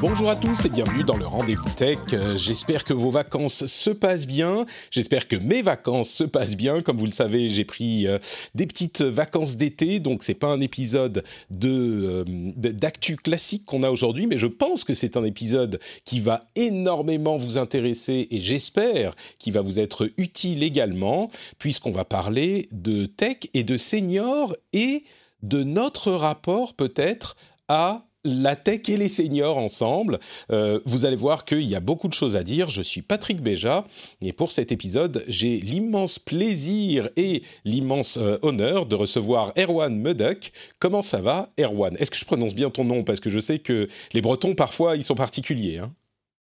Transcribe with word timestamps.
Bonjour 0.00 0.30
à 0.30 0.36
tous 0.36 0.64
et 0.64 0.70
bienvenue 0.70 1.04
dans 1.04 1.18
le 1.18 1.26
Rendez-vous 1.26 1.68
Tech. 1.76 1.98
Euh, 2.14 2.38
j'espère 2.38 2.84
que 2.84 2.94
vos 2.94 3.10
vacances 3.10 3.66
se 3.66 3.90
passent 3.90 4.26
bien. 4.26 4.64
J'espère 4.90 5.28
que 5.28 5.36
mes 5.36 5.60
vacances 5.60 6.08
se 6.08 6.24
passent 6.24 6.56
bien. 6.56 6.80
Comme 6.80 6.96
vous 6.96 7.04
le 7.04 7.12
savez, 7.12 7.50
j'ai 7.50 7.66
pris 7.66 8.06
euh, 8.06 8.18
des 8.54 8.66
petites 8.66 9.02
vacances 9.02 9.58
d'été, 9.58 10.00
donc 10.00 10.22
c'est 10.22 10.32
pas 10.32 10.46
un 10.46 10.62
épisode 10.62 11.22
de 11.50 12.24
euh, 12.26 12.52
d'actu 12.56 13.16
classique 13.16 13.66
qu'on 13.66 13.82
a 13.82 13.90
aujourd'hui, 13.90 14.26
mais 14.26 14.38
je 14.38 14.46
pense 14.46 14.84
que 14.84 14.94
c'est 14.94 15.18
un 15.18 15.24
épisode 15.24 15.78
qui 16.06 16.20
va 16.20 16.40
énormément 16.56 17.36
vous 17.36 17.58
intéresser 17.58 18.26
et 18.30 18.40
j'espère 18.40 19.14
qu'il 19.38 19.52
va 19.52 19.60
vous 19.60 19.80
être 19.80 20.10
utile 20.16 20.62
également, 20.62 21.30
puisqu'on 21.58 21.92
va 21.92 22.06
parler 22.06 22.68
de 22.72 23.04
tech 23.04 23.36
et 23.52 23.64
de 23.64 23.76
seniors 23.76 24.56
et 24.72 25.04
de 25.42 25.62
notre 25.62 26.10
rapport 26.12 26.72
peut-être 26.72 27.36
à 27.68 28.06
la 28.24 28.56
tech 28.56 28.88
et 28.88 28.96
les 28.96 29.08
seniors 29.08 29.56
ensemble. 29.56 30.18
Euh, 30.50 30.80
vous 30.84 31.06
allez 31.06 31.16
voir 31.16 31.44
qu'il 31.44 31.62
y 31.62 31.74
a 31.74 31.80
beaucoup 31.80 32.08
de 32.08 32.12
choses 32.12 32.36
à 32.36 32.42
dire. 32.42 32.68
Je 32.68 32.82
suis 32.82 33.02
Patrick 33.02 33.40
Béja 33.42 33.84
et 34.20 34.32
pour 34.32 34.50
cet 34.50 34.72
épisode, 34.72 35.24
j'ai 35.28 35.56
l'immense 35.56 36.18
plaisir 36.18 37.08
et 37.16 37.42
l'immense 37.64 38.18
euh, 38.18 38.36
honneur 38.42 38.86
de 38.86 38.94
recevoir 38.94 39.52
Erwan 39.56 39.96
Meduck. 39.96 40.52
Comment 40.78 41.02
ça 41.02 41.20
va, 41.20 41.48
Erwan? 41.58 41.96
Est-ce 41.98 42.10
que 42.10 42.18
je 42.18 42.24
prononce 42.24 42.54
bien 42.54 42.70
ton 42.70 42.84
nom? 42.84 43.04
Parce 43.04 43.20
que 43.20 43.30
je 43.30 43.40
sais 43.40 43.58
que 43.58 43.88
les 44.12 44.22
Bretons, 44.22 44.54
parfois, 44.54 44.96
ils 44.96 45.04
sont 45.04 45.14
particuliers. 45.14 45.78
Hein. 45.78 45.92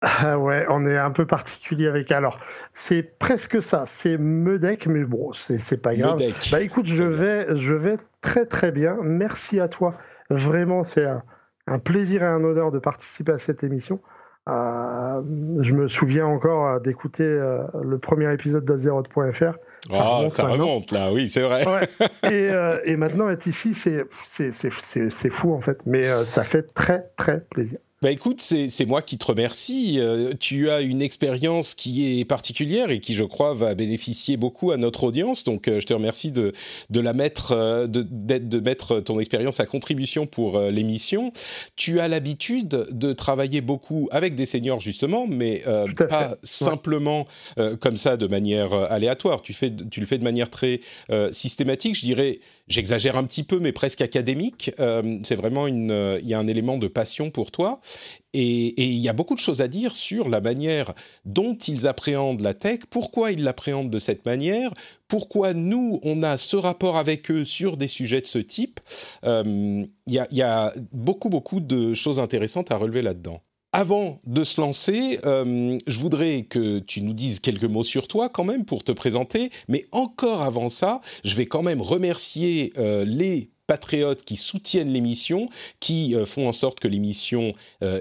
ah 0.02 0.38
ouais, 0.38 0.66
on 0.68 0.86
est 0.86 0.98
un 0.98 1.10
peu 1.10 1.26
particulier 1.26 1.88
avec. 1.88 2.12
Alors, 2.12 2.38
c'est 2.72 3.02
presque 3.18 3.60
ça. 3.62 3.84
C'est 3.86 4.18
Medec, 4.18 4.86
mais 4.86 5.04
bon, 5.04 5.32
c'est 5.32 5.82
pas 5.82 5.96
grave. 5.96 6.22
Bah 6.52 6.60
écoute, 6.60 6.86
je 6.86 7.04
vais, 7.04 7.46
je 7.56 7.72
vais 7.72 7.96
très 8.20 8.46
très 8.46 8.70
bien. 8.70 8.96
Merci 9.02 9.60
à 9.60 9.68
toi. 9.68 9.96
Vraiment, 10.30 10.82
c'est 10.82 11.04
un 11.04 11.22
un 11.66 11.78
plaisir 11.78 12.22
et 12.22 12.26
un 12.26 12.42
honneur 12.44 12.70
de 12.70 12.78
participer 12.78 13.32
à 13.32 13.38
cette 13.38 13.64
émission. 13.64 14.00
Euh, 14.46 15.22
je 15.62 15.72
me 15.72 15.88
souviens 15.88 16.26
encore 16.26 16.66
euh, 16.66 16.78
d'écouter 16.78 17.24
euh, 17.24 17.62
le 17.82 17.98
premier 17.98 18.30
épisode 18.32 18.64
d'Azeroth.fr. 18.64 19.54
Ah, 19.90 20.26
ça 20.28 20.44
remonte 20.44 20.92
là, 20.92 21.12
oui, 21.12 21.28
c'est 21.28 21.42
vrai. 21.42 21.64
Et, 22.30 22.50
et, 22.84 22.96
maintenant, 22.96 23.28
être 23.28 23.46
ici, 23.46 23.74
c'est 23.74 25.30
fou 25.30 25.54
en 25.54 25.60
fait. 25.60 25.78
Mais 25.84 26.24
ça 26.24 26.42
fait 26.42 26.72
très, 26.74 27.10
très 27.16 27.40
plaisir. 27.50 27.78
Bah 28.04 28.10
écoute, 28.10 28.42
c'est 28.42 28.84
moi 28.84 29.00
qui 29.00 29.16
te 29.16 29.24
remercie. 29.24 29.98
Euh, 29.98 30.34
tu 30.38 30.68
as 30.68 30.82
une 30.82 31.00
expérience 31.00 31.74
qui 31.74 32.20
est 32.20 32.26
particulière 32.26 32.90
et 32.90 33.00
qui, 33.00 33.14
je 33.14 33.24
crois, 33.24 33.54
va 33.54 33.74
bénéficier 33.74 34.36
beaucoup 34.36 34.72
à 34.72 34.76
notre 34.76 35.04
audience. 35.04 35.42
Donc, 35.42 35.68
euh, 35.68 35.80
je 35.80 35.86
te 35.86 35.94
remercie 35.94 36.30
de, 36.30 36.52
de 36.90 37.00
la 37.00 37.14
mettre, 37.14 37.52
euh, 37.52 37.86
de, 37.86 38.02
de, 38.02 38.60
mettre 38.60 39.00
ton 39.00 39.20
expérience 39.20 39.58
à 39.58 39.64
contribution 39.64 40.26
pour 40.26 40.60
l'émission. 40.60 41.32
Tu 41.76 41.98
as 41.98 42.08
l'habitude 42.08 42.68
de 42.68 43.12
travailler 43.14 43.62
beaucoup 43.62 44.06
avec 44.10 44.34
des 44.34 44.44
seniors, 44.44 44.80
justement, 44.80 45.26
mais 45.26 45.62
pas 45.96 46.36
simplement 46.42 47.26
comme 47.80 47.96
ça, 47.96 48.18
de 48.18 48.26
manière 48.26 48.74
aléatoire. 48.74 49.40
Tu, 49.40 49.54
fais, 49.54 49.72
tu 49.90 50.00
le 50.00 50.06
fais 50.06 50.18
de 50.18 50.24
manière 50.24 50.50
très 50.50 50.80
systématique. 51.32 51.94
Je 51.94 52.02
dirais, 52.02 52.40
j'exagère 52.68 53.16
un 53.16 53.24
petit 53.24 53.42
peu, 53.42 53.58
mais 53.58 53.72
presque 53.72 54.00
académique. 54.00 54.70
Euh, 54.80 55.18
c'est 55.22 55.36
vraiment 55.36 55.66
une, 55.66 55.90
euh, 55.90 56.18
il 56.22 56.28
y 56.28 56.34
a 56.34 56.38
un 56.38 56.46
élément 56.46 56.78
de 56.78 56.88
passion 56.88 57.30
pour 57.30 57.50
toi. 57.50 57.80
Et, 58.32 58.74
il 58.84 58.98
y 58.98 59.08
a 59.08 59.12
beaucoup 59.12 59.34
de 59.34 59.40
choses 59.40 59.60
à 59.60 59.68
dire 59.68 59.94
sur 59.94 60.28
la 60.28 60.40
manière 60.40 60.92
dont 61.24 61.54
ils 61.54 61.86
appréhendent 61.86 62.40
la 62.40 62.54
tech, 62.54 62.80
pourquoi 62.90 63.32
ils 63.32 63.42
l'appréhendent 63.42 63.90
de 63.90 63.98
cette 63.98 64.26
manière, 64.26 64.72
pourquoi 65.08 65.54
nous, 65.54 66.00
on 66.02 66.22
a 66.22 66.36
ce 66.36 66.56
rapport 66.56 66.96
avec 66.96 67.30
eux 67.30 67.44
sur 67.44 67.76
des 67.76 67.88
sujets 67.88 68.20
de 68.20 68.26
ce 68.26 68.38
type. 68.38 68.80
Euh, 69.24 69.84
il 70.06 70.12
y, 70.12 70.18
a, 70.18 70.26
y 70.30 70.42
a 70.42 70.72
beaucoup, 70.92 71.28
beaucoup 71.28 71.60
de 71.60 71.94
choses 71.94 72.18
intéressantes 72.18 72.72
à 72.72 72.76
relever 72.76 73.02
là-dedans. 73.02 73.40
Avant 73.76 74.20
de 74.24 74.44
se 74.44 74.60
lancer, 74.60 75.18
euh, 75.24 75.76
je 75.88 75.98
voudrais 75.98 76.42
que 76.42 76.78
tu 76.78 77.02
nous 77.02 77.12
dises 77.12 77.40
quelques 77.40 77.64
mots 77.64 77.82
sur 77.82 78.06
toi 78.06 78.28
quand 78.28 78.44
même 78.44 78.64
pour 78.64 78.84
te 78.84 78.92
présenter. 78.92 79.50
Mais 79.66 79.84
encore 79.90 80.42
avant 80.42 80.68
ça, 80.68 81.00
je 81.24 81.34
vais 81.34 81.46
quand 81.46 81.64
même 81.64 81.82
remercier 81.82 82.72
euh, 82.78 83.04
les 83.04 83.50
patriotes 83.66 84.22
qui 84.24 84.36
soutiennent 84.36 84.92
l'émission, 84.92 85.48
qui 85.80 86.14
euh, 86.14 86.26
font 86.26 86.48
en 86.48 86.52
sorte 86.52 86.80
que 86.80 86.88
l'émission 86.88 87.54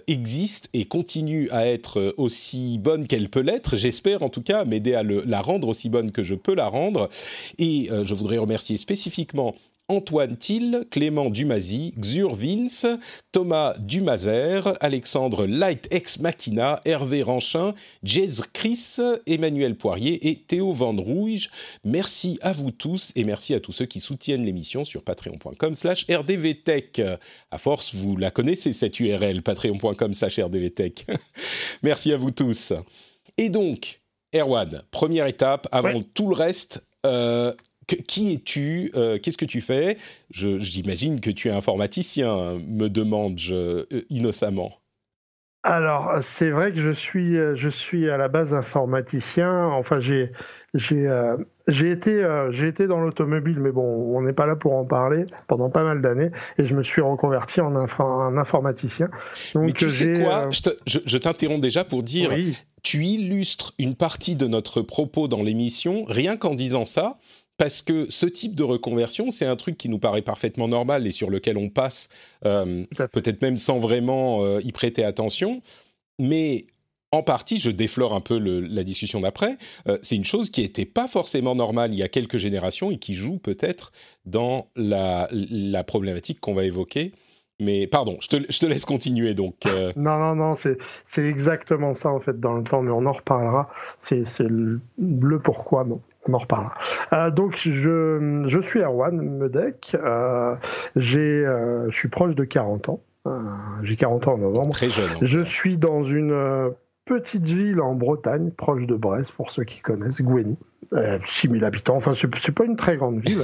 existe 0.07 0.69
et 0.73 0.85
continue 0.85 1.49
à 1.51 1.67
être 1.67 2.13
aussi 2.17 2.77
bonne 2.77 3.05
qu'elle 3.05 3.29
peut 3.29 3.41
l'être, 3.41 3.75
j'espère 3.75 4.23
en 4.23 4.29
tout 4.29 4.41
cas, 4.41 4.65
m'aider 4.65 4.93
à 4.93 5.03
la 5.03 5.41
rendre 5.41 5.67
aussi 5.67 5.89
bonne 5.89 6.11
que 6.11 6.23
je 6.23 6.35
peux 6.35 6.55
la 6.55 6.67
rendre. 6.67 7.09
Et 7.57 7.89
je 8.03 8.13
voudrais 8.13 8.37
remercier 8.37 8.77
spécifiquement 8.77 9.55
Antoine 9.89 10.37
Thiel, 10.37 10.85
Clément 10.91 11.29
Dumazy, 11.29 11.93
Xur 11.99 12.35
Vince, 12.35 12.85
Thomas 13.31 13.75
Dumazer, 13.79 14.73
Alexandre 14.79 15.45
Light 15.45 15.87
Ex 15.91 16.19
Machina, 16.19 16.79
Hervé 16.85 17.21
Ranchin, 17.21 17.73
Jez 18.01 18.41
Chris, 18.53 18.97
Emmanuel 19.27 19.75
Poirier 19.75 20.29
et 20.29 20.37
Théo 20.37 20.71
Van 20.71 20.95
Rouge. 20.95 21.49
Merci 21.83 22.39
à 22.41 22.53
vous 22.53 22.71
tous 22.71 23.11
et 23.15 23.23
merci 23.25 23.53
à 23.53 23.59
tous 23.59 23.73
ceux 23.73 23.85
qui 23.85 23.99
soutiennent 23.99 24.45
l'émission 24.45 24.85
sur 24.85 25.03
patreon.com 25.03 25.73
slash 25.73 26.05
rdvtech. 26.09 27.01
À 27.51 27.57
force, 27.57 27.93
vous 27.93 28.15
la 28.15 28.31
connaissez 28.31 28.71
cette 28.71 28.99
URL, 28.99 29.41
patreon.com 29.41 30.13
slash 30.13 30.39
rdvtech. 30.39 31.05
merci 31.83 32.13
à 32.13 32.17
vous 32.17 32.31
tous. 32.31 32.73
Et 33.37 33.49
donc, 33.49 34.01
Erwan, 34.33 34.81
première 34.91 35.27
étape, 35.27 35.67
avant 35.71 36.01
tout 36.01 36.29
le 36.29 36.35
reste, 36.35 36.85
euh, 37.05 37.53
qui 37.85 38.33
es-tu 38.33 38.91
euh, 38.95 39.17
Qu'est-ce 39.19 39.37
que 39.37 39.45
tu 39.45 39.61
fais? 39.61 39.97
J'imagine 40.31 41.19
que 41.19 41.29
tu 41.29 41.49
es 41.49 41.51
informaticien, 41.51 42.57
me 42.67 42.87
demande-je 42.87 43.55
euh, 43.55 43.85
innocemment. 44.09 44.71
Alors, 45.65 46.17
c'est 46.21 46.49
vrai 46.49 46.73
que 46.73 46.79
je 46.79 46.91
suis, 46.91 47.37
euh, 47.37 47.55
je 47.55 47.69
suis 47.69 48.09
à 48.09 48.17
la 48.17 48.27
base 48.27 48.53
informaticien. 48.53 49.67
Enfin, 49.67 50.01
j'ai, 50.01 50.33
j'ai, 50.73 51.07
j'ai 51.69 51.91
été, 51.91 52.27
j'ai 52.51 52.67
été 52.67 52.87
dans 52.87 52.99
l'automobile, 52.99 53.59
mais 53.61 53.71
bon, 53.71 54.13
on 54.13 54.21
n'est 54.23 54.33
pas 54.33 54.45
là 54.45 54.57
pour 54.57 54.73
en 54.73 54.83
parler 54.83 55.23
pendant 55.47 55.69
pas 55.69 55.85
mal 55.85 56.01
d'années, 56.01 56.31
et 56.57 56.65
je 56.65 56.75
me 56.75 56.83
suis 56.83 57.01
reconverti 57.01 57.61
en, 57.61 57.75
informaticien. 57.75 59.09
Donc, 59.53 59.63
mais 59.67 59.71
tu 59.71 59.89
sais 59.89 60.21
quoi? 60.21 60.49
Je 60.85 61.17
t'interromps 61.17 61.61
déjà 61.61 61.85
pour 61.85 62.03
dire, 62.03 62.31
tu 62.83 63.05
illustres 63.05 63.73
une 63.79 63.95
partie 63.95 64.35
de 64.35 64.45
notre 64.45 64.81
propos 64.81 65.29
dans 65.29 65.41
l'émission, 65.41 66.03
rien 66.05 66.35
qu'en 66.35 66.53
disant 66.53 66.83
ça 66.83 67.15
parce 67.57 67.81
que 67.81 68.09
ce 68.09 68.25
type 68.25 68.55
de 68.55 68.63
reconversion, 68.63 69.31
c'est 69.31 69.45
un 69.45 69.55
truc 69.55 69.77
qui 69.77 69.89
nous 69.89 69.99
paraît 69.99 70.21
parfaitement 70.21 70.67
normal 70.67 71.05
et 71.05 71.11
sur 71.11 71.29
lequel 71.29 71.57
on 71.57 71.69
passe, 71.69 72.09
euh, 72.45 72.85
peut-être 73.13 73.41
même 73.41 73.57
sans 73.57 73.79
vraiment 73.79 74.43
euh, 74.43 74.59
y 74.63 74.71
prêter 74.71 75.03
attention. 75.03 75.61
Mais 76.19 76.65
en 77.11 77.21
partie, 77.21 77.59
je 77.59 77.69
déflore 77.69 78.15
un 78.15 78.21
peu 78.21 78.39
la 78.39 78.83
discussion 78.83 79.19
d'après, 79.19 79.57
euh, 79.87 79.97
c'est 80.01 80.15
une 80.15 80.25
chose 80.25 80.49
qui 80.49 80.61
n'était 80.61 80.85
pas 80.85 81.07
forcément 81.07 81.53
normale 81.53 81.93
il 81.93 81.99
y 81.99 82.03
a 82.03 82.09
quelques 82.09 82.37
générations 82.37 82.89
et 82.89 82.97
qui 82.97 83.13
joue 83.13 83.37
peut-être 83.37 83.91
dans 84.25 84.67
la, 84.75 85.29
problématique 85.85 86.39
qu'on 86.39 86.55
va 86.55 86.63
évoquer. 86.63 87.11
Mais 87.59 87.85
pardon, 87.85 88.17
je 88.19 88.29
te, 88.29 88.65
laisse 88.65 88.83
continuer 88.85 89.35
donc. 89.35 89.55
Non, 89.95 90.17
non, 90.17 90.35
non, 90.35 90.53
c'est 90.55 90.77
exactement 91.17 91.93
ça 91.93 92.09
en 92.09 92.19
fait 92.19 92.39
dans 92.39 92.55
le 92.55 92.63
temps, 92.63 92.81
mais 92.81 92.91
on 92.91 93.05
en 93.05 93.13
reparlera. 93.13 93.69
C'est 93.99 94.25
le, 94.39 94.81
le, 94.97 95.39
pourquoi. 95.39 95.83
Bon 95.83 96.01
on 96.27 96.33
en 96.33 96.37
reparlera. 96.37 96.73
Euh, 97.11 97.31
donc, 97.31 97.57
je, 97.57 98.43
je, 98.45 98.59
suis 98.59 98.81
Erwan 98.81 99.15
Medek. 99.15 99.95
Euh, 99.95 100.55
j'ai, 100.95 101.45
euh, 101.45 101.89
je 101.89 101.95
suis 101.95 102.09
proche 102.09 102.35
de 102.35 102.43
40 102.43 102.89
ans. 102.89 103.01
Euh, 103.27 103.39
j'ai 103.83 103.95
40 103.95 104.27
ans 104.27 104.33
en 104.33 104.37
novembre. 104.37 104.73
Très 104.73 104.89
jeune. 104.89 105.09
Je 105.21 105.39
suis 105.41 105.77
dans 105.77 106.03
une 106.03 106.73
petite 107.05 107.45
ville 107.45 107.81
en 107.81 107.95
Bretagne, 107.95 108.51
proche 108.51 108.85
de 108.85 108.95
Brest, 108.95 109.33
pour 109.33 109.51
ceux 109.51 109.63
qui 109.63 109.81
connaissent, 109.81 110.21
Goueny. 110.21 110.57
6000 111.25 111.63
habitants. 111.65 111.95
Enfin, 111.95 112.13
c'est 112.13 112.51
pas 112.51 112.65
une 112.65 112.75
très 112.75 112.97
grande 112.97 113.19
ville. 113.19 113.43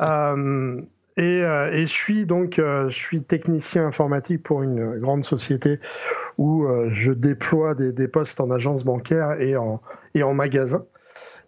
Et, 1.16 1.42
et, 1.42 1.86
je 1.86 1.92
suis 1.92 2.26
donc 2.26 2.54
je 2.56 2.90
suis 2.90 3.22
technicien 3.22 3.86
informatique 3.86 4.42
pour 4.42 4.64
une 4.64 4.98
grande 4.98 5.24
société 5.24 5.78
où 6.38 6.66
je 6.90 7.12
déploie 7.12 7.76
des, 7.76 7.92
des, 7.92 8.08
postes 8.08 8.40
en 8.40 8.50
agence 8.50 8.82
bancaire 8.82 9.40
et 9.40 9.56
en, 9.56 9.80
et 10.16 10.24
en 10.24 10.34
magasin. 10.34 10.84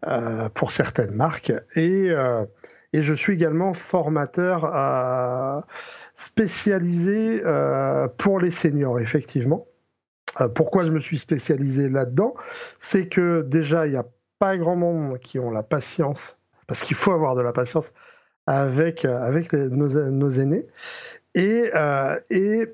Euh, 0.06 0.48
pour 0.50 0.70
certaines 0.70 1.10
marques. 1.10 1.52
Et, 1.74 2.10
euh, 2.12 2.44
et, 2.92 3.02
je 3.02 3.12
suis 3.12 3.32
également 3.32 3.74
formateur 3.74 4.64
euh, 4.72 5.60
spécialisé 6.14 7.42
pour 8.16 8.38
les 8.38 8.52
seniors, 8.52 9.00
effectivement. 9.00 9.66
pourquoi 10.54 10.84
je 10.84 10.92
me 10.92 11.00
suis 11.00 11.18
spécialisé 11.18 11.88
là-dedans? 11.88 12.34
C'est 12.78 13.08
que 13.08 13.42
déjà, 13.42 13.86
il 13.86 13.92
n'y 13.92 13.96
a 13.96 14.06
pas 14.38 14.56
grand 14.56 14.76
monde 14.76 15.18
qui 15.18 15.40
ont 15.40 15.50
la 15.50 15.64
patience, 15.64 16.38
parce 16.68 16.82
qu'il 16.82 16.96
faut 16.96 17.10
avoir 17.10 17.34
de 17.34 17.42
la 17.42 17.52
patience 17.52 17.92
avec, 18.46 19.04
avec 19.04 19.52
nos, 19.54 19.88
nos, 20.10 20.30
aînés. 20.30 20.68
Et, 21.34 21.72
et 22.30 22.66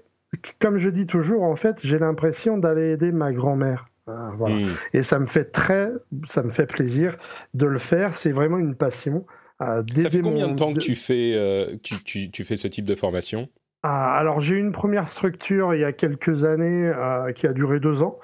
comme 0.60 0.76
je 0.76 0.90
dis 0.90 1.06
toujours, 1.06 1.44
en 1.44 1.56
fait, 1.56 1.78
j'ai 1.82 1.98
l'impression 1.98 2.58
d'aller 2.58 2.92
aider 2.92 3.10
ma 3.10 3.32
grand-mère. 3.32 3.88
Ah, 4.06 4.32
hmm. 4.38 4.74
Et 4.92 5.02
ça 5.02 5.18
me 5.18 5.26
fait 5.26 5.44
très, 5.44 5.90
ça 6.24 6.42
me 6.42 6.50
fait 6.50 6.66
plaisir 6.66 7.16
de 7.54 7.66
le 7.66 7.78
faire. 7.78 8.14
C'est 8.14 8.32
vraiment 8.32 8.58
une 8.58 8.74
passion. 8.74 9.26
ça 9.60 9.84
fait 10.10 10.20
combien 10.20 10.48
de 10.48 10.58
temps 10.58 10.72
que 10.72 10.80
tu 10.80 10.96
fais, 10.96 11.32
euh, 11.34 11.76
tu, 11.82 12.02
tu, 12.02 12.30
tu, 12.30 12.44
fais 12.44 12.56
ce 12.56 12.68
type 12.68 12.84
de 12.84 12.94
formation? 12.94 13.48
Ah, 13.82 14.16
Alors 14.16 14.40
j'ai 14.40 14.56
eu 14.56 14.60
une 14.60 14.72
première 14.72 15.08
structure 15.08 15.74
il 15.74 15.80
y 15.80 15.84
a 15.84 15.92
quelques 15.92 16.44
années 16.44 16.88
euh, 16.88 17.32
qui 17.32 17.46
a 17.46 17.52
duré 17.52 17.80
deux 17.80 18.02
ans. 18.02 18.18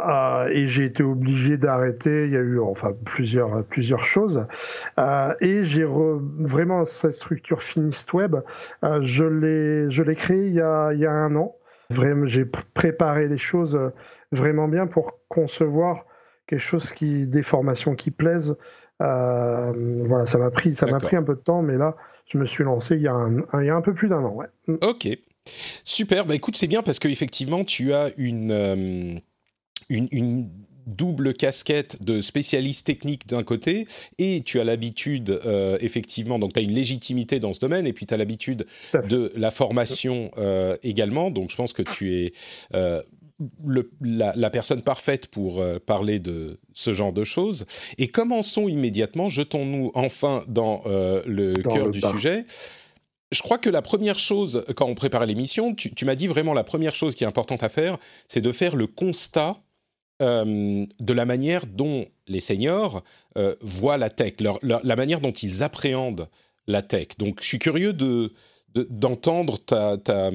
Euh, 0.00 0.48
et 0.50 0.66
j'ai 0.66 0.84
été 0.86 1.02
obligé 1.02 1.56
d'arrêter. 1.56 2.26
Il 2.26 2.32
y 2.32 2.36
a 2.36 2.40
eu 2.40 2.58
enfin 2.58 2.92
plusieurs 3.04 3.64
plusieurs 3.64 4.04
choses. 4.04 4.46
Euh, 4.98 5.34
et 5.40 5.64
j'ai 5.64 5.84
vraiment 5.84 6.84
cette 6.84 7.14
structure 7.14 7.62
Finist 7.62 8.12
Web. 8.12 8.36
Euh, 8.84 9.00
je 9.02 9.24
l'ai 9.24 9.90
je 9.90 10.02
l'ai 10.02 10.16
créée 10.16 10.48
il 10.48 10.54
y 10.54 10.60
a 10.60 10.92
il 10.92 10.98
y 11.00 11.06
a 11.06 11.12
un 11.12 11.36
an. 11.36 11.56
Vraiment, 11.90 12.26
j'ai 12.26 12.46
préparé 12.46 13.28
les 13.28 13.38
choses 13.38 13.78
vraiment 14.34 14.68
bien 14.68 14.86
pour 14.86 15.18
concevoir 15.28 16.04
quelque 16.46 16.60
chose 16.60 16.92
qui 16.92 17.26
des 17.26 17.42
formations 17.42 17.94
qui 17.94 18.10
plaisent. 18.10 18.56
voilà, 19.00 20.26
ça 20.26 20.38
m'a 20.38 20.50
pris 20.50 20.74
ça 20.74 20.86
m'a 20.86 20.98
pris 20.98 21.16
un 21.16 21.22
peu 21.22 21.34
de 21.34 21.40
temps, 21.40 21.62
mais 21.62 21.76
là 21.76 21.96
je 22.26 22.38
me 22.38 22.46
suis 22.46 22.64
lancé 22.64 22.96
il 22.96 23.02
y 23.02 23.08
a 23.08 23.14
un, 23.14 23.44
il 23.60 23.66
y 23.66 23.70
a 23.70 23.76
un 23.76 23.82
peu 23.82 23.94
plus 23.94 24.08
d'un 24.08 24.24
an. 24.24 24.34
Ouais. 24.34 24.46
Ok. 24.82 25.08
Super, 25.84 26.24
bah 26.24 26.34
écoute, 26.34 26.56
c'est 26.56 26.66
bien 26.66 26.82
parce 26.82 26.98
qu'effectivement, 26.98 27.64
tu 27.64 27.92
as 27.92 28.10
une, 28.16 29.20
une, 29.90 30.50
double 30.86 31.32
casquette 31.32 32.02
de 32.02 32.20
spécialiste 32.20 32.86
technique 32.86 33.26
d'un 33.26 33.42
côté 33.42 33.86
et 34.18 34.42
tu 34.44 34.60
as 34.60 34.64
l'habitude 34.64 35.30
euh, 35.46 35.78
effectivement 35.80 36.38
donc 36.38 36.52
tu 36.52 36.60
as 36.60 36.62
une 36.62 36.74
légitimité 36.74 37.40
dans 37.40 37.54
ce 37.54 37.60
domaine 37.60 37.86
et 37.86 37.94
puis 37.94 38.04
tu 38.04 38.12
as 38.12 38.18
l'habitude 38.18 38.66
de 38.92 39.32
la 39.34 39.50
formation 39.50 40.30
euh, 40.36 40.76
également 40.82 41.30
donc 41.30 41.50
je 41.50 41.56
pense 41.56 41.72
que 41.72 41.80
tu 41.80 42.14
es 42.14 42.32
euh, 42.74 43.02
le, 43.64 43.90
la, 44.00 44.50
personne 44.50 44.82
parfaite 44.82 45.26
pour 45.26 45.62
parler 45.86 46.20
de 46.20 46.60
ce 46.72 46.92
genre 46.92 47.12
de 47.12 47.24
choses 47.24 47.66
et 47.98 48.06
commençons 48.06 48.68
immédiatement 48.68 49.28
jetons-nous 49.28 49.90
enfin 49.94 50.44
dans 50.46 50.82
le 50.86 51.54
cœur 51.54 51.90
du 51.90 52.00
sujet 52.00 52.46
je 53.32 53.42
crois 53.42 53.58
que 53.58 53.68
la 53.68 53.82
première 53.82 54.18
chose, 54.18 54.64
quand 54.76 54.86
on 54.86 54.94
préparait 54.94 55.26
l'émission, 55.26 55.74
tu, 55.74 55.92
tu 55.92 56.04
m'as 56.04 56.14
dit 56.14 56.28
vraiment 56.28 56.54
la 56.54 56.62
première 56.62 56.94
chose 56.94 57.16
qui 57.16 57.24
est 57.24 57.26
importante 57.26 57.64
à 57.64 57.68
faire, 57.68 57.98
c'est 58.28 58.40
de 58.40 58.52
faire 58.52 58.76
le 58.76 58.86
constat 58.86 59.56
euh, 60.22 60.86
de 61.00 61.12
la 61.12 61.24
manière 61.24 61.66
dont 61.66 62.06
les 62.28 62.38
seniors 62.38 63.02
euh, 63.36 63.56
voient 63.60 63.98
la 63.98 64.10
tech, 64.10 64.34
la 64.62 64.96
manière 64.96 65.20
dont 65.20 65.32
ils 65.32 65.64
appréhendent 65.64 66.28
la 66.68 66.82
tech. 66.82 67.08
Donc, 67.18 67.40
je 67.42 67.46
suis 67.46 67.58
curieux 67.58 67.92
de, 67.92 68.32
d'entendre 68.74 69.58
ta, 69.58 69.98
ta, 69.98 70.30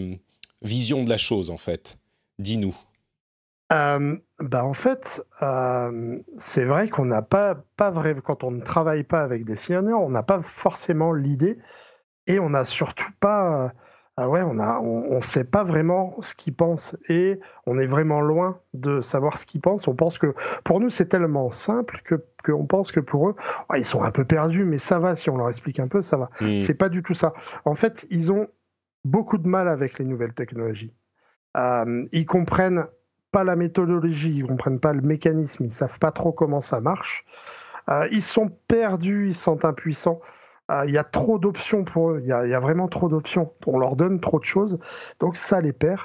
vision 0.62 1.06
de 1.06 1.10
la 1.10 1.18
chose, 1.18 1.50
en 1.50 1.58
fait. 1.58 1.98
Dis-nous. 2.38 2.76
Euh, 3.72 4.18
bah 4.40 4.66
en 4.66 4.74
fait, 4.74 5.24
c'est 6.38 6.66
vrai 6.66 6.90
qu'on 6.90 7.06
n'a 7.06 7.22
pas, 7.22 7.56
pas 7.78 7.92
vrai, 7.92 8.16
quand 8.24 8.44
on 8.44 8.52
ne 8.52 8.62
travaille 8.62 9.04
pas 9.04 9.22
avec 9.22 9.46
des 9.46 9.56
seniors, 9.56 10.02
on 10.02 10.10
n'a 10.10 10.24
pas 10.24 10.42
forcément 10.42 11.14
l'idée 11.14 11.60
et 12.26 12.40
on 12.40 12.50
n'a 12.50 12.66
surtout 12.66 13.12
pas 13.20 13.74
ah 14.22 14.28
ouais, 14.28 14.42
on 14.42 14.60
a, 14.60 14.82
on, 14.82 15.22
sait 15.22 15.46
pas 15.46 15.64
vraiment 15.64 16.20
ce 16.20 16.36
qu'ils 16.36 16.54
pensent 16.54 16.98
et 17.08 17.40
on 17.66 17.78
est 17.78 17.86
vraiment 17.86 18.20
loin 18.20 18.60
de 18.74 19.00
savoir 19.00 19.38
ce 19.38 19.46
qu'ils 19.46 19.62
pensent. 19.62 19.88
On 19.88 19.96
pense 19.96 20.20
que 20.20 20.36
pour 20.66 20.82
nous 20.82 20.90
c'est 20.90 21.06
tellement 21.06 21.50
simple 21.50 22.02
que 22.04 22.16
qu'on 22.44 22.66
pense 22.66 22.92
que 22.92 23.00
pour 23.00 23.30
eux, 23.30 23.36
ils 23.78 23.86
sont 23.86 24.04
un 24.04 24.12
peu 24.12 24.26
perdus, 24.26 24.66
mais 24.66 24.78
ça 24.78 25.00
va 25.00 25.16
si 25.16 25.30
on 25.30 25.38
leur 25.38 25.48
explique 25.48 25.80
un 25.80 25.88
peu, 25.88 26.02
ça 26.02 26.18
va. 26.18 26.30
Mmh. 26.42 26.60
C'est 26.60 26.78
pas 26.78 26.90
du 26.90 27.02
tout 27.02 27.14
ça. 27.14 27.34
En 27.64 27.76
fait, 27.76 28.06
ils 28.10 28.30
ont 28.34 28.50
beaucoup 29.06 29.38
de 29.38 29.48
mal 29.48 29.70
avec 29.70 30.00
les 30.00 30.06
nouvelles 30.06 30.34
technologies. 30.34 30.94
Euh, 31.56 32.06
ils 32.12 32.26
comprennent 32.26 32.88
pas 33.32 33.44
la 33.44 33.56
méthodologie, 33.56 34.34
ils 34.38 34.44
comprennent 34.44 34.80
pas 34.80 34.94
le 34.94 35.02
mécanisme, 35.02 35.66
ils 35.66 35.72
savent 35.72 36.00
pas 36.00 36.12
trop 36.12 36.32
comment 36.32 36.62
ça 36.62 36.80
marche. 36.82 37.26
Euh, 37.90 38.08
ils 38.12 38.24
sont 38.24 38.52
perdus, 38.68 39.28
ils 39.30 39.36
sont 39.36 39.66
impuissants. 39.66 40.20
Ah, 40.68 40.86
il 40.86 40.94
y 40.94 40.98
a 40.98 41.04
trop 41.04 41.40
d'options 41.40 41.84
pour 41.84 42.12
eux. 42.12 42.22
Il 42.24 42.30
y, 42.30 42.32
a, 42.32 42.60
vraiment 42.60 42.88
trop 42.88 43.10
d'options. 43.10 43.52
On 43.66 43.80
leur 43.80 43.96
donne 43.96 44.20
trop 44.20 44.40
de 44.40 44.46
choses, 44.46 44.78
donc 45.20 45.36
ça 45.36 45.62
les 45.62 45.74
perd. 45.74 46.02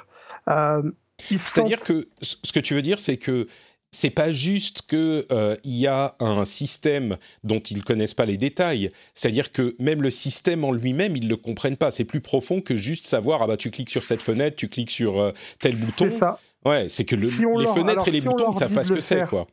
Euh, 0.49 0.81
C'est-à-dire 1.19 1.79
que 1.79 2.07
ce 2.21 2.51
que 2.51 2.59
tu 2.59 2.73
veux 2.73 2.81
dire, 2.81 2.99
c'est 2.99 3.17
que 3.17 3.47
c'est 3.95 4.09
pas 4.09 4.31
juste 4.31 4.81
qu'il 4.83 5.25
euh, 5.31 5.55
y 5.63 5.87
a 5.87 6.15
un 6.19 6.45
système 6.45 7.17
dont 7.43 7.59
ils 7.59 7.83
connaissent 7.83 8.13
pas 8.13 8.25
les 8.25 8.37
détails. 8.37 8.91
C'est-à-dire 9.13 9.51
que 9.51 9.75
même 9.79 10.01
le 10.01 10.11
système 10.11 10.63
en 10.63 10.71
lui-même, 10.71 11.15
ils 11.15 11.29
le 11.29 11.37
comprennent 11.37 11.77
pas. 11.77 11.91
C'est 11.91 12.03
plus 12.03 12.21
profond 12.21 12.59
que 12.59 12.75
juste 12.75 13.05
savoir 13.05 13.41
ah 13.41 13.47
bah 13.47 13.57
tu 13.57 13.71
cliques 13.71 13.89
sur 13.89 14.03
cette 14.03 14.21
fenêtre, 14.21 14.57
tu 14.57 14.67
cliques 14.67 14.91
sur 14.91 15.19
euh, 15.19 15.31
tel 15.59 15.75
bouton. 15.75 16.09
C'est 16.09 16.17
ça. 16.17 16.39
Ouais, 16.65 16.87
c'est 16.89 17.05
que 17.05 17.15
les 17.15 17.27
fenêtres 17.27 18.07
et 18.07 18.11
les 18.11 18.21
boutons, 18.21 18.51
ils 18.51 18.57
savent 18.57 18.73
pas 18.73 18.83
ce 18.83 18.93
que 18.93 19.01
c'est 19.01 19.27
quoi. 19.27 19.47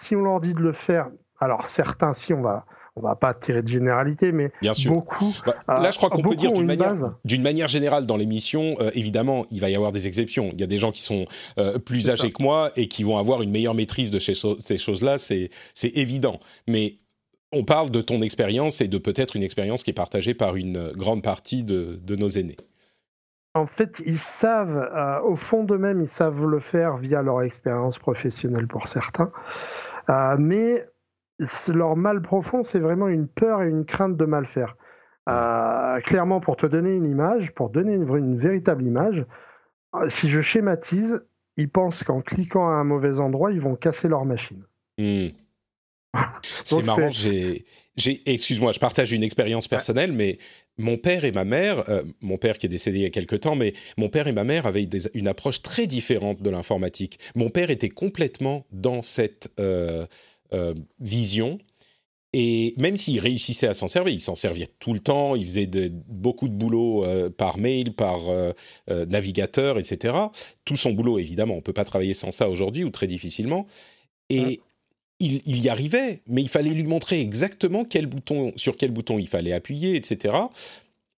Si 0.00 0.16
on 0.16 0.22
leur 0.22 0.40
dit 0.40 0.54
de 0.54 0.60
le 0.60 0.72
faire, 0.72 1.08
alors 1.38 1.66
certains, 1.66 2.12
si 2.12 2.32
on 2.32 2.42
va 2.42 2.66
on 2.96 3.00
va 3.00 3.16
pas 3.16 3.34
tirer 3.34 3.62
de 3.62 3.68
généralité, 3.68 4.30
mais 4.30 4.52
beaucoup. 4.86 5.34
Bah, 5.44 5.80
là, 5.80 5.90
je 5.90 5.96
crois 5.98 6.10
qu'on 6.10 6.22
peut 6.22 6.36
dire 6.36 6.52
d'une 6.52 6.66
manière, 6.66 6.94
d'une 7.24 7.42
manière 7.42 7.68
générale 7.68 8.06
dans 8.06 8.16
l'émission, 8.16 8.76
euh, 8.80 8.90
évidemment, 8.94 9.44
il 9.50 9.60
va 9.60 9.68
y 9.68 9.74
avoir 9.74 9.90
des 9.90 10.06
exceptions. 10.06 10.50
Il 10.52 10.60
y 10.60 10.64
a 10.64 10.68
des 10.68 10.78
gens 10.78 10.92
qui 10.92 11.02
sont 11.02 11.26
euh, 11.58 11.78
plus 11.78 12.08
âgés 12.10 12.30
que 12.30 12.42
moi 12.42 12.70
et 12.76 12.86
qui 12.86 13.02
vont 13.02 13.18
avoir 13.18 13.42
une 13.42 13.50
meilleure 13.50 13.74
maîtrise 13.74 14.10
de 14.10 14.20
ces 14.20 14.78
choses-là, 14.78 15.18
c'est 15.18 15.50
évident. 15.82 16.38
Mais 16.68 16.98
on 17.52 17.64
parle 17.64 17.90
de 17.90 18.00
ton 18.00 18.22
expérience 18.22 18.80
et 18.80 18.88
de 18.88 18.98
peut-être 18.98 19.36
une 19.36 19.42
expérience 19.42 19.82
qui 19.82 19.90
est 19.90 19.94
partagée 19.94 20.34
par 20.34 20.56
une 20.56 20.92
grande 20.92 21.22
partie 21.22 21.64
de, 21.64 21.98
nos 22.16 22.28
aînés. 22.28 22.56
En 23.54 23.66
fait, 23.66 24.02
ils 24.04 24.18
savent, 24.18 24.76
euh, 24.76 25.20
au 25.20 25.36
fond 25.36 25.64
d'eux-mêmes, 25.64 26.02
ils 26.02 26.08
savent 26.08 26.46
le 26.46 26.58
faire 26.58 26.96
via 26.96 27.22
leur 27.22 27.42
expérience 27.42 27.98
professionnelle 27.98 28.66
pour 28.66 28.88
certains. 28.88 29.30
mais 30.38 30.84
leur 31.68 31.96
mal 31.96 32.22
profond, 32.22 32.62
c'est 32.62 32.78
vraiment 32.78 33.08
une 33.08 33.26
peur 33.26 33.62
et 33.62 33.68
une 33.68 33.84
crainte 33.84 34.16
de 34.16 34.24
mal 34.24 34.46
faire. 34.46 34.76
Euh, 35.28 36.00
clairement, 36.00 36.40
pour 36.40 36.56
te 36.56 36.66
donner 36.66 36.90
une 36.90 37.06
image, 37.06 37.52
pour 37.52 37.70
donner 37.70 37.94
une, 37.94 38.36
véritable 38.36 38.84
image, 38.84 39.24
euh, 39.94 40.08
si 40.08 40.28
je 40.28 40.40
schématise, 40.40 41.24
ils 41.56 41.68
pensent 41.68 42.04
qu'en 42.04 42.20
cliquant 42.20 42.68
à 42.68 42.72
un 42.72 42.84
mauvais 42.84 43.20
endroit, 43.20 43.52
ils 43.52 43.60
vont 43.60 43.76
casser 43.76 44.08
leur 44.08 44.24
machine. 44.24 44.64
Hmm. 44.98 45.28
c'est 46.64 46.84
marrant, 46.84 47.08
j'ai, 47.08 47.64
excuse-moi, 48.26 48.72
je 48.72 48.80
partage 48.80 49.12
une 49.12 49.22
expérience 49.22 49.66
personnelle, 49.66 50.12
mais 50.12 50.38
mon 50.76 50.96
père 50.96 51.24
et 51.24 51.32
ma 51.32 51.44
mère, 51.44 51.88
euh, 51.88 52.02
mon 52.20 52.38
père 52.38 52.58
qui 52.58 52.66
est 52.66 52.68
décédé 52.68 52.98
il 52.98 53.02
y 53.02 53.06
a 53.06 53.10
quelque 53.10 53.36
temps, 53.36 53.54
mais 53.54 53.72
mon 53.96 54.08
père 54.08 54.26
et 54.26 54.32
ma 54.32 54.44
mère 54.44 54.66
avaient 54.66 54.88
une 55.14 55.28
approche 55.28 55.62
très 55.62 55.86
différente 55.86 56.42
de 56.42 56.50
l'informatique. 56.50 57.18
Mon 57.34 57.48
père 57.48 57.70
était 57.70 57.90
complètement 57.90 58.66
dans 58.72 59.02
cette 59.02 59.50
euh, 60.54 60.74
vision. 61.00 61.58
Et 62.32 62.74
même 62.78 62.96
s'il 62.96 63.20
réussissait 63.20 63.68
à 63.68 63.74
s'en 63.74 63.86
servir, 63.86 64.12
il 64.12 64.20
s'en 64.20 64.34
servait 64.34 64.66
tout 64.80 64.92
le 64.92 64.98
temps, 64.98 65.36
il 65.36 65.46
faisait 65.46 65.68
beaucoup 66.08 66.48
de 66.48 66.54
boulot 66.54 67.04
euh, 67.04 67.30
par 67.30 67.58
mail, 67.58 67.92
par 67.92 68.28
euh, 68.28 68.52
navigateur, 68.88 69.78
etc. 69.78 70.14
Tout 70.64 70.74
son 70.74 70.92
boulot, 70.92 71.18
évidemment, 71.18 71.54
on 71.54 71.58
ne 71.58 71.62
peut 71.62 71.72
pas 71.72 71.84
travailler 71.84 72.14
sans 72.14 72.32
ça 72.32 72.48
aujourd'hui 72.48 72.82
ou 72.82 72.90
très 72.90 73.06
difficilement. 73.06 73.66
Et 74.30 74.60
il, 75.24 75.42
il, 75.46 75.62
y 75.62 75.68
arrivait, 75.68 76.20
mais 76.28 76.42
il 76.42 76.48
fallait 76.48 76.70
lui 76.70 76.84
montrer 76.84 77.20
exactement 77.20 77.84
quel 77.84 78.06
bouton, 78.06 78.52
sur 78.56 78.76
quel 78.76 78.90
bouton 78.90 79.18
il 79.18 79.28
fallait 79.28 79.52
appuyer, 79.52 79.96
etc. 79.96 80.34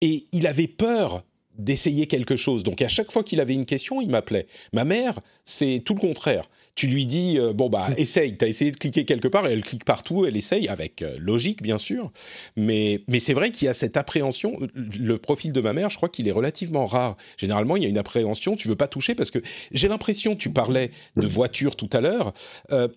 Et 0.00 0.26
il 0.32 0.46
avait 0.46 0.68
peur 0.68 1.24
d'essayer 1.58 2.06
quelque 2.06 2.36
chose. 2.36 2.62
Donc 2.62 2.82
à 2.82 2.88
chaque 2.88 3.10
fois 3.10 3.24
qu'il 3.24 3.40
avait 3.40 3.54
une 3.54 3.66
question, 3.66 4.00
il 4.00 4.10
m'appelait. 4.10 4.46
Ma 4.72 4.84
mère, 4.84 5.20
c'est 5.44 5.82
tout 5.84 5.94
le 5.94 6.00
contraire 6.00 6.48
tu 6.76 6.86
lui 6.86 7.06
dis 7.06 7.38
euh, 7.38 7.52
bon 7.52 7.68
bah 7.68 7.88
essaye, 7.96 8.36
as 8.40 8.46
essayé 8.46 8.70
de 8.70 8.76
cliquer 8.76 9.04
quelque 9.04 9.26
part 9.26 9.48
et 9.48 9.52
elle 9.52 9.62
clique 9.62 9.84
partout, 9.84 10.26
elle 10.26 10.36
essaye 10.36 10.68
avec 10.68 11.02
euh, 11.02 11.16
logique 11.18 11.62
bien 11.62 11.78
sûr, 11.78 12.12
mais 12.54 13.00
mais 13.08 13.18
c'est 13.18 13.34
vrai 13.34 13.50
qu'il 13.50 13.66
y 13.66 13.68
a 13.68 13.74
cette 13.74 13.96
appréhension. 13.96 14.56
Le 14.74 15.18
profil 15.18 15.52
de 15.52 15.60
ma 15.60 15.72
mère, 15.72 15.90
je 15.90 15.96
crois 15.96 16.10
qu'il 16.10 16.28
est 16.28 16.32
relativement 16.32 16.86
rare. 16.86 17.16
Généralement, 17.38 17.76
il 17.76 17.82
y 17.82 17.86
a 17.86 17.88
une 17.88 17.98
appréhension, 17.98 18.56
tu 18.56 18.68
veux 18.68 18.76
pas 18.76 18.88
toucher 18.88 19.14
parce 19.14 19.30
que 19.30 19.38
j'ai 19.72 19.88
l'impression, 19.88 20.36
tu 20.36 20.50
parlais 20.50 20.90
de 21.16 21.26
voiture 21.26 21.74
tout 21.76 21.90
à 21.92 22.00
l'heure. 22.00 22.34
Euh, 22.70 22.88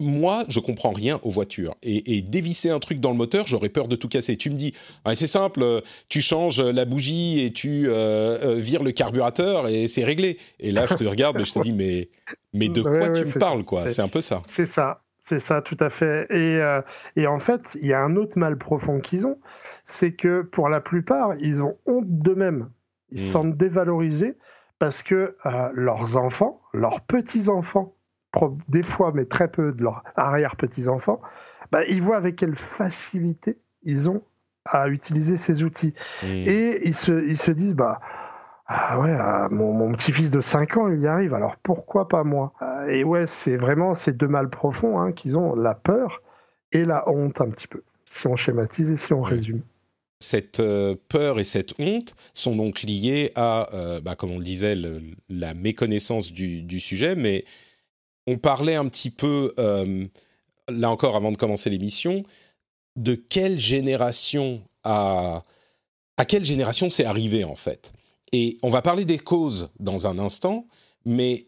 moi, 0.00 0.44
je 0.48 0.58
comprends 0.60 0.90
rien 0.90 1.20
aux 1.22 1.30
voitures. 1.30 1.76
Et, 1.82 2.20
dévisser 2.22 2.70
un 2.70 2.80
truc 2.80 3.00
dans 3.00 3.10
le 3.10 3.16
moteur, 3.16 3.46
j'aurais 3.46 3.68
peur 3.68 3.86
de 3.86 3.96
tout 3.96 4.08
casser. 4.08 4.36
Tu 4.36 4.50
me 4.50 4.56
dis, 4.56 4.74
ah, 5.04 5.14
c'est 5.14 5.26
simple, 5.26 5.62
euh, 5.62 5.80
tu 6.08 6.20
changes 6.20 6.60
la 6.60 6.84
bougie 6.84 7.40
et 7.40 7.52
tu 7.52 7.88
euh, 7.88 8.38
euh, 8.42 8.54
vires 8.56 8.82
le 8.82 8.90
carburateur 8.90 9.68
et 9.68 9.86
c'est 9.86 10.04
réglé. 10.04 10.38
Et 10.58 10.72
là, 10.72 10.86
je 10.86 10.94
te 10.94 11.04
regarde 11.04 11.40
et 11.40 11.44
je 11.44 11.52
te 11.52 11.60
dis, 11.60 11.72
mais, 11.72 12.08
mais 12.52 12.68
de 12.68 12.82
quoi 12.82 13.10
tu 13.10 13.24
me 13.24 13.38
parles, 13.38 13.64
quoi? 13.64 13.86
C'est 13.86 14.02
un 14.02 14.08
peu 14.08 14.20
ça. 14.20 14.42
C'est 14.46 14.66
ça, 14.66 15.02
c'est 15.20 15.38
ça, 15.38 15.62
tout 15.62 15.76
à 15.78 15.90
fait. 15.90 16.26
Et, 16.30 16.60
et 17.16 17.26
en 17.26 17.38
fait, 17.38 17.76
il 17.80 17.86
y 17.86 17.92
a 17.92 18.00
un 18.00 18.16
autre 18.16 18.38
mal 18.38 18.58
profond 18.58 19.00
qu'ils 19.00 19.26
ont, 19.26 19.38
c'est 19.86 20.12
que 20.12 20.42
pour 20.42 20.68
la 20.68 20.80
plupart, 20.80 21.34
ils 21.40 21.62
ont 21.62 21.76
honte 21.86 22.08
d'eux-mêmes. 22.08 22.68
Ils 23.10 23.20
se 23.20 23.26
hmm. 23.26 23.32
sentent 23.32 23.56
dévalorisés 23.56 24.36
parce 24.80 25.04
que 25.04 25.36
leurs 25.72 26.16
enfants, 26.16 26.60
leurs 26.72 27.00
petits-enfants, 27.02 27.94
des 28.68 28.82
fois, 28.82 29.12
mais 29.14 29.24
très 29.24 29.48
peu 29.48 29.72
de 29.72 29.82
leurs 29.82 30.02
arrière-petits-enfants, 30.16 31.20
bah, 31.72 31.84
ils 31.88 32.02
voient 32.02 32.16
avec 32.16 32.36
quelle 32.36 32.54
facilité 32.54 33.58
ils 33.82 34.10
ont 34.10 34.22
à 34.64 34.88
utiliser 34.88 35.36
ces 35.36 35.62
outils. 35.62 35.94
Mmh. 36.22 36.26
Et 36.26 36.86
ils 36.86 36.94
se, 36.94 37.26
ils 37.26 37.36
se 37.36 37.50
disent, 37.50 37.74
bah, 37.74 38.00
ah 38.66 38.98
ouais, 38.98 39.12
ah, 39.12 39.48
mon, 39.50 39.92
petit-fils 39.92 40.30
de 40.30 40.40
5 40.40 40.76
ans, 40.78 40.90
il 40.90 41.02
y 41.02 41.06
arrive, 41.06 41.34
alors 41.34 41.56
pourquoi 41.56 42.08
pas 42.08 42.24
moi? 42.24 42.52
Euh, 42.62 42.86
Et 42.86 43.04
ouais, 43.04 43.26
c'est 43.26 43.56
vraiment 43.56 43.92
ces 43.92 44.12
deux 44.12 44.28
mal 44.28 44.48
profonds 44.48 44.98
hein, 44.98 45.12
qu'ils 45.12 45.36
ont, 45.36 45.54
la 45.54 45.74
peur 45.74 46.22
et 46.72 46.84
la 46.84 47.08
honte 47.08 47.40
un 47.40 47.50
petit 47.50 47.68
peu, 47.68 47.82
si 48.06 48.26
on 48.26 48.36
schématise 48.36 48.90
et 48.90 48.96
si 48.96 49.12
on 49.12 49.20
résume. 49.20 49.60
cette 50.18 50.62
peur 51.08 51.38
et 51.38 51.44
cette 51.44 51.74
honte 51.78 52.14
sont 52.32 52.56
donc 52.56 52.82
liées 52.82 53.32
à, 53.34 53.68
bah, 54.02 54.16
comme 54.16 54.30
on 54.30 54.38
le 54.38 54.44
disait, 54.44 54.76
la 55.28 55.52
méconnaissance 55.52 56.32
du, 56.32 56.62
du, 56.62 56.80
sujet, 56.80 57.16
mais 57.16 57.44
on 58.26 58.38
parlait 58.38 58.74
un 58.74 58.88
petit 58.88 59.10
peu, 59.10 59.52
là 59.56 60.90
encore 60.90 61.16
avant 61.16 61.32
de 61.32 61.36
commencer 61.36 61.70
l'émission, 61.70 62.22
de 62.96 63.14
quelle 63.14 63.58
génération 63.58 64.62
à, 64.84 65.42
à 66.16 66.24
quelle 66.24 66.44
génération 66.44 66.90
c'est 66.90 67.04
arrivé 67.04 67.44
en 67.44 67.56
fait. 67.56 67.92
Et 68.32 68.58
on 68.62 68.68
va 68.68 68.82
parler 68.82 69.04
des 69.04 69.18
causes 69.18 69.70
dans 69.78 70.06
un 70.06 70.18
instant, 70.18 70.66
mais 71.04 71.46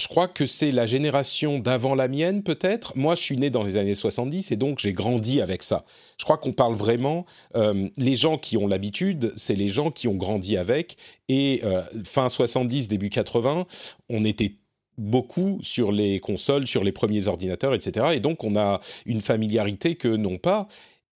je 0.00 0.08
crois 0.08 0.28
que 0.28 0.46
c'est 0.46 0.72
la 0.72 0.86
génération 0.86 1.58
d'avant 1.58 1.94
la 1.94 2.08
mienne, 2.08 2.42
peut-être. 2.42 2.96
Moi, 2.96 3.14
je 3.16 3.20
suis 3.20 3.36
né 3.36 3.50
dans 3.50 3.62
les 3.62 3.76
années 3.76 3.94
70 3.94 4.50
et 4.50 4.56
donc 4.56 4.78
j'ai 4.78 4.94
grandi 4.94 5.42
avec 5.42 5.62
ça. 5.62 5.84
Je 6.16 6.24
crois 6.24 6.38
qu'on 6.38 6.52
parle 6.52 6.74
vraiment. 6.74 7.26
Euh, 7.54 7.88
les 7.98 8.16
gens 8.16 8.38
qui 8.38 8.56
ont 8.56 8.66
l'habitude, 8.66 9.32
c'est 9.36 9.54
les 9.54 9.68
gens 9.68 9.90
qui 9.90 10.08
ont 10.08 10.14
grandi 10.14 10.56
avec. 10.56 10.96
Et 11.28 11.60
euh, 11.64 11.82
fin 12.06 12.30
70, 12.30 12.88
début 12.88 13.10
80, 13.10 13.66
on 14.08 14.24
était 14.24 14.54
beaucoup 15.00 15.58
sur 15.62 15.92
les 15.92 16.20
consoles, 16.20 16.66
sur 16.66 16.84
les 16.84 16.92
premiers 16.92 17.26
ordinateurs, 17.26 17.74
etc. 17.74 18.08
Et 18.14 18.20
donc, 18.20 18.44
on 18.44 18.54
a 18.54 18.80
une 19.06 19.22
familiarité 19.22 19.96
que 19.96 20.08
non 20.08 20.36
pas. 20.36 20.68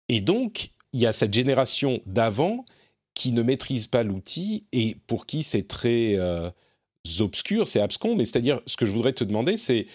Et 0.07 0.21
donc, 0.21 0.69
il 0.93 1.01
y 1.01 1.05
a 1.05 1.13
cette 1.13 1.33
génération 1.33 1.99
d'avant 2.05 2.65
qui 3.13 3.31
ne 3.33 3.43
maîtrise 3.43 3.87
pas 3.87 4.03
l'outil 4.03 4.65
et 4.71 4.95
pour 5.05 5.25
qui 5.25 5.43
c'est 5.43 5.67
très 5.67 6.15
euh, 6.15 6.49
obscur, 7.19 7.67
c'est 7.67 7.81
abscon. 7.81 8.15
Mais 8.15 8.25
c'est-à-dire, 8.25 8.61
ce 8.65 8.77
que 8.77 8.85
je 8.85 8.91
voudrais 8.93 9.13
te 9.13 9.23
demander, 9.23 9.57
c'est 9.57 9.85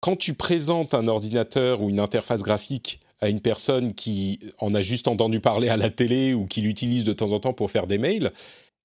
quand 0.00 0.16
tu 0.16 0.34
présentes 0.34 0.92
un 0.94 1.08
ordinateur 1.08 1.80
ou 1.80 1.88
une 1.88 2.00
interface 2.00 2.42
graphique 2.42 3.00
à 3.20 3.30
une 3.30 3.40
personne 3.40 3.94
qui 3.94 4.40
en 4.58 4.74
a 4.74 4.82
juste 4.82 5.08
entendu 5.08 5.40
parler 5.40 5.70
à 5.70 5.78
la 5.78 5.88
télé 5.88 6.34
ou 6.34 6.46
qui 6.46 6.60
l'utilise 6.60 7.04
de 7.04 7.14
temps 7.14 7.32
en 7.32 7.40
temps 7.40 7.54
pour 7.54 7.70
faire 7.70 7.86
des 7.86 7.96
mails, 7.96 8.30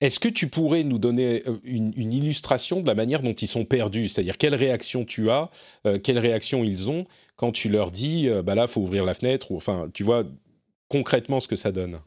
est-ce 0.02 0.20
que 0.20 0.28
tu 0.28 0.48
pourrais 0.48 0.84
nous 0.84 1.00
donner 1.00 1.44
euh, 1.48 1.58
une, 1.64 1.94
illustration 1.96 2.82
de 2.82 2.88
la 2.88 2.96
manière 2.96 3.22
dont 3.22 3.34
ils 3.34 3.48
sont 3.48 3.66
perdus? 3.66 4.10
C'est-à-dire, 4.10 4.38
quelle 4.38 4.56
réaction 4.56 5.06
tu 5.06 5.30
as, 5.30 5.50
euh, 5.86 6.00
quelle 6.00 6.20
réaction 6.20 6.64
ils 6.64 6.90
ont 6.90 7.06
quand 7.36 7.52
tu 7.52 7.70
leur 7.70 7.90
dis, 7.90 8.30
bah 8.46 8.54
là, 8.54 8.68
faut 8.68 8.82
ouvrir 8.82 9.04
la 9.04 9.16
fenêtre, 9.16 9.52
ou 9.52 9.58
enfin, 9.58 9.88
tu 9.96 10.04
vois, 10.04 10.26
concrètement 10.90 11.40
ce 11.40 11.48
que 11.48 11.56
ça 11.56 11.72
donne? 11.72 12.00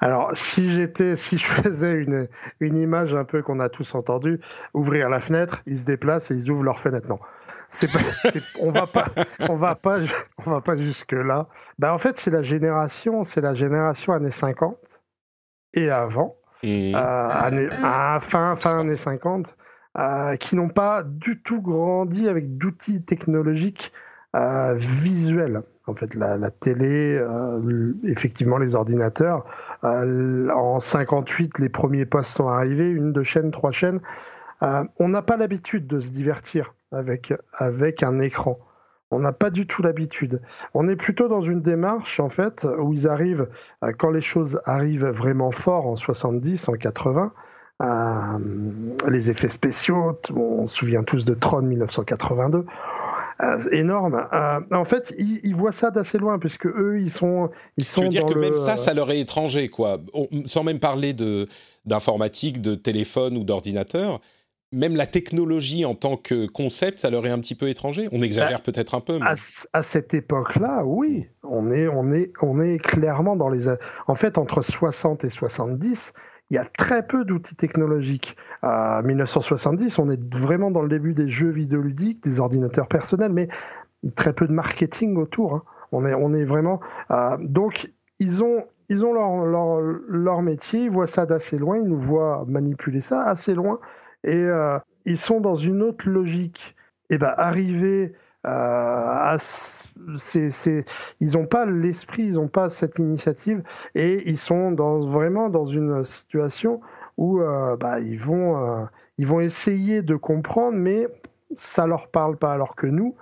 Alors, 0.00 0.30
si 0.34 0.68
j'étais, 0.70 1.16
si 1.16 1.38
je 1.38 1.44
faisais 1.44 1.92
une, 1.92 2.28
une 2.60 2.76
image 2.76 3.14
un 3.14 3.24
peu 3.24 3.42
qu'on 3.42 3.60
a 3.60 3.68
tous 3.68 3.94
entendu, 3.94 4.40
ouvrir 4.74 5.08
la 5.08 5.20
fenêtre, 5.20 5.62
ils 5.66 5.78
se 5.78 5.84
déplacent 5.84 6.30
et 6.30 6.34
ils 6.34 6.50
ouvrent 6.50 6.64
leur 6.64 6.80
fenêtre. 6.80 7.08
Non, 7.08 7.18
pas, 7.18 8.00
on 8.60 8.70
va 8.70 8.86
pas, 8.86 9.06
on 9.48 9.54
va 9.54 9.74
pas, 9.74 10.00
on 10.44 10.50
va 10.50 10.60
pas 10.60 10.76
jusque 10.76 11.12
là. 11.12 11.48
Ben, 11.78 11.92
en 11.92 11.98
fait, 11.98 12.18
c'est 12.18 12.30
la 12.30 12.42
génération, 12.42 13.24
c'est 13.24 13.40
la 13.40 13.54
génération 13.54 14.12
années 14.12 14.30
50 14.30 15.02
et 15.74 15.90
avant, 15.90 16.35
mmh. 16.62 16.94
euh, 16.94 18.20
fin 18.20 18.56
fin 18.56 18.78
années 18.80 18.96
50, 18.96 19.56
euh, 19.98 20.36
qui 20.36 20.56
n'ont 20.56 20.68
pas 20.68 21.02
du 21.02 21.40
tout 21.42 21.60
grandi 21.60 22.28
avec 22.28 22.56
d'outils 22.56 23.02
technologiques 23.02 23.92
euh, 24.34 24.74
visuels 24.74 25.62
en 25.86 25.94
fait 25.94 26.14
la, 26.14 26.50
télé, 26.50 27.16
euh, 27.16 27.92
effectivement 28.04 28.58
les 28.58 28.74
ordinateurs. 28.74 29.44
Euh, 29.84 30.50
en 30.50 30.78
58, 30.78 31.58
les 31.58 31.68
premiers 31.68 32.06
postes 32.06 32.36
sont 32.36 32.48
arrivés, 32.48 32.88
une, 32.88 33.12
deux 33.12 33.22
chaînes, 33.22 33.50
trois 33.50 33.70
chaînes. 33.70 34.00
Euh, 34.62 34.84
on 34.98 35.08
n'a 35.08 35.22
pas 35.22 35.36
l'habitude 35.36 35.86
de 35.86 36.00
se 36.00 36.10
divertir 36.10 36.74
avec, 36.90 37.32
avec 37.52 38.02
un 38.02 38.18
écran. 38.18 38.58
On 39.10 39.20
n'a 39.20 39.32
pas 39.32 39.50
du 39.50 39.66
tout 39.66 39.82
l'habitude. 39.82 40.40
On 40.74 40.88
est 40.88 40.96
plutôt 40.96 41.28
dans 41.28 41.40
une 41.40 41.62
démarche, 41.62 42.18
en 42.18 42.28
fait, 42.28 42.66
où 42.78 42.92
ils 42.92 43.06
arrivent, 43.06 43.48
quand 43.98 44.10
les 44.10 44.20
choses 44.20 44.60
arrivent 44.64 45.06
vraiment 45.06 45.52
fort 45.52 45.86
en 45.86 45.96
70, 45.96 46.68
en 46.68 46.72
80, 46.72 47.32
les 49.08 49.30
effets 49.30 49.48
spéciaux, 49.48 50.18
on 50.34 50.66
se 50.66 50.76
souvient 50.76 51.04
tous 51.04 51.24
de 51.24 51.34
Tron 51.34 51.62
1982, 51.62 52.66
euh, 53.42 53.58
énorme. 53.70 54.26
Euh, 54.32 54.60
en 54.72 54.84
fait, 54.84 55.14
ils, 55.18 55.54
voient 55.54 55.72
ça 55.72 55.90
d'assez 55.90 56.16
loin, 56.16 56.38
puisque 56.38 56.66
eux, 56.66 56.98
ils 57.00 57.10
sont, 57.10 57.50
ils 57.76 57.84
sont. 57.84 58.00
Tu 58.00 58.06
veux 58.06 58.10
dire 58.10 58.24
que 58.24 58.38
même 58.38 58.56
ça, 58.56 58.78
ça 58.78 58.94
leur 58.94 59.10
est 59.10 59.20
étranger, 59.20 59.68
quoi. 59.68 60.00
sans 60.46 60.62
même 60.62 60.78
parler 60.78 61.12
de 61.12 61.46
d'informatique, 61.84 62.62
de 62.62 62.74
téléphone 62.74 63.36
ou 63.36 63.44
d'ordinateur. 63.44 64.20
Même 64.72 64.96
la 64.96 65.06
technologie 65.06 65.84
en 65.84 65.94
tant 65.94 66.16
que 66.16 66.46
concept, 66.46 66.98
ça 66.98 67.10
leur 67.10 67.26
est 67.26 67.30
un 67.30 67.38
petit 67.38 67.54
peu 67.54 67.68
étranger. 67.68 68.08
On 68.12 68.20
exagère 68.20 68.58
bah, 68.58 68.64
peut-être 68.64 68.94
un 68.94 69.00
peu. 69.00 69.18
À, 69.22 69.34
à, 69.72 69.82
cette 69.82 70.12
époque-là, 70.12 70.84
oui, 70.84 71.28
on 71.44 71.70
est, 71.70 71.86
on 71.86 72.10
est, 72.10 72.32
on 72.42 72.60
est 72.60 72.78
clairement 72.78 73.36
dans 73.36 73.48
les. 73.48 73.68
En 74.08 74.14
fait, 74.16 74.38
entre 74.38 74.62
60 74.62 75.24
et 75.24 75.30
70, 75.30 76.12
il 76.50 76.54
y 76.54 76.58
a 76.58 76.64
très 76.64 77.06
peu 77.06 77.24
d'outils 77.24 77.56
technologiques. 77.56 78.36
À 78.62 79.02
1970, 79.02 79.98
on 79.98 80.10
est 80.10 80.34
vraiment 80.34 80.70
dans 80.70 80.82
le 80.82 80.88
début 80.88 81.14
des 81.14 81.28
jeux 81.28 81.50
vidéoludiques, 81.50 82.22
des 82.22 82.40
ordinateurs 82.40 82.88
personnels, 82.88 83.32
mais 83.32 83.48
très 84.14 84.32
peu 84.32 84.46
de 84.46 84.52
marketing 84.52 85.16
autour. 85.16 85.54
Hein. 85.54 85.62
On, 85.92 86.06
est, 86.06 86.14
on 86.14 86.34
est 86.34 86.44
vraiment. 86.44 86.80
Euh, 87.10 87.36
donc, 87.40 87.90
ils 88.18 88.44
ont, 88.44 88.64
ils 88.88 89.04
ont 89.04 89.12
leur, 89.12 89.44
leur, 89.44 89.80
leur, 90.08 90.42
métier, 90.42 90.84
ils 90.84 90.90
voient 90.90 91.06
ça 91.06 91.26
d'assez 91.26 91.58
loin, 91.58 91.78
ils 91.78 91.88
nous 91.88 92.00
voient 92.00 92.44
manipuler 92.46 93.00
ça 93.00 93.22
assez 93.24 93.54
loin, 93.54 93.80
et 94.24 94.34
euh, 94.34 94.78
ils 95.04 95.16
sont 95.16 95.40
dans 95.40 95.54
une 95.54 95.82
autre 95.82 96.08
logique. 96.08 96.74
Et 97.10 97.18
ben, 97.18 97.32
arriver 97.36 98.14
euh, 98.46 99.36
ils 101.20 101.32
n'ont 101.34 101.46
pas 101.46 101.66
l'esprit, 101.66 102.24
ils 102.24 102.34
n'ont 102.34 102.48
pas 102.48 102.68
cette 102.68 102.98
initiative 102.98 103.62
et 103.94 104.28
ils 104.28 104.38
sont 104.38 104.70
dans, 104.70 105.00
vraiment 105.00 105.48
dans 105.48 105.64
une 105.64 106.04
situation 106.04 106.80
où 107.16 107.40
euh, 107.40 107.76
bah, 107.76 107.98
ils, 107.98 108.18
vont, 108.18 108.56
euh, 108.56 108.84
ils 109.18 109.26
vont 109.26 109.40
essayer 109.40 110.02
de 110.02 110.14
comprendre, 110.14 110.76
mais 110.76 111.08
ça 111.56 111.86
leur 111.86 112.08
parle 112.08 112.36
pas. 112.36 112.52
Alors 112.52 112.76
que 112.76 112.86
nous, 112.86 113.16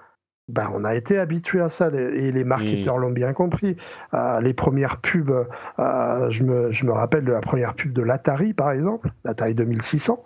bah, 0.48 0.70
on 0.74 0.84
a 0.84 0.94
été 0.94 1.18
habitués 1.18 1.60
à 1.60 1.70
ça 1.70 1.88
et 1.88 2.30
les 2.30 2.44
marketeurs 2.44 2.98
l'ont 2.98 3.10
bien 3.10 3.32
compris. 3.32 3.76
les 4.42 4.52
premières 4.52 5.00
pubs, 5.00 5.48
je, 5.78 6.42
me, 6.42 6.70
je 6.70 6.84
me 6.84 6.92
rappelle 6.92 7.24
de 7.24 7.32
la 7.32 7.40
première 7.40 7.74
pub 7.74 7.94
de 7.94 8.02
l'Atari 8.02 8.52
par 8.52 8.72
exemple, 8.72 9.10
l'Atari 9.24 9.54
2600. 9.54 10.22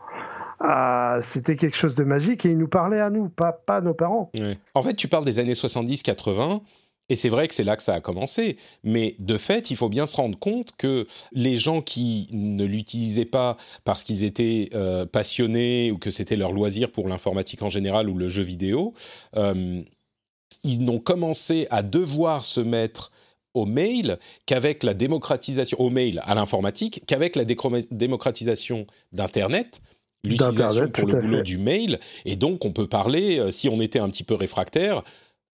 Ah, 0.61 1.19
c'était 1.23 1.57
quelque 1.57 1.77
chose 1.77 1.95
de 1.95 2.05
magique 2.05 2.45
et 2.45 2.51
il 2.51 2.59
nous 2.59 2.69
parlait 2.69 3.01
à 3.01 3.11
nous, 3.11 3.29
pas, 3.29 3.53
pas 3.53 3.81
nos 3.81 3.95
parents. 3.95 4.31
En 4.75 4.83
fait, 4.83 4.95
tu 4.95 5.09
parles 5.09 5.25
des 5.25 5.39
années 5.39 5.53
70-80. 5.53 6.61
Et 7.11 7.17
c'est 7.17 7.31
vrai 7.31 7.49
que 7.49 7.55
c'est 7.55 7.65
là 7.65 7.77
que 7.77 7.83
ça 7.83 7.95
a 7.95 8.01
commencé, 8.01 8.59
mais 8.85 9.15
de 9.19 9.39
fait, 9.39 9.71
il 9.71 9.77
faut 9.77 9.89
bien 9.89 10.05
se 10.05 10.15
rendre 10.15 10.39
compte 10.39 10.73
que 10.77 11.07
les 11.33 11.57
gens 11.57 11.81
qui 11.81 12.29
ne 12.33 12.65
l'utilisaient 12.67 13.25
pas 13.25 13.57
parce 13.85 14.05
qu'ils 14.05 14.25
étaient 14.25 14.69
euh, 14.75 15.07
passionnés 15.07 15.91
ou 15.91 15.97
que 15.97 16.11
c'était 16.11 16.37
leur 16.37 16.53
loisir 16.53 16.93
pour 16.93 17.09
l'informatique 17.09 17.63
en 17.63 17.71
général 17.71 18.11
ou 18.11 18.19
le 18.19 18.29
jeu 18.29 18.43
vidéo, 18.43 18.93
euh, 19.37 19.83
ils 20.65 20.85
n'ont 20.85 20.99
commencé 20.99 21.67
à 21.71 21.83
devoir 21.83 22.45
se 22.45 22.61
mettre 22.61 23.11
au 23.55 23.65
mail 23.65 24.19
qu'avec 24.45 24.83
la 24.83 24.93
démocratisation, 24.93 25.81
au 25.81 25.89
mail 25.89 26.21
à 26.25 26.35
l'informatique, 26.35 27.05
qu'avec 27.07 27.37
la 27.37 27.45
démocratisation 27.45 28.87
d'Internet, 29.13 29.81
l'utilisation 30.25 30.89
pour 30.89 31.07
le 31.07 31.21
boulot 31.21 31.43
du 31.43 31.59
mail. 31.59 31.99
Et 32.25 32.37
donc, 32.37 32.65
on 32.65 32.73
peut 32.73 32.89
parler, 32.89 33.39
euh, 33.39 33.51
si 33.51 33.69
on 33.69 33.81
était 33.81 33.99
un 33.99 34.09
petit 34.09 34.25
peu 34.25 34.35
réfractaire, 34.35 35.03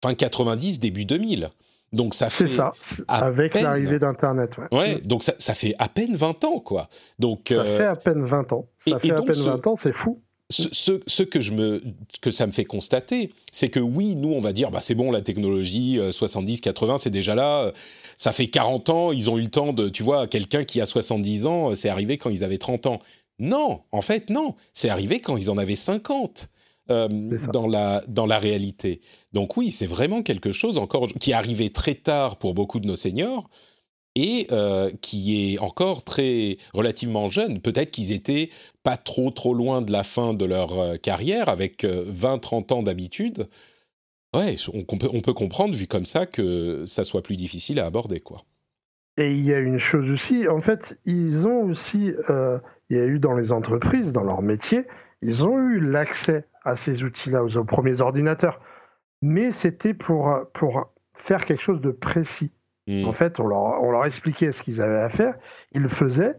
fin 0.03 0.13
90, 0.13 0.79
début 0.79 1.05
2000. 1.05 1.49
Donc 1.91 2.13
ça 2.13 2.29
fait. 2.29 2.47
C'est 2.47 2.55
ça, 2.55 2.73
avec 3.07 3.59
l'arrivée 3.59 3.99
d'Internet. 3.99 4.57
Ouais. 4.57 4.77
ouais, 4.77 5.01
donc 5.01 5.23
ça, 5.23 5.33
ça, 5.39 5.55
fait 5.55 5.73
à 5.79 5.87
peine 5.87 6.15
20 6.15 6.43
ans, 6.43 6.59
quoi. 6.59 6.87
Donc, 7.17 7.47
ça 7.49 7.61
euh, 7.61 7.77
fait 7.77 7.85
à 7.85 7.95
peine 7.95 8.23
20 8.23 8.53
ans. 8.53 8.67
Ça 8.77 8.99
fait 8.99 9.11
à 9.11 9.21
peine 9.21 9.35
20 9.35 9.67
ans, 9.67 9.75
c'est 9.75 9.93
fou. 9.93 10.21
Ce, 10.51 10.99
ce, 11.05 11.21
que, 11.21 11.41
je 11.41 11.51
me, 11.51 11.79
que 12.21 12.31
ça 12.31 12.47
me 12.47 12.51
fait 12.51 12.65
constater, 12.65 13.31
c'est 13.51 13.69
que 13.69 13.79
oui, 13.79 14.15
nous, 14.15 14.33
on 14.33 14.41
va 14.41 14.51
dire, 14.51 14.71
bah, 14.71 14.81
c'est 14.81 14.95
bon, 14.95 15.11
la 15.11 15.21
technologie, 15.21 15.99
70, 16.11 16.57
euh, 16.57 16.61
80, 16.63 16.97
c'est 16.97 17.11
déjà 17.11 17.35
là. 17.35 17.71
Ça 18.17 18.31
fait 18.31 18.47
40 18.47 18.89
ans, 18.89 19.11
ils 19.11 19.29
ont 19.29 19.37
eu 19.37 19.43
le 19.43 19.51
temps 19.51 19.73
de, 19.73 19.89
tu 19.89 20.01
vois, 20.01 20.25
quelqu'un 20.25 20.63
qui 20.63 20.81
a 20.81 20.87
70 20.87 21.45
ans, 21.45 21.75
c'est 21.75 21.89
arrivé 21.89 22.17
quand 22.17 22.31
ils 22.31 22.43
avaient 22.43 22.57
30 22.57 22.87
ans. 22.87 22.99
Non, 23.39 23.81
en 23.91 24.01
fait, 24.01 24.29
non. 24.29 24.55
C'est 24.73 24.89
arrivé 24.89 25.21
quand 25.21 25.37
ils 25.37 25.49
en 25.49 25.57
avaient 25.57 25.75
50 25.75 26.49
euh, 26.91 27.07
dans, 27.53 27.67
la, 27.67 28.03
dans 28.07 28.25
la 28.25 28.39
réalité. 28.39 29.01
Donc 29.31 29.57
oui, 29.57 29.71
c'est 29.71 29.85
vraiment 29.85 30.23
quelque 30.23 30.51
chose 30.51 30.79
encore 30.79 31.07
qui 31.07 31.31
est 31.31 31.35
arrivé 31.35 31.71
très 31.71 31.93
tard 31.93 32.37
pour 32.37 32.55
beaucoup 32.55 32.79
de 32.79 32.87
nos 32.87 32.95
seniors 32.95 33.49
et 34.15 34.47
euh, 34.51 34.89
qui 35.01 35.53
est 35.53 35.59
encore 35.59 36.03
très 36.03 36.57
relativement 36.73 37.27
jeune. 37.27 37.61
Peut-être 37.61 37.91
qu'ils 37.91 38.11
étaient 38.11 38.49
pas 38.81 38.97
trop 38.97 39.29
trop 39.29 39.53
loin 39.53 39.83
de 39.83 39.91
la 39.91 40.03
fin 40.03 40.33
de 40.33 40.45
leur 40.45 40.79
euh, 40.79 40.97
carrière 40.97 41.47
avec 41.47 41.83
20-30 41.83 42.73
ans 42.73 42.81
d'habitude. 42.81 43.47
Ouais, 44.35 44.55
on, 44.73 44.97
peut, 44.97 45.09
on 45.13 45.21
peut 45.21 45.33
comprendre 45.33 45.75
vu 45.75 45.85
comme 45.85 46.05
ça 46.05 46.25
que 46.25 46.85
ça 46.87 47.03
soit 47.03 47.21
plus 47.21 47.35
difficile 47.35 47.79
à 47.79 47.85
aborder 47.85 48.19
quoi. 48.19 48.43
Et 49.19 49.33
il 49.33 49.41
y 49.41 49.53
a 49.53 49.59
une 49.59 49.77
chose 49.77 50.09
aussi, 50.09 50.47
en 50.47 50.59
fait, 50.59 50.99
ils 51.05 51.45
ont 51.45 51.65
aussi, 51.65 52.15
il 52.89 52.97
y 52.97 52.99
a 52.99 53.05
eu 53.05 53.19
dans 53.19 53.33
les 53.33 53.51
entreprises, 53.51 54.13
dans 54.13 54.23
leur 54.23 54.41
métier, 54.41 54.87
ils 55.21 55.45
ont 55.45 55.59
eu 55.59 55.79
l'accès 55.79 56.45
à 56.63 56.75
ces 56.75 57.03
outils-là, 57.03 57.43
aux, 57.43 57.63
premiers 57.65 58.01
ordinateurs. 58.01 58.61
Mais 59.21 59.51
c'était 59.51 59.93
pour, 59.93 60.47
pour 60.53 60.89
faire 61.13 61.45
quelque 61.45 61.61
chose 61.61 61.81
de 61.81 61.91
précis. 61.91 62.53
Hmm. 62.87 63.05
En 63.05 63.11
fait, 63.11 63.39
on 63.39 63.47
leur, 63.47 63.83
on 63.83 63.91
leur 63.91 64.05
expliquait 64.05 64.51
ce 64.51 64.63
qu'ils 64.63 64.81
avaient 64.81 65.01
à 65.01 65.09
faire, 65.09 65.37
ils 65.73 65.81
le 65.81 65.89
faisaient, 65.89 66.37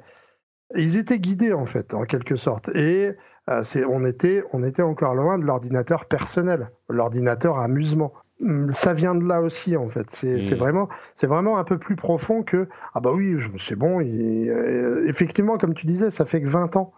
ils 0.75 0.97
étaient 0.97 1.19
guidés 1.19 1.53
en 1.53 1.67
fait, 1.67 1.95
en 1.95 2.05
quelque 2.05 2.37
sorte. 2.37 2.69
Et 2.75 3.13
euh, 3.49 3.63
on, 3.89 4.05
était, 4.05 4.43
on 4.53 4.63
était 4.63 4.83
encore 4.83 5.15
loin 5.15 5.39
de 5.39 5.45
l'ordinateur 5.45 6.07
personnel, 6.07 6.71
l'ordinateur 6.89 7.59
amusement. 7.59 8.13
Hmm, 8.41 8.71
ça 8.71 8.95
vient 8.95 9.15
de 9.15 9.25
là 9.25 9.43
aussi 9.43 9.77
en 9.77 9.89
fait. 9.91 10.09
C'est 10.09 10.55
vraiment, 10.55 10.89
c'est 11.15 11.27
vraiment 11.27 11.59
un 11.59 11.65
peu 11.65 11.79
plus 11.79 11.95
profond 11.95 12.43
que 12.43 12.69
ah 12.95 13.01
bah 13.01 13.13
oui, 13.13 13.37
c'est 13.59 13.77
bon. 13.77 14.01
Euh, 14.01 15.07
effectivement, 15.07 15.59
comme 15.59 15.75
tu 15.75 15.87
disais, 15.87 16.11
ça 16.11 16.25
fait 16.25 16.41
que 16.41 16.49
20 16.49 16.77
ans. 16.77 16.93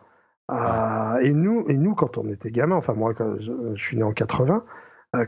Euh, 0.52 1.18
et 1.20 1.34
nous, 1.34 1.64
et 1.68 1.78
nous, 1.78 1.94
quand 1.94 2.16
on 2.16 2.28
était 2.28 2.52
gamin, 2.52 2.76
enfin 2.76 2.94
moi, 2.94 3.12
quand 3.14 3.40
je, 3.40 3.74
suis 3.74 3.96
né 3.96 4.04
en 4.04 4.12
80, 4.12 4.64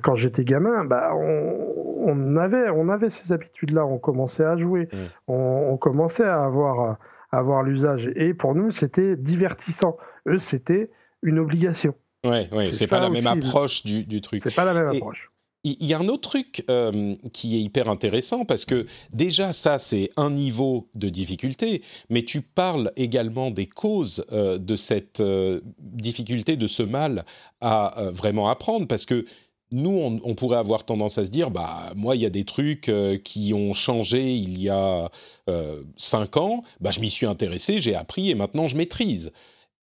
quand 0.03 0.15
j'étais 0.15 0.45
gamin, 0.45 0.85
bah, 0.85 1.15
on, 1.17 2.37
avait, 2.37 2.71
on 2.71 2.89
avait 2.89 3.11
ces 3.11 3.33
habitudes-là. 3.33 3.85
On 3.85 3.99
commençait 3.99 4.45
à 4.45 4.57
jouer, 4.57 4.89
on, 5.27 5.77
commençait 5.79 6.25
à 6.25 6.45
avoir, 6.45 6.99
à 7.33 7.39
avoir 7.39 7.65
l'usage. 7.65 8.09
Et 8.15 8.35
pour 8.35 8.55
nous, 8.55 8.71
c'était 8.71 9.17
divertissant. 9.17 9.97
Eux, 10.29 10.39
c'était 10.39 10.91
une 11.23 11.41
obligation. 11.41 11.95
Ouais, 12.25 12.49
ouais, 12.53 12.73
c'est 12.73 12.87
pas 12.87 13.01
la 13.01 13.11
même 13.11 13.27
approche 13.27 13.85
du, 13.85 14.05
du 14.05 14.21
truc. 14.21 14.43
C'est 14.43 14.55
pas 14.55 14.65
la 14.65 14.75
même 14.75 14.89
approche. 14.89 15.29
Il 15.67 15.87
y 15.87 15.95
a 15.95 15.99
un 15.99 16.09
autre 16.09 16.29
truc 16.29 16.63
euh, 16.69 17.15
qui 17.33 17.57
est 17.57 17.61
hyper 17.61 17.89
intéressant 17.89 18.45
parce 18.45 18.67
que 18.67 18.87
déjà 19.15 19.55
ça 19.55 19.79
c'est 19.79 20.11
un 20.19 20.31
niveau 20.31 20.89
de 20.95 21.09
difficulté, 21.09 21.81
mais 22.11 22.23
tu 22.23 22.43
parles 22.43 22.93
également 22.97 23.51
des 23.51 23.67
causes 23.67 24.27
euh, 24.33 24.59
de 24.59 24.77
cette 24.77 25.21
euh, 25.21 25.61
difficulté, 25.79 26.57
de 26.57 26.67
ce 26.67 26.83
mal 26.83 27.25
à 27.63 28.11
vraiment 28.13 28.51
apprendre 28.51 28.87
parce 28.87 29.07
que 29.07 29.25
nous, 29.73 30.21
on, 30.23 30.35
pourrait 30.35 30.59
avoir 30.59 30.85
tendance 30.85 31.19
à 31.19 31.25
se 31.25 31.31
dire, 31.31 31.51
bah 31.51 31.93
moi, 31.97 32.15
il 32.15 32.23
y 32.23 32.27
a 32.27 32.31
des 32.31 32.45
trucs 32.45 32.93
qui 33.25 33.55
ont 33.55 33.73
changé 33.73 34.33
il 34.35 34.61
y 34.61 34.69
a 34.69 35.11
cinq 35.97 36.37
ans, 36.37 36.63
bah 36.81 36.91
je 36.93 37.01
m'y 37.01 37.11
suis 37.11 37.27
intéressé, 37.27 37.81
j'ai 37.81 37.95
appris 37.95 38.31
et 38.31 38.35
maintenant 38.35 38.69
je 38.69 38.77
maîtrise. 38.77 39.33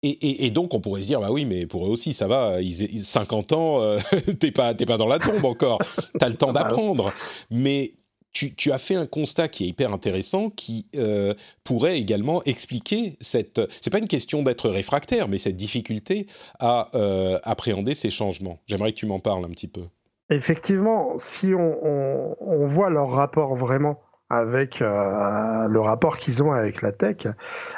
Et, 0.07 0.51
donc, 0.51 0.73
on 0.73 0.79
pourrait 0.79 1.01
se 1.01 1.07
dire, 1.07 1.19
bah 1.19 1.31
oui, 1.31 1.45
mais 1.45 1.65
pour 1.65 1.87
eux 1.87 1.89
aussi, 1.89 2.13
ça 2.13 2.27
va, 2.27 2.61
ils, 2.61 3.03
50 3.03 3.53
ans, 3.53 3.81
euh, 3.81 3.97
t'es 4.39 4.51
pas, 4.51 4.75
pas 4.75 4.97
dans 4.97 5.07
la 5.07 5.17
tombe 5.19 5.45
encore, 5.45 5.79
t'as 6.19 6.29
le 6.29 6.35
temps 6.35 6.49
ah 6.49 6.53
bah 6.53 6.63
d'apprendre. 6.63 7.11
Mais 7.49 7.93
tu, 8.31 8.71
as 8.71 8.77
fait 8.77 8.95
un 8.95 9.05
constat 9.05 9.47
qui 9.47 9.63
est 9.63 9.67
hyper 9.67 9.91
intéressant, 9.93 10.49
qui 10.49 10.85
euh, 10.95 11.33
pourrait 11.63 11.97
également 11.97 12.43
expliquer 12.43 13.17
cette. 13.19 13.61
C'est 13.81 13.89
pas 13.89 13.99
une 13.99 14.07
question 14.07 14.43
d'être 14.43 14.69
réfractaire, 14.69 15.27
mais 15.27 15.37
cette 15.37 15.55
difficulté 15.55 16.27
à 16.59 16.89
euh, 16.95 17.39
appréhender 17.43 17.95
ces 17.95 18.09
changements. 18.09 18.59
J'aimerais 18.67 18.91
que 18.91 18.97
tu 18.97 19.05
m'en 19.05 19.19
parles 19.19 19.45
un 19.45 19.49
petit 19.49 19.69
peu. 19.69 19.83
Effectivement, 20.29 21.13
si 21.17 21.53
on 21.53 22.65
voit 22.65 22.89
leur 22.89 23.11
rapport 23.11 23.55
vraiment 23.55 23.99
avec 24.29 24.81
euh, 24.81 25.67
le 25.67 25.79
rapport 25.79 26.17
qu'ils 26.17 26.41
ont 26.43 26.51
avec 26.51 26.81
la 26.81 26.91
tech. 26.91 27.27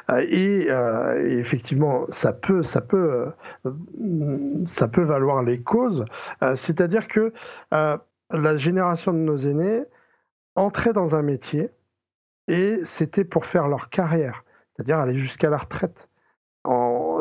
Euh, 0.09 0.25
et, 0.29 0.67
effectivement, 1.39 2.05
ça 2.09 2.33
peut, 2.33 2.63
ça 2.63 2.81
peut, 2.81 3.31
euh, 3.65 4.63
ça 4.65 4.87
peut 4.87 5.03
valoir 5.03 5.43
les 5.43 5.61
causes. 5.61 6.05
C'est-à-dire 6.55 7.07
que 7.07 7.33
la 7.71 8.57
génération 8.57 9.13
de 9.13 9.19
nos 9.19 9.37
aînés 9.37 9.83
entrait 10.55 10.93
dans 10.93 11.15
un 11.15 11.21
métier 11.21 11.69
et 12.47 12.79
c'était 12.83 13.25
pour 13.25 13.45
faire 13.45 13.67
leur 13.67 13.89
carrière, 13.89 14.43
c'est-à-dire 14.75 14.99
aller 14.99 15.17
jusqu'à 15.17 15.49
la 15.49 15.57
retraite. 15.57 16.09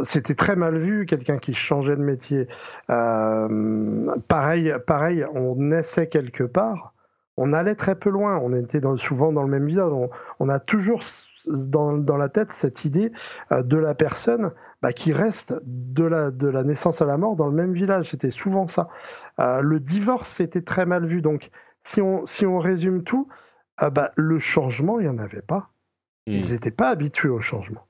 C'était 0.03 0.35
très 0.35 0.57
mal 0.57 0.77
vu, 0.77 1.07
quelqu'un 1.07 1.39
qui 1.39 1.55
changeait 1.55 1.97
de 1.97 2.03
métier. 2.03 2.49
pareil, 2.89 4.75
pareil, 4.87 5.25
on 5.35 5.55
naissait 5.57 6.09
quelque 6.09 6.45
part 6.45 6.95
on 7.37 7.53
allait 7.53 7.75
très 7.75 7.95
peu 7.95 8.11
loin. 8.11 8.39
On 8.39 8.53
était 8.55 8.81
souvent 8.97 9.33
dans 9.33 9.43
le 9.43 9.49
même 9.49 9.67
village. 9.67 9.93
On, 10.41 10.49
a 10.49 10.59
toujours 10.59 11.03
dans, 11.47 12.17
la 12.17 12.29
tête 12.29 12.51
cette 12.51 12.85
idée 12.85 13.13
euh, 13.53 13.63
de 13.63 13.77
la 13.77 13.95
personne 13.95 14.53
bah, 14.83 14.93
qui 14.93 15.13
reste 15.13 15.55
de 15.65 16.05
la, 16.05 16.31
de 16.31 16.49
la 16.49 16.63
naissance 16.63 17.03
à 17.03 17.05
la 17.05 17.19
mort 17.19 17.37
dans 17.37 17.47
le 17.47 17.55
même 17.55 17.73
village. 17.73 18.11
C'était 18.11 18.31
souvent 18.31 18.67
ça. 18.67 18.89
Euh, 19.39 19.61
le 19.61 19.81
divorce 19.81 20.41
était 20.41 20.63
très 20.63 20.87
mal 20.87 21.05
vu. 21.07 21.21
Donc, 21.21 21.51
si 21.83 22.01
on, 22.01 22.25
si 22.27 22.47
on 22.47 22.59
résume 22.59 23.05
tout, 23.05 23.29
euh, 23.83 23.91
bah, 23.91 24.13
le 24.17 24.39
changement, 24.39 24.99
il 24.99 25.05
n'y 25.05 25.11
en 25.11 25.19
avait 25.19 25.43
pas. 25.43 25.71
Hmm. 26.27 26.33
Ils 26.33 26.53
n'étaient 26.53 26.71
pas 26.71 26.89
habitués 26.89 27.29
au 27.29 27.41
changement. 27.41 27.83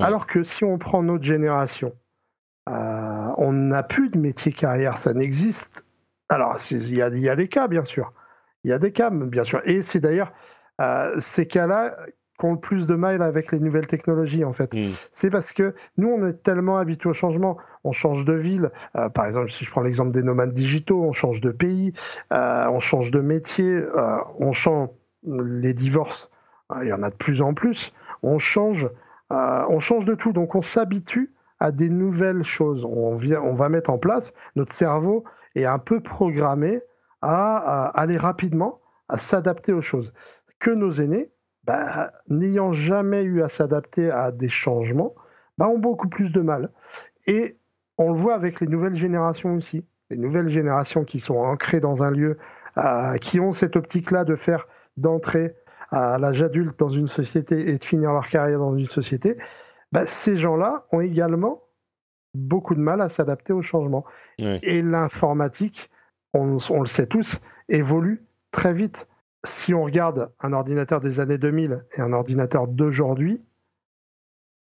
Alors 0.00 0.26
que 0.26 0.42
si 0.42 0.64
on 0.64 0.76
prend 0.76 1.04
notre 1.04 1.22
génération, 1.22 1.92
on 2.66 3.52
n'a 3.52 3.84
plus 3.84 4.08
de 4.08 4.18
métier 4.18 4.50
carrière, 4.50 4.98
ça 4.98 5.12
n'existe. 5.12 5.86
Alors, 6.28 6.56
il 6.72 6.92
y 6.92 6.96
y 6.96 7.28
a 7.28 7.34
les 7.36 7.46
cas, 7.46 7.68
bien 7.68 7.84
sûr. 7.84 8.12
Il 8.64 8.70
y 8.70 8.72
a 8.72 8.78
des 8.78 8.92
cas, 8.92 9.10
bien 9.10 9.44
sûr. 9.44 9.60
Et 9.64 9.82
c'est 9.82 10.00
d'ailleurs 10.00 10.32
euh, 10.80 11.14
ces 11.18 11.46
cas-là 11.46 11.96
qui 12.38 12.46
ont 12.46 12.52
le 12.52 12.58
plus 12.58 12.86
de 12.86 12.94
mal 12.94 13.22
avec 13.22 13.52
les 13.52 13.60
nouvelles 13.60 13.86
technologies, 13.86 14.44
en 14.44 14.52
fait. 14.52 14.74
Hmm. 14.74 14.92
C'est 15.12 15.30
parce 15.30 15.52
que 15.52 15.74
nous, 15.98 16.08
on 16.08 16.26
est 16.26 16.42
tellement 16.42 16.78
habitués 16.78 17.10
au 17.10 17.12
changement. 17.12 17.58
On 17.84 17.92
change 17.92 18.24
de 18.24 18.32
ville. 18.32 18.70
Euh, 18.96 19.08
par 19.08 19.26
exemple, 19.26 19.50
si 19.50 19.64
je 19.64 19.70
prends 19.70 19.82
l'exemple 19.82 20.10
des 20.10 20.22
nomades 20.22 20.52
digitaux, 20.52 21.02
on 21.02 21.12
change 21.12 21.40
de 21.40 21.50
pays, 21.50 21.92
euh, 22.32 22.66
on 22.68 22.80
change 22.80 23.10
de 23.10 23.20
métier, 23.20 23.82
on 24.40 24.52
change 24.52 24.88
les 25.26 25.74
divorces. 25.74 26.30
il 26.82 26.88
y 26.88 26.92
en 26.92 27.02
a 27.02 27.10
de 27.10 27.14
plus 27.14 27.42
en 27.42 27.54
plus. 27.54 27.92
On 28.22 28.38
change, 28.38 28.88
on 29.30 29.78
change 29.78 30.06
de 30.06 30.14
tout. 30.14 30.32
Donc, 30.32 30.54
on 30.54 30.62
s'habitue 30.62 31.32
à 31.60 31.70
des 31.70 31.90
nouvelles 31.90 32.42
choses. 32.42 32.84
On, 32.84 33.14
vient, 33.14 33.40
on 33.42 33.54
va 33.54 33.68
mettre 33.68 33.90
en 33.90 33.98
place. 33.98 34.32
Notre 34.56 34.72
cerveau 34.72 35.24
est 35.54 35.66
un 35.66 35.78
peu 35.78 36.00
programmé 36.00 36.82
à, 37.24 37.86
aller 37.98 38.16
rapidement, 38.16 38.80
à 39.08 39.16
s'adapter 39.16 39.72
aux 39.72 39.80
choses. 39.80 40.12
Que 40.58 40.70
nos 40.70 40.90
aînés, 40.90 41.32
bah, 41.64 42.12
n'ayant 42.28 42.72
jamais 42.72 43.22
eu 43.22 43.42
à 43.42 43.48
s'adapter 43.48 44.10
à 44.10 44.30
des 44.30 44.48
changements, 44.48 45.14
bah, 45.56 45.68
ont 45.68 45.78
beaucoup 45.78 46.08
plus 46.08 46.32
de 46.32 46.40
mal. 46.40 46.70
Et 47.26 47.58
on 47.96 48.12
le 48.12 48.18
voit 48.18 48.34
avec 48.34 48.60
les 48.60 48.66
nouvelles 48.66 48.94
générations 48.94 49.54
aussi. 49.54 49.86
Les 50.10 50.18
nouvelles 50.18 50.48
générations 50.48 51.04
qui 51.04 51.20
sont 51.20 51.36
ancrées 51.36 51.80
dans 51.80 52.02
un 52.02 52.10
lieu, 52.10 52.38
euh, 52.76 53.16
qui 53.16 53.40
ont 53.40 53.52
cette 53.52 53.76
optique-là 53.76 54.24
de 54.24 54.34
faire 54.34 54.66
d'entrer 54.96 55.54
à 55.90 56.18
l'âge 56.18 56.42
adulte 56.42 56.78
dans 56.78 56.88
une 56.88 57.06
société 57.06 57.70
et 57.70 57.78
de 57.78 57.84
finir 57.84 58.12
leur 58.12 58.28
carrière 58.28 58.58
dans 58.58 58.76
une 58.76 58.86
société, 58.86 59.38
bah, 59.92 60.04
ces 60.06 60.36
gens-là 60.36 60.86
ont 60.92 61.00
également 61.00 61.62
beaucoup 62.34 62.74
de 62.74 62.80
mal 62.80 63.00
à 63.00 63.08
s'adapter 63.08 63.52
au 63.52 63.62
changement. 63.62 64.04
Et 64.62 64.82
l'informatique 64.82 65.88
on, 66.34 66.80
le 66.80 66.86
sait 66.86 67.06
tous, 67.06 67.38
évolue 67.68 68.24
très 68.50 68.72
vite. 68.72 69.08
Si 69.44 69.74
on 69.74 69.84
regarde 69.84 70.32
un 70.40 70.52
ordinateur 70.52 71.00
des 71.00 71.20
années 71.20 71.38
2000 71.38 71.84
et 71.96 72.00
un 72.00 72.12
ordinateur 72.12 72.66
d'aujourd'hui, 72.66 73.40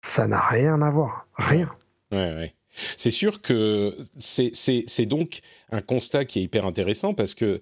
ça 0.04 0.26
n'a 0.26 0.40
rien 0.40 0.82
à 0.82 0.90
voir. 0.90 1.26
Rien. 1.36 1.70
Ouais. 2.10 2.54
C'est 2.96 3.10
sûr 3.10 3.42
que 3.42 3.96
c'est 4.18 5.06
donc 5.06 5.40
un 5.70 5.82
constat 5.82 6.24
qui 6.24 6.40
est 6.40 6.42
hyper 6.42 6.64
intéressant 6.66 7.14
parce 7.14 7.34
que 7.34 7.60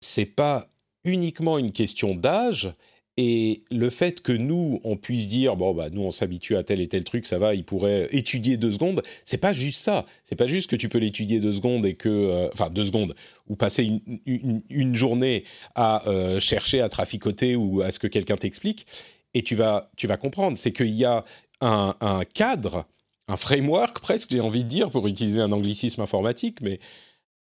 c'est 0.00 0.26
pas 0.26 0.66
uniquement 1.04 1.58
une 1.58 1.72
question 1.72 2.14
d'âge, 2.14 2.74
et 3.16 3.62
le 3.70 3.90
fait 3.90 4.22
que 4.22 4.32
nous, 4.32 4.80
on 4.82 4.96
puisse 4.96 5.28
dire, 5.28 5.54
bon, 5.56 5.72
bah, 5.72 5.88
nous, 5.90 6.02
on 6.02 6.10
s'habitue 6.10 6.56
à 6.56 6.64
tel 6.64 6.80
et 6.80 6.88
tel 6.88 7.04
truc, 7.04 7.26
ça 7.26 7.38
va, 7.38 7.54
il 7.54 7.64
pourrait 7.64 8.08
étudier 8.10 8.56
deux 8.56 8.72
secondes, 8.72 9.02
c'est 9.24 9.38
pas 9.38 9.52
juste 9.52 9.80
ça. 9.80 10.04
C'est 10.24 10.34
pas 10.34 10.48
juste 10.48 10.68
que 10.68 10.74
tu 10.74 10.88
peux 10.88 10.98
l'étudier 10.98 11.38
deux 11.38 11.52
secondes 11.52 11.86
et 11.86 11.94
que, 11.94 12.08
euh, 12.08 12.68
deux 12.70 12.86
secondes, 12.86 13.14
ou 13.48 13.54
passer 13.54 14.00
une, 14.26 14.94
journée 14.96 15.44
à 15.76 16.08
euh, 16.08 16.40
chercher 16.40 16.80
à 16.80 16.88
traficoter 16.88 17.54
ou 17.54 17.82
à 17.82 17.92
ce 17.92 18.00
que 18.00 18.08
quelqu'un 18.08 18.36
t'explique, 18.36 18.86
et 19.32 19.42
tu 19.42 19.54
vas, 19.54 19.90
tu 19.96 20.08
vas 20.08 20.16
comprendre. 20.16 20.58
C'est 20.58 20.72
qu'il 20.72 20.90
y 20.90 21.04
a 21.04 21.24
un, 21.60 21.94
un 22.00 22.24
cadre, 22.24 22.84
un 23.28 23.36
framework 23.36 24.00
presque, 24.00 24.30
j'ai 24.32 24.40
envie 24.40 24.64
de 24.64 24.68
dire, 24.68 24.90
pour 24.90 25.06
utiliser 25.06 25.40
un 25.40 25.52
anglicisme 25.52 26.00
informatique, 26.00 26.60
mais 26.62 26.80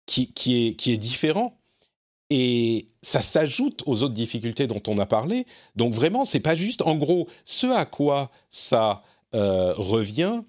qui, 0.06 0.32
qui, 0.32 0.68
est, 0.68 0.74
qui 0.76 0.94
est 0.94 0.98
différent 0.98 1.59
et 2.30 2.88
ça 3.02 3.22
s'ajoute 3.22 3.84
aux 3.86 4.04
autres 4.04 4.14
difficultés 4.14 4.68
dont 4.68 4.82
on 4.88 4.98
a 5.00 5.06
parlé. 5.06 5.46
Donc 5.76 5.94
vraiment, 5.94 6.26
c'est 6.26 6.40
pas 6.40 6.56
juste. 6.56 6.82
En 6.84 6.96
gros, 6.96 7.28
ce 7.44 7.68
à 7.68 7.86
quoi 7.86 8.32
ça 8.52 9.04
euh, 9.34 9.74
revient, 9.76 10.42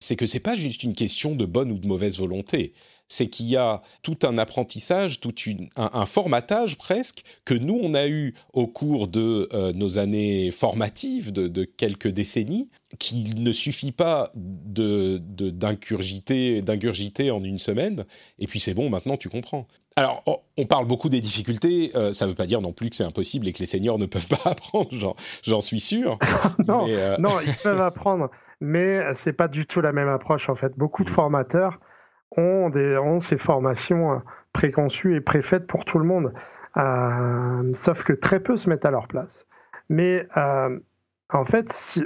c'est 0.00 0.16
que 0.16 0.26
c'est 0.26 0.40
pas 0.40 0.56
juste 0.56 0.82
une 0.82 0.94
question 0.94 1.34
de 1.34 1.46
bonne 1.46 1.72
ou 1.72 1.78
de 1.78 1.86
mauvaise 1.86 2.18
volonté. 2.18 2.74
C'est 3.08 3.28
qu'il 3.28 3.46
y 3.46 3.56
a 3.56 3.82
tout 4.02 4.18
un 4.22 4.38
apprentissage, 4.38 5.20
tout 5.20 5.34
un, 5.76 6.06
formatage 6.06 6.78
presque 6.78 7.22
que 7.44 7.54
nous 7.54 7.78
on 7.82 7.94
a 7.94 8.08
eu 8.08 8.34
au 8.52 8.66
cours 8.66 9.08
de 9.08 9.48
euh, 9.52 9.72
nos 9.72 9.98
années 9.98 10.50
formatives 10.50 11.32
de, 11.32 11.64
quelques 11.64 12.08
décennies, 12.08 12.68
qui 12.98 13.34
ne 13.36 13.52
suffit 13.52 13.92
pas 13.92 14.30
de 14.34 15.18
d'ingurgiter 15.18 17.30
en 17.30 17.42
une 17.42 17.58
semaine. 17.58 18.04
Et 18.38 18.46
puis 18.46 18.60
c'est 18.60 18.74
bon, 18.74 18.88
maintenant 18.88 19.16
tu 19.16 19.28
comprends. 19.28 19.66
Alors, 19.96 20.24
on 20.56 20.66
parle 20.66 20.86
beaucoup 20.86 21.08
des 21.08 21.20
difficultés. 21.20 21.92
Euh, 21.94 22.12
ça 22.12 22.24
ne 22.24 22.30
veut 22.30 22.34
pas 22.34 22.46
dire 22.46 22.60
non 22.60 22.72
plus 22.72 22.90
que 22.90 22.96
c'est 22.96 23.04
impossible 23.04 23.46
et 23.46 23.52
que 23.52 23.60
les 23.60 23.66
seniors 23.66 23.98
ne 23.98 24.06
peuvent 24.06 24.28
pas 24.28 24.50
apprendre. 24.50 24.88
J'en 25.42 25.60
suis 25.60 25.80
sûr. 25.80 26.18
non, 26.66 26.86
euh, 26.88 27.16
non, 27.18 27.40
ils 27.46 27.54
peuvent 27.62 27.80
apprendre, 27.80 28.30
mais 28.60 29.14
c'est 29.14 29.32
pas 29.32 29.48
du 29.48 29.66
tout 29.66 29.80
la 29.80 29.92
même 29.92 30.08
approche 30.08 30.48
en 30.48 30.54
fait. 30.54 30.76
Beaucoup 30.76 31.04
de 31.04 31.10
mm. 31.10 31.14
formateurs 31.14 31.80
ont, 32.36 33.18
ces 33.20 33.36
formations 33.36 34.12
euh, 34.12 34.18
préconçues 34.52 35.16
et 35.16 35.20
préfaites 35.20 35.66
pour 35.66 35.84
tout 35.84 35.98
le 35.98 36.04
monde. 36.04 36.32
sauf 37.74 38.02
que 38.04 38.12
très 38.12 38.40
peu 38.40 38.56
se 38.56 38.68
mettent 38.68 38.84
à 38.84 38.90
leur 38.90 39.08
place. 39.08 39.46
Mais 39.88 40.26
en 40.34 41.44
fait, 41.44 41.72
si, 41.72 42.04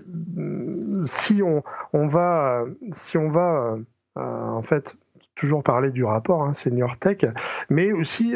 on, 1.43 2.07
va, 2.07 2.65
si 2.93 3.19
on 3.19 3.29
va 3.29 3.77
en 4.17 4.63
fait 4.63 4.97
toujours 5.35 5.63
parler 5.63 5.91
du 5.91 6.05
rapport 6.05 6.43
hein, 6.43 6.53
Senior 6.55 6.99
Tech, 6.99 7.25
mais 7.71 7.93
aussi 7.93 8.35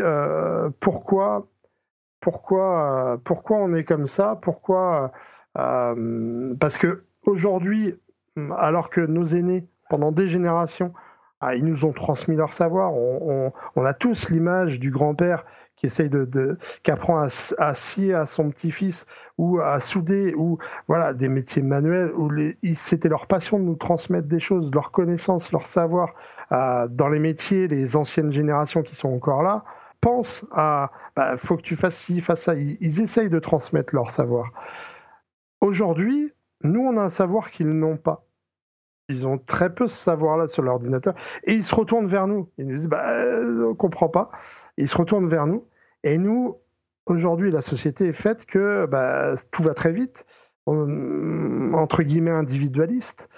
pourquoi, 0.80 1.48
pourquoi, 2.20 3.20
pourquoi 3.24 3.58
on 3.58 3.74
est 3.74 3.84
comme 3.84 4.06
ça, 4.06 4.38
pourquoi 4.40 5.12
parce 5.54 6.78
que 6.78 7.04
aujourd'hui, 7.26 7.94
alors 8.56 8.90
que 8.90 9.00
nos 9.00 9.24
aînés, 9.24 9.66
pendant 9.88 10.12
des 10.12 10.26
générations, 10.26 10.92
ah, 11.44 11.57
ils 11.57 11.64
nous 11.64 11.85
ont 11.85 11.92
transmis 11.92 12.37
leur 12.37 12.52
savoir. 12.52 12.94
On, 12.94 13.52
a 13.85 13.94
tous 13.94 14.31
l'image 14.31 14.78
du 14.78 14.92
grand-père 14.92 15.44
qui 15.74 15.87
essaye 15.87 16.09
de, 16.09 16.57
qui 16.85 16.90
apprend 16.92 17.18
à, 17.18 17.74
scier 17.74 18.14
à 18.14 18.26
son 18.26 18.50
petit-fils 18.50 19.07
ou 19.38 19.59
à 19.59 19.81
souder 19.81 20.35
ou 20.37 20.59
voilà 20.87 21.14
des 21.14 21.28
métiers 21.28 21.62
manuels 21.62 22.12
où 22.14 22.31
c'était 22.74 23.09
leur 23.09 23.26
passion 23.26 23.59
de 23.59 23.64
nous 23.64 23.74
transmettre 23.74 24.28
des 24.28 24.38
choses, 24.38 24.70
leur 24.72 24.92
connaissance, 24.92 25.50
leur 25.50 25.66
savoir 25.66 26.14
euh, 26.52 26.87
dans 26.88 27.09
les 27.09 27.18
métiers. 27.18 27.66
Les 27.66 27.96
anciennes 27.96 28.31
générations 28.31 28.83
qui 28.83 28.94
sont 28.94 29.12
encore 29.12 29.42
là 29.42 29.64
pensent 30.00 30.46
à 30.52 30.92
bah, 31.16 31.37
faut 31.37 31.57
que 31.57 31.62
tu 31.62 31.74
fasses 31.74 31.96
ci, 31.96 32.20
fasses 32.20 32.42
ça. 32.42 32.55
ils 32.55 33.00
essayent 33.00 33.31
de 33.31 33.40
transmettre 33.40 33.96
leur 33.96 34.11
savoir. 34.11 34.52
Aujourd'hui, 35.61 36.33
nous, 36.62 36.81
on 36.81 36.96
a 36.96 37.02
un 37.02 37.09
savoir 37.09 37.50
qu'ils 37.50 37.70
n'ont 37.70 37.96
pas. 37.96 38.24
Ils 39.12 39.27
ont 39.27 39.38
très 39.38 39.75
peu 39.75 39.87
ce 39.87 39.96
savoir-là 39.96 40.46
sur 40.46 40.62
l'ordinateur. 40.62 41.14
Et 41.44 41.53
ils 41.53 41.64
se 41.64 41.75
retournent 41.75 42.07
vers 42.07 42.27
nous. 42.27 42.48
Ils 42.59 42.66
nous 42.66 42.77
disent, 42.77 42.88
bah, 42.88 43.11
euh, 43.11 43.66
on 43.66 43.68
ne 43.70 43.75
comprend 43.75 44.09
pas. 44.09 44.31
ils 44.77 44.88
se 44.88 44.96
retournent 44.96 45.29
vers 45.29 45.46
nous. 45.46 45.66
Et 46.03 46.18
nous, 46.18 46.57
aujourd'hui, 47.07 47.51
la 47.51 47.62
société 47.62 48.09
est 48.09 48.12
faite 48.12 48.46
que 48.46 48.87
bah, 48.87 49.35
tout 49.51 49.62
va 49.62 49.75
très 49.75 49.92
vite, 49.92 50.25
entre 50.66 52.03
guillemets 52.03 52.31
individualiste. 52.31 53.29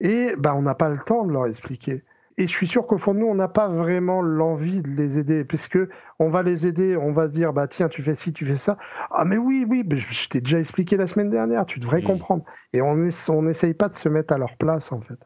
Et 0.00 0.34
bah, 0.38 0.54
on 0.54 0.62
n'a 0.62 0.74
pas 0.74 0.88
le 0.88 0.98
temps 0.98 1.24
de 1.24 1.32
leur 1.32 1.46
expliquer 1.46 2.04
et 2.38 2.46
je 2.46 2.52
suis 2.52 2.68
sûr 2.68 2.86
qu'au 2.86 2.98
fond 2.98 3.14
de 3.14 3.18
nous, 3.18 3.26
on 3.26 3.34
n'a 3.34 3.48
pas 3.48 3.68
vraiment 3.68 4.22
l'envie 4.22 4.80
de 4.80 4.88
les 4.88 5.18
aider, 5.18 5.44
puisque 5.44 5.78
on 6.20 6.28
va 6.28 6.44
les 6.44 6.68
aider, 6.68 6.96
on 6.96 7.10
va 7.10 7.26
se 7.26 7.32
dire, 7.32 7.52
bah 7.52 7.66
tiens, 7.66 7.88
tu 7.88 8.00
fais 8.00 8.14
ci, 8.14 8.32
tu 8.32 8.46
fais 8.46 8.56
ça. 8.56 8.78
Ah 9.10 9.24
mais 9.24 9.36
oui, 9.36 9.66
oui, 9.68 9.84
je 9.96 10.28
t'ai 10.28 10.40
déjà 10.40 10.60
expliqué 10.60 10.96
la 10.96 11.08
semaine 11.08 11.30
dernière, 11.30 11.66
tu 11.66 11.80
devrais 11.80 12.00
mm. 12.00 12.04
comprendre. 12.04 12.44
Et 12.72 12.80
on 12.80 12.94
n'essaye 13.42 13.74
pas 13.74 13.88
de 13.88 13.96
se 13.96 14.08
mettre 14.08 14.32
à 14.32 14.38
leur 14.38 14.56
place, 14.56 14.92
en 14.92 15.00
fait. 15.00 15.18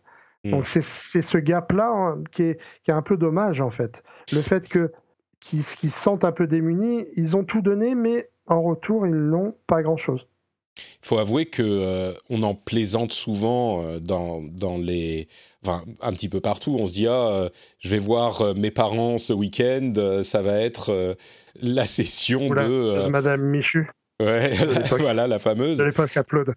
Mm. 0.45 0.51
Donc 0.53 0.67
c'est 0.67 0.81
ce 0.81 1.39
gap-là 1.39 1.91
hein, 1.95 2.25
qui, 2.33 2.45
est, 2.45 2.61
qui 2.83 2.91
est 2.91 2.95
un 2.95 3.03
peu 3.03 3.19
dommage, 3.19 3.61
en 3.61 3.71
fait. 3.71 4.03
Le 4.33 4.41
fait 4.41 4.67
que 4.67 4.91
qu'ils 5.41 5.63
se 5.65 5.91
sentent 5.91 6.25
un 6.25 6.33
peu 6.33 6.47
démunis, 6.47 7.07
ils 7.15 7.37
ont 7.37 7.45
tout 7.45 7.61
donné, 7.61 7.95
mais 7.95 8.31
en 8.47 8.63
retour, 8.63 9.07
ils 9.07 9.13
n'ont 9.13 9.55
pas 9.67 9.83
grand-chose. 9.83 10.29
Il 10.77 11.07
faut 11.07 11.19
avouer 11.19 11.47
que 11.47 11.63
euh, 11.63 12.13
on 12.31 12.43
en 12.43 12.55
plaisante 12.55 13.13
souvent 13.13 13.85
euh, 13.85 13.99
dans, 13.99 14.41
dans 14.43 14.79
les, 14.79 15.29
enfin 15.65 15.85
un 16.01 16.13
petit 16.13 16.29
peu 16.29 16.41
partout. 16.41 16.77
On 16.79 16.87
se 16.87 16.93
dit 16.93 17.07
ah, 17.07 17.29
euh, 17.29 17.49
je 17.81 17.89
vais 17.89 17.99
voir 17.99 18.55
mes 18.55 18.71
parents 18.71 19.19
ce 19.19 19.33
week-end, 19.33 19.93
ça 20.23 20.43
va 20.43 20.61
être 20.61 21.17
la 21.61 21.87
session 21.87 22.49
de 22.49 23.09
Madame 23.09 23.43
Michu. 23.43 23.89
Ouais, 24.21 24.53
voilà 24.99 25.27
la 25.27 25.39
fameuse. 25.39 25.79
De 25.79 25.85
l'époque 25.85 26.15
Upload. 26.17 26.55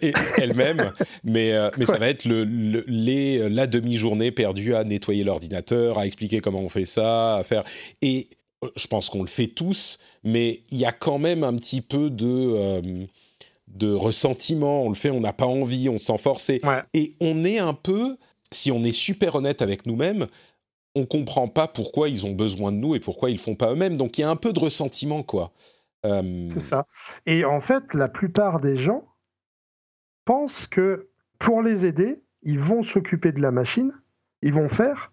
et 0.00 0.14
elle-même, 0.38 0.90
mais, 1.22 1.52
mais 1.76 1.84
ça 1.84 1.98
va 1.98 2.08
être 2.08 2.24
le, 2.24 2.44
les, 2.86 3.48
la 3.50 3.66
demi-journée 3.66 4.30
perdue 4.30 4.74
à 4.74 4.84
nettoyer 4.84 5.22
l'ordinateur, 5.22 5.98
à 5.98 6.06
expliquer 6.06 6.40
comment 6.40 6.60
on 6.60 6.70
fait 6.70 6.86
ça, 6.86 7.36
à 7.36 7.44
faire. 7.44 7.62
Et 8.00 8.30
je 8.74 8.86
pense 8.86 9.10
qu'on 9.10 9.20
le 9.20 9.28
fait 9.28 9.48
tous, 9.48 9.98
mais 10.24 10.62
il 10.70 10.78
y 10.78 10.86
a 10.86 10.92
quand 10.92 11.18
même 11.18 11.44
un 11.44 11.54
petit 11.54 11.82
peu 11.82 12.08
de 12.08 13.06
de 13.74 13.92
ressentiment, 13.92 14.82
on 14.82 14.88
le 14.88 14.94
fait, 14.94 15.10
on 15.10 15.20
n'a 15.20 15.32
pas 15.32 15.46
envie, 15.46 15.88
on 15.88 15.98
s'en 15.98 16.18
force. 16.18 16.50
Et 16.94 17.16
on 17.20 17.44
est 17.44 17.58
un 17.58 17.74
peu, 17.74 18.16
si 18.52 18.70
on 18.70 18.80
est 18.80 18.92
super 18.92 19.36
honnête 19.36 19.62
avec 19.62 19.86
nous-mêmes, 19.86 20.26
on 20.94 21.06
comprend 21.06 21.48
pas 21.48 21.68
pourquoi 21.68 22.08
ils 22.08 22.26
ont 22.26 22.32
besoin 22.32 22.72
de 22.72 22.76
nous 22.76 22.94
et 22.94 23.00
pourquoi 23.00 23.30
ils 23.30 23.38
font 23.38 23.54
pas 23.54 23.72
eux-mêmes. 23.72 23.96
Donc 23.96 24.18
il 24.18 24.22
y 24.22 24.24
a 24.24 24.30
un 24.30 24.36
peu 24.36 24.52
de 24.52 24.60
ressentiment, 24.60 25.22
quoi. 25.22 25.52
Euh, 26.04 26.48
C'est 26.50 26.60
ça. 26.60 26.86
Et 27.26 27.44
en 27.44 27.60
fait, 27.60 27.94
la 27.94 28.08
plupart 28.08 28.60
des 28.60 28.76
gens 28.76 29.04
pensent 30.24 30.66
que 30.66 31.08
pour 31.38 31.62
les 31.62 31.86
aider, 31.86 32.22
ils 32.42 32.58
vont 32.58 32.82
s'occuper 32.82 33.32
de 33.32 33.40
la 33.40 33.50
machine, 33.50 33.92
ils 34.42 34.52
vont 34.52 34.68
faire, 34.68 35.12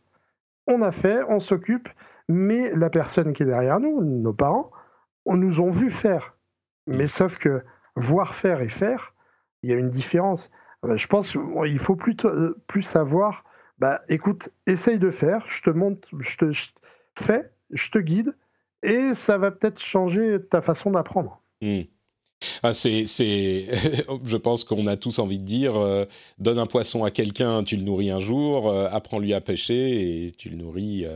on 0.65 0.81
a 0.81 0.91
fait, 0.91 1.19
on 1.29 1.39
s'occupe, 1.39 1.89
mais 2.27 2.73
la 2.75 2.89
personne 2.89 3.33
qui 3.33 3.43
est 3.43 3.47
derrière 3.47 3.79
nous, 3.79 4.03
nos 4.03 4.33
parents, 4.33 4.71
on 5.25 5.35
nous 5.35 5.61
ont 5.61 5.69
vu 5.69 5.89
faire. 5.89 6.37
Mais 6.87 7.05
mm. 7.05 7.07
sauf 7.07 7.37
que 7.37 7.63
voir 7.97 8.35
faire 8.35 8.61
et 8.61 8.69
faire, 8.69 9.13
il 9.63 9.69
y 9.69 9.73
a 9.73 9.75
une 9.75 9.89
différence. 9.89 10.49
Euh, 10.85 10.97
je 10.97 11.07
pense 11.07 11.31
qu'il 11.31 11.79
faut 11.79 11.95
plutôt, 11.95 12.29
euh, 12.29 12.55
plus 12.67 12.83
savoir, 12.83 13.43
bah, 13.79 14.01
écoute, 14.07 14.49
essaye 14.65 14.99
de 14.99 15.09
faire, 15.09 15.45
je 15.47 15.61
te 15.61 15.69
montre, 15.69 16.07
je 16.19 16.37
te 16.37 16.51
fais, 17.15 17.51
je 17.71 17.89
te 17.89 17.97
guide, 17.97 18.35
et 18.83 19.13
ça 19.13 19.37
va 19.37 19.51
peut-être 19.51 19.79
changer 19.79 20.37
ta 20.49 20.61
façon 20.61 20.91
d'apprendre. 20.91 21.41
Hmm. 21.61 21.81
Ah, 22.61 22.71
c'est, 22.71 23.05
je 23.07 24.37
pense 24.37 24.63
qu'on 24.63 24.85
a 24.85 24.95
tous 24.95 25.17
envie 25.17 25.39
de 25.39 25.43
dire, 25.43 25.75
euh, 25.75 26.05
donne 26.37 26.59
un 26.59 26.67
poisson 26.67 27.03
à 27.03 27.09
quelqu'un, 27.09 27.63
tu 27.63 27.77
le 27.77 27.83
nourris 27.83 28.11
un 28.11 28.19
jour, 28.19 28.71
apprends-lui 28.71 29.33
à 29.33 29.41
pêcher 29.41 30.25
et 30.25 30.31
tu 30.31 30.49
le 30.49 30.57
nourris 30.57 31.07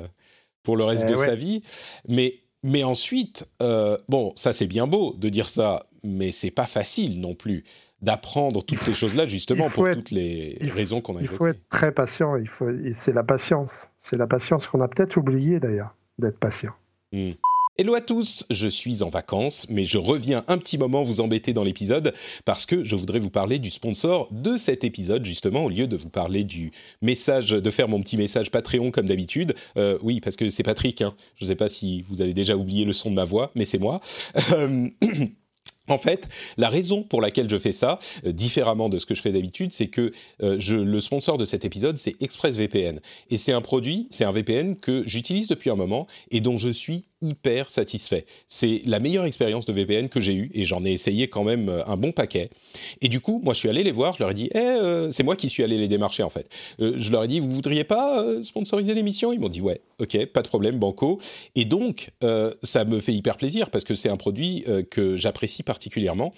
pour 0.64 0.78
le 0.78 0.84
reste 0.84 1.06
eh 1.08 1.12
de 1.12 1.18
sa 1.18 1.36
vie. 1.36 1.62
Mais, 2.08 2.41
mais 2.64 2.84
ensuite, 2.84 3.48
bon, 3.60 4.34
ça 4.36 4.54
c'est 4.54 4.68
bien 4.68 4.88
beau 4.88 5.16
de 5.18 5.30
dire 5.30 5.50
ça, 5.50 5.88
mais 6.04 6.32
c'est 6.32 6.52
pas 6.52 6.66
facile 6.66 7.20
non 7.20 7.36
plus 7.36 7.64
d'apprendre 8.02 8.64
toutes 8.64 8.82
ces 8.82 8.94
choses-là 8.94 9.28
justement 9.28 9.70
pour 9.70 9.90
toutes 9.92 10.12
les 10.12 10.58
raisons 10.62 11.02
qu'on 11.02 11.18
a 11.18 11.22
Il 11.22 11.28
faut 11.28 11.48
être 11.48 11.68
très 11.70 11.92
patient. 11.92 12.36
Il 12.36 12.48
faut, 12.48 12.70
c'est 12.94 13.14
la 13.14 13.24
patience. 13.24 13.92
C'est 13.98 14.18
la 14.18 14.28
patience 14.28 14.68
qu'on 14.68 14.82
a 14.82 14.88
peut-être 14.88 15.18
oublié 15.18 15.60
d'ailleurs 15.60 15.96
d'être 16.18 16.40
patient. 16.40 16.74
Hmm. 17.12 17.32
Hello 17.78 17.96
à 17.96 18.02
tous, 18.02 18.44
je 18.50 18.68
suis 18.68 19.02
en 19.02 19.10
vacances, 19.10 19.66
mais 19.70 19.86
je 19.86 19.98
reviens 19.98 20.44
un 20.50 20.58
petit 20.58 20.78
moment 20.78 21.04
vous 21.04 21.22
embêter 21.22 21.54
dans 21.54 21.64
l'épisode 21.64 22.14
parce 22.44 22.66
que 22.66 22.84
je 22.84 22.98
voudrais 22.98 23.20
vous 23.20 23.30
parler 23.30 23.60
du 23.60 23.70
sponsor 23.70 24.28
de 24.30 24.58
cet 24.58 24.84
épisode, 24.84 25.24
justement, 25.24 25.64
au 25.64 25.70
lieu 25.70 25.88
de 25.88 25.96
vous 25.96 26.10
parler 26.10 26.44
du 26.44 26.72
message, 27.02 27.52
de 27.52 27.72
faire 27.72 27.88
mon 27.88 28.02
petit 28.02 28.18
message 28.18 28.52
Patreon 28.52 28.92
comme 28.92 29.06
d'habitude. 29.06 29.56
Euh, 29.78 29.98
oui, 30.02 30.20
parce 30.20 30.36
que 30.36 30.50
c'est 30.50 30.64
Patrick, 30.64 31.02
hein. 31.02 31.16
je 31.38 31.46
ne 31.46 31.48
sais 31.48 31.56
pas 31.56 31.70
si 31.70 32.04
vous 32.10 32.22
avez 32.22 32.34
déjà 32.34 32.58
oublié 32.58 32.84
le 32.84 32.92
son 32.92 33.10
de 33.10 33.16
ma 33.16 33.24
voix, 33.24 33.52
mais 33.56 33.64
c'est 33.64 33.80
moi. 33.80 34.02
Euh, 34.52 34.90
En 35.88 35.98
fait, 35.98 36.30
la 36.58 36.70
raison 36.70 37.04
pour 37.04 37.22
laquelle 37.22 37.50
je 37.50 37.58
fais 37.58 37.74
ça, 37.74 38.00
euh, 38.26 38.32
différemment 38.32 38.88
de 38.88 38.98
ce 38.98 39.06
que 39.06 39.16
je 39.16 39.22
fais 39.22 39.32
d'habitude, 39.32 39.74
c'est 39.74 39.88
que 39.88 40.14
le 40.40 41.00
sponsor 41.00 41.38
de 41.38 41.44
cet 41.44 41.66
épisode, 41.66 41.98
c'est 41.98 42.22
ExpressVPN. 42.22 43.00
Et 43.30 43.38
c'est 43.38 43.52
un 43.52 43.62
produit, 43.62 44.08
c'est 44.10 44.24
un 44.24 44.32
VPN 44.32 44.78
que 44.78 45.04
j'utilise 45.06 45.48
depuis 45.48 45.70
un 45.70 45.76
moment 45.76 46.08
et 46.30 46.40
dont 46.40 46.58
je 46.58 46.70
suis 46.70 47.06
hyper 47.22 47.70
satisfait. 47.70 48.26
C'est 48.48 48.82
la 48.86 49.00
meilleure 49.00 49.26
expérience 49.26 49.66
de 49.66 49.74
VPN 49.74 50.10
que 50.10 50.20
j'ai 50.20 50.34
eue 50.34 50.52
et 50.54 50.66
j'en 50.66 50.84
ai 50.84 50.92
essayé 50.92 51.28
quand 51.28 51.44
même 51.44 51.70
euh, 51.70 51.86
un 51.86 51.98
bon 51.98 52.12
paquet. 52.12 52.50
Et 53.02 53.10
du 53.10 53.20
coup, 53.20 53.42
moi, 53.44 53.54
je 53.54 53.60
suis 53.60 53.70
allé 53.70 53.84
les 53.84 53.92
voir, 53.92 54.16
je 54.16 54.20
leur 54.24 54.32
ai 54.32 54.34
dit, 54.34 54.50
eh, 54.54 54.58
euh, 54.58 55.12
c'est 55.12 55.24
moi 55.24 55.36
qui 55.36 55.50
suis 55.50 55.64
allé 55.64 55.78
les 55.78 55.88
démarcher 55.88 56.24
en 56.24 56.30
fait. 56.30 56.50
Euh, 56.80 56.96
je 56.98 57.12
leur 57.12 57.24
ai 57.24 57.28
dit, 57.28 57.40
vous 57.40 57.50
voudriez 57.50 57.84
pas 57.84 58.26
sponsoriser 58.44 58.94
l'émission? 58.94 59.34
Ils 59.34 59.40
m'ont 59.40 59.50
dit, 59.50 59.62
ouais, 59.62 59.82
ok, 60.00 60.26
pas 60.28 60.42
de 60.42 60.48
problème, 60.48 60.80
banco. 60.80 61.20
Et 61.56 61.66
donc, 61.66 62.12
ça 62.64 62.86
me 62.86 63.00
fait 63.00 63.14
hyper 63.14 63.38
plaisir 63.38 63.70
parce 63.70 63.84
que 63.84 63.96
c'est 63.96 64.10
un 64.10 64.18
produit 64.18 64.66
que 64.90 65.18
j'apprécie 65.18 65.64
particulièrement. 65.64 66.34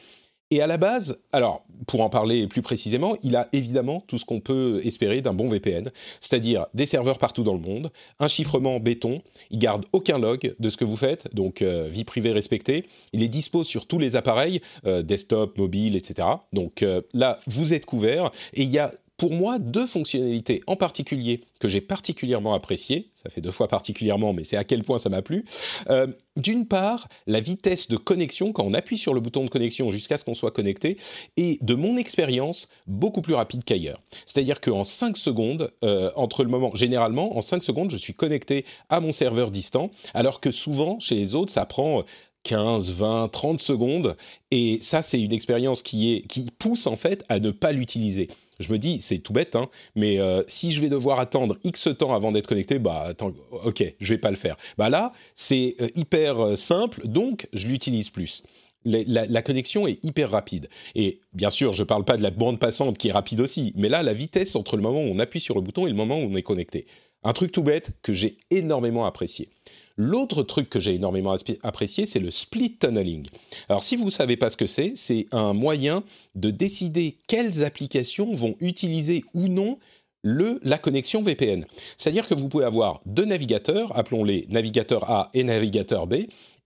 Et 0.54 0.62
à 0.62 0.68
la 0.68 0.78
base, 0.78 1.18
alors 1.32 1.66
pour 1.88 2.02
en 2.02 2.12
parler 2.12 2.46
plus 2.46 2.62
précisément, 2.62 3.18
il 3.24 3.36
a 3.36 3.48
évidemment 3.54 4.04
tout 4.06 4.20
ce 4.20 4.24
qu'on 4.24 4.40
peut 4.40 4.82
espérer 4.84 5.20
d'un 5.20 5.34
bon 5.34 5.50
VPN, 5.50 5.90
c'est-à-dire 6.20 6.68
des 6.76 6.86
serveurs 6.86 7.18
partout 7.18 7.42
dans 7.42 7.56
le 7.56 7.60
monde, 7.60 7.92
un 8.20 8.28
chiffrement 8.28 8.80
béton, 8.80 9.24
il 9.50 9.58
garde 9.58 9.84
aucun 9.94 10.20
log 10.20 10.54
de 10.60 10.70
ce 10.70 10.78
que 10.78 10.86
vous 10.86 10.96
faites, 10.96 11.34
donc 11.34 11.64
euh, 11.64 11.88
vie 11.90 12.04
privée 12.04 12.32
respectée, 12.32 12.86
il 13.14 13.24
est 13.24 13.30
dispo 13.30 13.64
sur 13.64 13.88
tous 13.88 13.98
les 13.98 14.16
appareils, 14.16 14.62
euh, 14.86 15.02
desktop, 15.02 15.58
mobile, 15.58 15.96
etc. 15.96 16.28
Donc 16.54 16.84
euh, 16.84 17.02
là, 17.16 17.40
vous 17.48 17.74
êtes 17.74 17.88
couvert 17.88 18.30
et 18.54 18.62
il 18.62 18.70
y 18.70 18.78
a 18.78 18.92
pour 19.18 19.32
moi 19.32 19.60
deux 19.60 19.88
fonctionnalités 19.88 20.64
en 20.68 20.76
particulier 20.76 21.42
que 21.60 21.68
j'ai 21.68 21.82
particulièrement 21.82 22.54
appréciées. 22.54 23.10
Ça 23.14 23.30
fait 23.30 23.42
deux 23.42 23.52
fois 23.52 23.68
particulièrement, 23.68 24.34
mais 24.34 24.44
c'est 24.44 24.58
à 24.58 24.64
quel 24.64 24.84
point 24.84 24.98
ça 24.98 25.10
m'a 25.10 25.22
plu. 25.22 25.46
Euh, 25.90 26.08
d'une 26.36 26.66
part, 26.66 27.08
la 27.28 27.40
vitesse 27.40 27.88
de 27.88 27.96
connexion 27.96 28.52
quand 28.52 28.64
on 28.64 28.74
appuie 28.74 28.98
sur 28.98 29.14
le 29.14 29.22
bouton 29.22 29.46
de 29.46 29.50
connexion 29.50 29.92
jusqu'à 29.92 30.18
ce 30.18 30.26
qu'on 30.26 30.34
soit 30.34 30.52
connecté 30.52 30.98
est, 31.38 31.64
de 31.64 31.76
mon 31.76 31.96
expérience, 31.96 32.68
beaucoup 32.88 33.22
plus 33.22 33.36
rapide 33.36 33.64
qu'ailleurs. 33.64 34.02
C'est-à-dire 34.26 34.60
qu'en 34.60 34.84
5 34.84 35.16
secondes, 35.16 35.72
euh, 35.84 36.12
entre 36.16 36.44
le 36.44 36.50
moment, 36.50 36.76
généralement, 36.76 37.38
en 37.38 37.42
5 37.42 37.64
secondes, 37.64 37.92
je 37.92 37.98
suis 37.98 38.14
connecté 38.14 38.66
à 38.90 39.00
mon 39.00 39.12
serveur 39.12 39.52
distant, 39.52 39.92
alors 40.14 40.42
que 40.42 40.52
souvent, 40.52 41.00
chez 41.00 41.16
les 41.16 41.36
autres, 41.36 41.52
ça 41.52 41.66
prend 41.66 42.04
15, 42.44 42.92
20, 42.92 43.30
30 43.30 43.62
secondes. 43.62 44.18
Et 44.52 44.80
ça, 44.82 45.02
c'est 45.02 45.22
une 45.22 45.34
expérience 45.34 45.82
qui, 45.82 46.24
qui 46.28 46.50
pousse 46.58 46.88
en 46.88 46.96
fait 46.96 47.24
à 47.30 47.40
ne 47.40 47.52
pas 47.52 47.72
l'utiliser 47.72 48.30
je 48.64 48.72
me 48.72 48.78
dis, 48.78 49.02
c'est 49.02 49.20
tout 49.20 49.34
bête, 49.34 49.56
hein, 49.56 49.70
mais 49.96 50.20
si 50.48 50.72
je 50.72 50.82
vais 50.82 50.90
devoir 50.90 51.20
attendre 51.20 51.58
X 51.64 51.90
temps 51.98 52.14
avant 52.14 52.32
d'être 52.32 52.48
connecté, 52.48 52.80
bah 52.80 53.04
attends, 53.08 53.34
ok, 53.66 53.84
je 54.00 54.14
vais 54.14 54.18
pas 54.18 54.32
le 54.32 54.38
faire. 54.38 54.56
Bah 54.78 54.90
là, 54.90 55.12
c'est 55.36 55.76
hyper 55.96 56.58
simple, 56.58 57.08
donc 57.08 57.48
je 57.54 57.68
l'utilise 57.68 58.10
plus 58.10 58.44
la, 58.86 59.42
connexion 59.42 59.88
est 59.88 60.04
hyper 60.04 60.32
rapide. 60.32 60.70
Et 60.96 61.20
bien 61.34 61.50
sûr, 61.50 61.74
je 61.74 61.84
ne 61.84 61.88
parle 61.88 62.06
pas 62.06 62.18
de 62.18 62.24
la 62.24 62.32
bande 62.32 62.60
passante 62.60 62.98
qui 62.98 63.10
est 63.10 63.12
rapide 63.12 63.42
aussi, 63.42 63.74
mais 63.76 63.90
là, 63.90 64.04
la 64.04 64.14
vitesse 64.14 64.56
entre 64.56 64.76
le 64.76 64.82
moment 64.82 65.00
où 65.00 65.08
on 65.08 65.20
appuie 65.20 65.40
sur 65.40 65.56
le 65.56 65.62
bouton 65.62 65.86
et 65.86 65.90
le 65.90 65.96
moment 65.96 66.18
où 66.18 66.24
on 66.24 66.36
est 66.36 66.44
connecté. 66.44 66.86
Un 67.24 67.34
truc 67.34 67.52
tout 67.52 67.64
bête 67.64 67.92
que 68.02 68.12
j'ai 68.12 68.38
énormément 68.52 69.06
apprécié. 69.06 69.50
L'autre 69.96 70.42
truc 70.42 70.70
que 70.70 70.80
j'ai 70.80 70.96
énormément 70.96 71.36
apprécié, 71.62 72.06
c'est 72.06 72.20
le 72.20 72.32
split 72.32 72.78
tunneling. 72.78 73.28
Alors 73.70 73.84
si 73.84 73.96
vous 73.96 74.06
ne 74.06 74.10
savez 74.10 74.38
pas 74.38 74.50
ce 74.50 74.58
que 74.58 74.66
c'est, 74.66 74.94
c'est 74.96 75.28
un 75.32 75.54
moyen 75.54 76.04
de 76.36 76.50
décider 76.50 77.18
quelles 77.28 77.64
applications 77.64 78.34
vont 78.34 78.56
utiliser 78.60 79.24
ou 79.34 79.48
non 79.48 79.78
le, 80.24 80.60
la 80.64 80.78
connexion 80.78 81.22
VPN. 81.22 81.66
C'est-à-dire 81.98 82.28
que 82.28 82.34
vous 82.34 82.48
pouvez 82.48 82.66
avoir 82.66 83.02
deux 83.06 83.26
navigateurs, 83.26 83.96
appelons-les 83.98 84.48
navigateur 84.50 85.10
A 85.12 85.30
et 85.34 85.44
navigateur 85.44 86.08
B, 86.08 86.16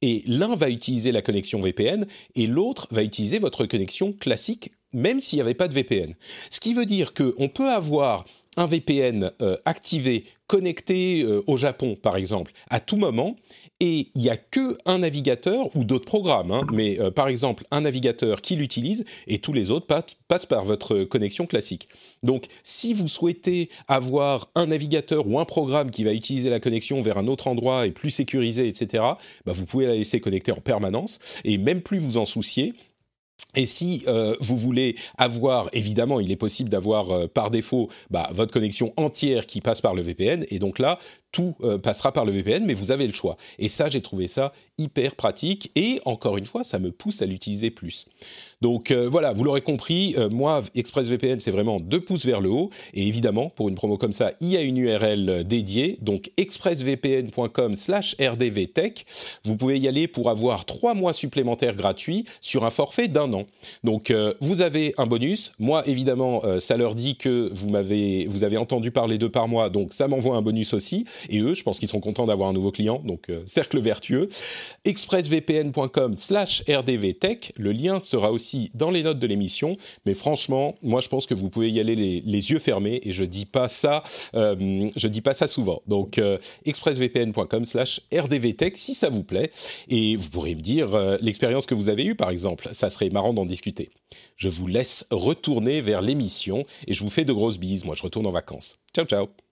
et 0.02 0.22
l'un 0.28 0.56
va 0.56 0.70
utiliser 0.70 1.12
la 1.12 1.24
connexion 1.24 1.60
VPN 1.60 2.06
et 2.36 2.48
l'autre 2.48 2.88
va 2.92 3.04
utiliser 3.04 3.40
votre 3.40 3.66
connexion 3.66 4.14
classique, 4.14 4.72
même 4.94 5.20
s'il 5.20 5.38
n'y 5.38 5.42
avait 5.42 5.56
pas 5.56 5.68
de 5.68 5.74
VPN. 5.74 6.14
Ce 6.52 6.60
qui 6.60 6.74
veut 6.74 6.86
dire 6.86 7.14
qu'on 7.14 7.50
peut 7.50 7.70
avoir 7.70 8.26
un 8.58 8.66
VPN 8.66 9.32
euh, 9.42 9.56
activé, 9.66 10.26
connecté 10.48 11.22
euh, 11.22 11.42
au 11.48 11.58
Japon, 11.58 11.96
par 12.02 12.18
exemple, 12.18 12.52
à 12.70 12.80
tout 12.80 12.98
moment, 12.98 13.36
et 13.80 14.10
il 14.16 14.22
n'y 14.22 14.30
a 14.30 14.38
que 14.38 14.76
un 14.86 15.00
navigateur 15.00 15.74
ou 15.76 15.84
d'autres 15.84 16.06
programmes, 16.06 16.52
hein, 16.52 16.62
mais 16.74 17.00
euh, 17.00 17.12
par 17.12 17.28
exemple 17.28 17.66
un 17.70 17.82
navigateur 17.82 18.42
qui 18.42 18.56
l'utilise 18.56 19.06
et 19.28 19.38
tous 19.38 19.54
les 19.54 19.70
autres 19.70 19.86
passent 20.28 20.46
par 20.48 20.66
votre 20.66 21.04
connexion 21.04 21.46
classique. 21.46 21.88
Donc, 22.24 22.46
si 22.64 22.94
vous 22.96 23.08
souhaitez 23.08 23.70
avoir 23.88 24.50
un 24.56 24.68
navigateur 24.68 25.28
ou 25.28 25.40
un 25.40 25.46
programme 25.46 25.92
qui 25.92 26.04
va 26.04 26.14
utiliser 26.14 26.50
la 26.50 26.60
connexion 26.60 27.02
vers 27.02 27.20
un 27.20 27.28
autre 27.28 27.48
endroit 27.48 27.86
et 27.86 27.92
plus 27.92 28.10
sécurisé, 28.10 28.68
etc., 28.68 29.04
bah, 29.46 29.54
vous 29.54 29.66
pouvez 29.66 29.86
la 29.86 29.94
laisser 29.94 30.20
connecter 30.20 30.52
en 30.52 30.62
permanence 30.62 31.20
et 31.44 31.60
même 31.60 31.82
plus 31.82 32.00
vous 32.00 32.18
en 32.18 32.26
soucier 32.26 32.74
et 33.56 33.66
si 33.66 34.04
euh, 34.08 34.36
vous 34.40 34.58
voulez 34.58 34.96
avoir, 35.18 35.70
évidemment, 35.74 36.20
il 36.20 36.32
est 36.32 36.38
possible 36.38 36.70
d'avoir 36.70 37.12
euh, 37.12 37.28
par 37.28 37.50
défaut 37.50 37.90
bah, 38.10 38.30
votre 38.34 38.54
connexion 38.54 38.94
entière 38.98 39.46
qui 39.46 39.62
passe 39.62 39.82
par 39.82 39.96
le 39.96 40.02
VPN. 40.02 40.46
Et 40.50 40.60
donc 40.60 40.80
là, 40.80 41.00
tout 41.32 41.56
euh, 41.62 41.78
passera 41.78 42.12
par 42.12 42.26
le 42.26 42.32
VPN, 42.32 42.66
mais 42.66 42.74
vous 42.74 42.92
avez 42.92 43.06
le 43.08 43.14
choix. 43.14 43.38
Et 43.60 43.70
ça, 43.70 43.90
j'ai 43.90 44.02
trouvé 44.02 44.28
ça 44.28 44.54
hyper 44.78 45.16
pratique. 45.16 45.72
Et 45.76 46.00
encore 46.06 46.38
une 46.38 46.46
fois, 46.46 46.64
ça 46.64 46.80
me 46.80 46.92
pousse 46.92 47.22
à 47.22 47.26
l'utiliser 47.26 47.72
plus. 47.72 48.08
Donc 48.62 48.92
euh, 48.92 49.08
voilà, 49.10 49.34
vous 49.34 49.44
l'aurez 49.44 49.62
compris, 49.62 50.16
euh, 50.18 50.30
moi, 50.30 50.64
ExpressVPN, 50.76 51.40
c'est 51.40 51.52
vraiment 51.52 51.80
deux 51.80 52.02
pouces 52.02 52.26
vers 52.26 52.42
le 52.42 52.50
haut. 52.50 52.70
Et 52.94 53.08
évidemment, 53.08 53.50
pour 53.50 53.70
une 53.70 53.76
promo 53.76 53.98
comme 53.98 54.14
ça, 54.14 54.32
il 54.40 54.50
y 54.50 54.58
a 54.58 54.62
une 54.62 54.78
URL 54.78 55.44
dédiée, 55.46 55.98
donc 56.02 56.32
expressvpn.com 56.38 57.76
slash 57.76 58.16
rdvtech. 58.20 59.06
Vous 59.44 59.58
pouvez 59.58 59.80
y 59.80 59.88
aller 59.88 60.08
pour 60.08 60.30
avoir 60.30 60.66
trois 60.66 60.94
mois 60.94 61.14
supplémentaires 61.14 61.76
gratuits 61.76 62.26
sur 62.42 62.66
un 62.66 62.72
forfait 62.72 63.08
d'un 63.08 63.32
an. 63.34 63.46
Donc 63.84 64.14
vous 64.42 64.62
avez 64.62 64.94
un 64.98 65.06
bonus. 65.06 65.52
Moi, 65.60 65.88
évidemment, 65.88 66.42
ça 66.60 66.78
leur 66.78 66.96
dit 66.96 67.16
que 67.16 67.50
vous 67.54 67.70
m'avez, 67.70 68.26
vous 68.28 68.44
avez 68.44 68.58
entendu 68.58 68.92
parler 68.92 69.18
d'eux 69.18 69.30
par 69.30 69.48
mois, 69.48 69.70
donc 69.70 69.94
ça 69.94 70.08
m'envoie 70.08 70.36
un 70.36 70.42
bonus 70.42 70.74
aussi. 70.74 71.06
Et 71.30 71.40
eux, 71.40 71.54
je 71.54 71.64
pense 71.64 71.80
qu'ils 71.80 71.88
sont 71.88 72.00
contents 72.00 72.26
d'avoir 72.26 72.50
un 72.50 72.54
nouveau 72.54 72.72
client, 72.72 73.00
donc 73.04 73.30
euh, 73.30 73.42
cercle 73.46 73.80
vertueux. 73.80 74.30
expressvpn.com 74.86 76.16
slash 76.16 76.64
rdvtech, 76.68 77.54
le 77.58 77.72
lien 77.72 78.00
sera 78.00 78.32
aussi 78.32 78.70
dans 78.74 78.92
les 78.92 79.04
notes 79.04 79.20
de 79.20 79.28
l'émission, 79.28 79.76
mais 80.06 80.14
franchement, 80.14 80.76
moi 80.82 81.02
je 81.02 81.10
pense 81.10 81.26
que 81.26 81.34
vous 81.34 81.50
pouvez 81.50 81.70
y 81.70 81.80
aller 81.80 81.96
les, 81.96 82.52
yeux 82.52 82.60
fermés, 82.60 83.02
et 83.04 83.12
je 83.12 83.24
dis 83.24 83.46
pas 83.46 83.68
ça, 83.68 84.04
euh, 84.36 84.90
je 84.96 85.08
dis 85.08 85.22
pas 85.22 85.34
ça 85.34 85.48
souvent. 85.48 85.82
Donc 85.88 86.18
euh, 86.18 86.38
expressvpn.com 86.66 87.66
slash 87.66 88.02
rdvtech, 88.14 88.78
si 88.78 88.94
ça 88.94 89.10
vous 89.10 89.24
plaît, 89.24 89.52
et 89.90 90.16
vous 90.16 90.30
pourrez 90.30 90.56
me 90.56 90.62
dire 90.62 91.18
l'expérience 91.22 91.66
que 91.66 91.76
vous 91.76 91.90
avez 91.90 92.06
eue 92.06 92.16
par 92.16 92.30
exemple, 92.30 92.70
ça 92.72 92.90
serait 92.90 93.10
marrant 93.10 93.34
d'en 93.34 93.46
discuter. 93.46 93.90
Je 94.36 94.50
vous 94.50 94.68
laisse 94.68 95.06
retourner 95.12 95.82
vers 95.82 96.02
l'émission, 96.02 96.66
et 96.88 96.94
je 96.94 97.04
vous 97.04 97.10
fais 97.10 97.26
de 97.26 97.34
grosses 97.34 97.60
bises, 97.60 97.86
moi 97.86 97.96
je 97.96 98.04
retourne 98.04 98.28
en 98.28 98.32
vacances. 98.32 98.78
Ciao 98.94 99.06
ciao 99.06 99.47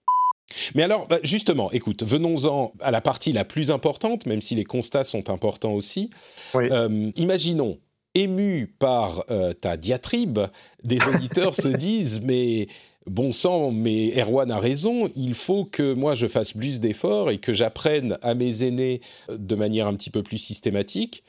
mais 0.74 0.82
alors, 0.82 1.06
bah, 1.08 1.18
justement, 1.22 1.70
écoute, 1.72 2.02
venons-en 2.02 2.72
à 2.80 2.90
la 2.90 3.00
partie 3.00 3.32
la 3.32 3.44
plus 3.44 3.70
importante, 3.70 4.26
même 4.26 4.40
si 4.40 4.54
les 4.54 4.64
constats 4.64 5.04
sont 5.04 5.30
importants 5.30 5.72
aussi. 5.72 6.10
Euh, 6.54 7.10
imaginons, 7.16 7.78
ému 8.14 8.74
par 8.78 9.24
euh, 9.30 9.52
ta 9.52 9.76
diatribe, 9.76 10.40
des 10.84 10.98
auditeurs 11.14 11.54
se 11.54 11.68
disent, 11.68 12.20
mais 12.22 12.68
bon 13.06 13.32
sang, 13.32 13.72
mais 13.72 14.18
Erwan 14.20 14.50
a 14.50 14.58
raison, 14.58 15.10
il 15.16 15.34
faut 15.34 15.64
que 15.64 15.92
moi 15.92 16.14
je 16.14 16.26
fasse 16.26 16.52
plus 16.52 16.80
d'efforts 16.80 17.30
et 17.30 17.38
que 17.38 17.52
j'apprenne 17.52 18.18
à 18.22 18.34
mes 18.34 18.62
aînés 18.62 19.00
euh, 19.28 19.36
de 19.38 19.54
manière 19.54 19.86
un 19.86 19.94
petit 19.94 20.10
peu 20.10 20.22
plus 20.22 20.38
systématique. 20.38 21.24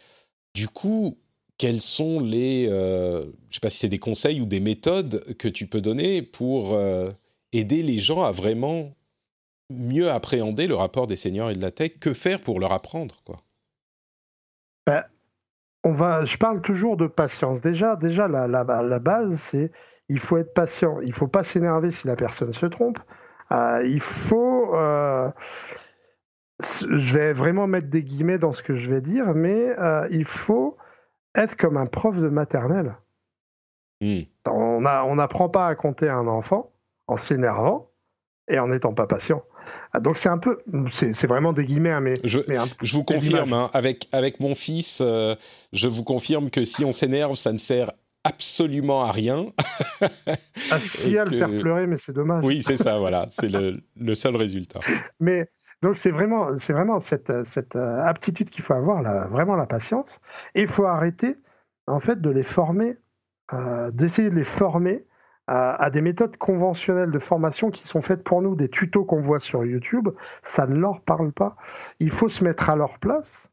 Du 0.53 0.67
coup, 0.67 1.17
quels 1.57 1.81
sont 1.81 2.19
les, 2.19 2.65
je 2.65 3.25
ne 3.25 3.51
sais 3.51 3.59
pas 3.59 3.71
si 3.71 3.79
c'est 3.79 3.89
des 3.89 3.97
conseils 3.97 4.41
ou 4.41 4.45
des 4.45 4.59
méthodes 4.59 5.35
que 5.37 5.47
tu 5.47 5.65
peux 5.65 5.81
donner 5.81 6.21
pour 6.21 6.79
aider 7.51 7.81
les 7.81 7.97
gens 7.97 8.21
à 8.21 8.31
vraiment 8.31 8.91
mieux 9.69 10.09
appréhender 10.09 10.67
le 10.67 10.75
rapport 10.75 11.07
des 11.07 11.15
seniors 11.15 11.49
et 11.49 11.53
de 11.53 11.61
la 11.61 11.71
tech 11.71 11.99
Que 11.99 12.13
faire 12.13 12.41
pour 12.41 12.59
leur 12.59 12.71
apprendre 12.71 13.21
quoi 13.25 13.41
ben, 14.85 15.03
on 15.83 15.91
va, 15.91 16.25
Je 16.25 16.37
parle 16.37 16.61
toujours 16.61 16.97
de 16.97 17.07
patience. 17.07 17.61
Déjà, 17.61 17.95
déjà 17.95 18.27
la, 18.27 18.47
la, 18.47 18.63
la 18.63 18.99
base, 18.99 19.39
c'est 19.39 19.71
il 20.09 20.19
faut 20.19 20.37
être 20.37 20.53
patient. 20.53 20.99
Il 21.01 21.13
faut 21.13 21.27
pas 21.27 21.43
s'énerver 21.43 21.91
si 21.91 22.07
la 22.07 22.15
personne 22.15 22.53
se 22.53 22.65
trompe. 22.65 22.99
Euh, 23.51 23.85
il 23.85 23.99
faut... 23.99 24.75
Euh, 24.75 25.29
je 26.59 27.13
vais 27.13 27.33
vraiment 27.33 27.67
mettre 27.67 27.87
des 27.87 28.03
guillemets 28.03 28.39
dans 28.39 28.51
ce 28.51 28.63
que 28.63 28.73
je 28.73 28.89
vais 28.89 29.01
dire, 29.01 29.35
mais 29.35 29.77
euh, 29.77 30.07
il 30.09 30.25
faut 30.25 30.77
être 31.35 31.55
comme 31.55 31.77
un 31.77 31.85
prof 31.85 32.17
de 32.17 32.29
maternelle. 32.29 32.95
Hmm. 34.01 34.21
On 34.47 35.15
n'apprend 35.15 35.49
pas 35.49 35.67
à 35.67 35.75
compter 35.75 36.09
un 36.09 36.27
enfant 36.27 36.71
en 37.07 37.15
s'énervant 37.15 37.91
et 38.47 38.59
en 38.59 38.67
n'étant 38.67 38.93
pas 38.93 39.05
patient. 39.07 39.43
Ah, 39.93 39.99
donc 39.99 40.17
c'est 40.17 40.29
un 40.29 40.37
peu, 40.37 40.59
c'est 40.89 41.27
vraiment 41.27 41.53
des 41.53 41.65
guillemets, 41.65 41.91
hein, 41.91 42.01
mais 42.01 42.15
je, 42.23 42.39
vous 42.93 43.03
confirme, 43.03 43.53
hein, 43.53 43.69
avec 43.73 44.07
avec 44.11 44.39
mon 44.39 44.55
fils, 44.55 44.99
euh, 45.01 45.35
je 45.73 45.87
vous 45.87 46.03
confirme 46.03 46.49
que 46.49 46.65
si 46.65 46.83
on 46.85 46.91
s'énerve, 46.91 47.35
ça 47.35 47.53
ne 47.53 47.57
sert 47.57 47.91
absolument 48.23 49.03
à 49.03 49.11
rien. 49.11 49.47
ah, 50.71 50.79
si 50.79 51.17
à 51.17 51.25
le 51.25 51.31
faire 51.31 51.49
pleurer, 51.49 51.87
mais 51.87 51.97
c'est 51.97 52.11
dommage. 52.13 52.43
Oui, 52.43 52.63
c'est 52.63 52.77
ça, 52.77 52.97
voilà, 52.97 53.27
c'est 53.31 53.49
le, 53.49 53.77
le, 53.95 54.15
seul 54.15 54.35
résultat. 54.35 54.79
Mais 55.19 55.49
donc 55.81 55.97
c'est 55.97 56.11
vraiment, 56.11 56.57
c'est 56.57 56.73
vraiment 56.73 56.99
cette, 56.99 57.45
cette 57.45 57.75
euh, 57.75 58.01
aptitude 58.01 58.49
qu'il 58.49 58.63
faut 58.63 58.73
avoir, 58.73 59.01
là, 59.01 59.27
vraiment 59.27 59.55
la 59.55 59.65
patience, 59.65 60.19
et 60.55 60.61
il 60.61 60.67
faut 60.67 60.85
arrêter 60.85 61.37
en 61.87 61.99
fait 61.99 62.21
de 62.21 62.29
les 62.29 62.43
former, 62.43 62.97
euh, 63.53 63.91
d'essayer 63.91 64.29
de 64.29 64.35
les 64.35 64.43
former 64.43 65.05
à, 65.47 65.89
des 65.89 66.01
méthodes 66.01 66.35
conventionnelles 66.37 67.11
de 67.11 67.19
formation 67.19 67.71
qui 67.71 67.87
sont 67.87 68.01
faites 68.01 68.23
pour 68.23 68.41
nous, 68.41 68.55
des 68.55 68.69
tutos 68.69 69.05
qu'on 69.05 69.21
voit 69.21 69.39
sur 69.39 69.65
YouTube, 69.65 70.09
ça 70.43 70.67
ne 70.67 70.75
leur 70.75 71.01
parle 71.01 71.31
pas. 71.31 71.55
Il 71.99 72.11
faut 72.11 72.29
se 72.29 72.43
mettre 72.43 72.69
à 72.69 72.75
leur 72.75 72.99
place. 72.99 73.49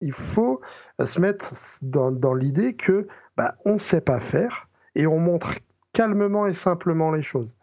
Il 0.00 0.12
faut 0.12 0.60
se 1.00 1.20
mettre 1.20 1.52
dans, 1.82 2.34
l'idée 2.34 2.74
que 2.74 3.08
bah, 3.36 3.56
on 3.64 3.74
ne 3.74 3.78
sait 3.78 4.00
pas 4.00 4.20
faire 4.20 4.68
et 4.94 5.06
on 5.06 5.18
montre 5.18 5.58
calmement 5.92 6.46
et 6.46 6.52
simplement 6.52 7.10
les 7.10 7.22
choses. 7.22 7.56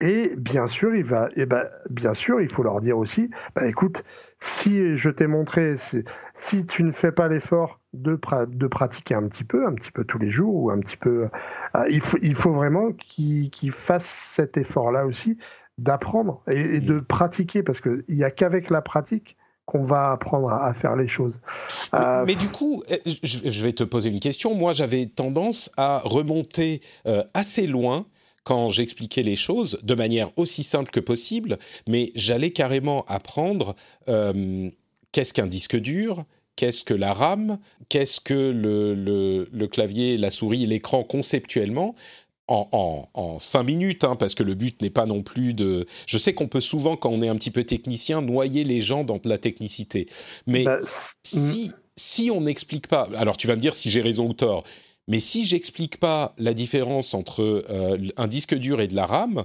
Et 0.00 0.34
bien 0.36 0.66
sûr, 0.66 0.94
il 0.94 1.04
va, 1.04 1.30
et 1.36 1.46
ben, 1.46 1.66
bien 1.88 2.12
sûr, 2.12 2.40
il 2.40 2.48
faut 2.48 2.62
leur 2.62 2.80
dire 2.80 2.98
aussi, 2.98 3.30
bah, 3.54 3.66
écoute, 3.66 4.04
si 4.40 4.94
je 4.96 5.10
t'ai 5.10 5.26
montré, 5.26 5.74
si 6.34 6.66
tu 6.66 6.82
ne 6.82 6.90
fais 6.90 7.12
pas 7.12 7.28
l'effort 7.28 7.80
de, 8.02 8.18
de, 8.48 8.66
pratiquer 8.66 9.14
un 9.14 9.28
petit 9.28 9.44
peu, 9.44 9.66
un 9.66 9.74
petit 9.74 9.90
peu 9.90 10.04
tous 10.04 10.18
les 10.18 10.30
jours, 10.30 10.54
ou 10.54 10.70
un 10.70 10.78
petit 10.80 10.96
peu, 10.96 11.28
euh, 11.76 11.84
il, 11.90 12.00
faut, 12.00 12.18
il 12.22 12.34
faut 12.34 12.52
vraiment 12.52 12.92
qu'ils 12.92 13.72
fassent 13.72 14.04
cet 14.04 14.56
effort-là 14.56 15.06
aussi, 15.06 15.38
d'apprendre 15.78 16.42
et, 16.48 16.80
de 16.80 16.94
mmh. 16.94 17.04
pratiquer, 17.04 17.62
parce 17.62 17.80
qu'il 17.80 18.04
n'y 18.08 18.24
a 18.24 18.30
qu'avec 18.30 18.70
la 18.70 18.82
pratique 18.82 19.36
qu'on 19.64 19.82
va 19.82 20.12
apprendre 20.12 20.48
à, 20.48 20.72
faire 20.74 20.94
les 20.94 21.08
choses. 21.08 21.40
Mais, 21.92 21.98
euh, 21.98 22.24
du 22.24 22.48
coup, 22.48 22.84
eh, 22.88 23.00
je 23.24 23.62
vais 23.62 23.72
te 23.72 23.82
poser 23.82 24.10
une 24.10 24.20
question. 24.20 24.54
Moi, 24.54 24.74
j'avais 24.74 25.06
tendance 25.06 25.72
à 25.76 26.00
remonter 26.04 26.82
euh, 27.06 27.24
assez 27.34 27.66
loin 27.66 28.06
quand 28.44 28.68
j'expliquais 28.68 29.24
les 29.24 29.34
choses 29.34 29.80
de 29.82 29.94
manière 29.96 30.30
aussi 30.36 30.62
simple 30.62 30.92
que 30.92 31.00
possible, 31.00 31.58
mais 31.88 32.12
j'allais 32.14 32.52
carrément 32.52 33.04
apprendre 33.08 33.74
qu'est-ce 35.16 35.34
qu'un 35.34 35.48
disque 35.48 35.76
dur, 35.76 36.24
qu'est-ce 36.56 36.84
que 36.84 36.94
la 36.94 37.12
RAM, 37.12 37.58
qu'est-ce 37.88 38.20
que 38.20 38.34
le, 38.34 39.66
clavier, 39.66 40.16
la 40.16 40.30
souris, 40.30 40.66
l'écran 40.66 41.04
conceptuellement. 41.04 41.94
En, 42.48 43.38
cinq 43.40 43.64
minutes, 43.64 44.04
hein, 44.04 44.14
parce 44.14 44.36
que 44.36 44.44
le 44.44 44.54
but 44.54 44.80
n'est 44.80 44.90
pas 44.90 45.04
non 45.04 45.24
plus 45.24 45.52
de... 45.52 45.86
Je 46.06 46.16
sais 46.16 46.32
qu'on 46.32 46.46
peut 46.46 46.60
souvent, 46.60 46.96
quand 46.96 47.10
on 47.10 47.20
est 47.20 47.28
un 47.28 47.34
petit 47.34 47.50
peu 47.50 47.64
technicien, 47.64 48.22
noyer 48.22 48.62
les 48.62 48.82
gens 48.82 49.02
dans 49.02 49.16
de 49.16 49.28
la 49.28 49.38
technicité. 49.38 50.06
Mais 50.46 50.62
bah, 50.62 50.78
si, 51.24 51.72
si 51.96 52.30
on 52.30 52.42
n'explique 52.42 52.86
pas... 52.86 53.08
Alors 53.16 53.36
tu 53.36 53.48
vas 53.48 53.56
me 53.56 53.60
dire 53.60 53.74
si 53.74 53.90
j'ai 53.90 54.00
raison 54.00 54.28
ou 54.28 54.32
tort, 54.32 54.62
Mais 55.08 55.18
si 55.18 55.44
j'explique 55.44 55.98
pas 55.98 56.36
la 56.38 56.54
différence 56.54 57.14
entre 57.14 57.64
un 58.16 58.28
disque 58.28 58.54
dur 58.54 58.80
et 58.80 58.86
de 58.86 58.94
la 58.94 59.06
RAM, 59.06 59.44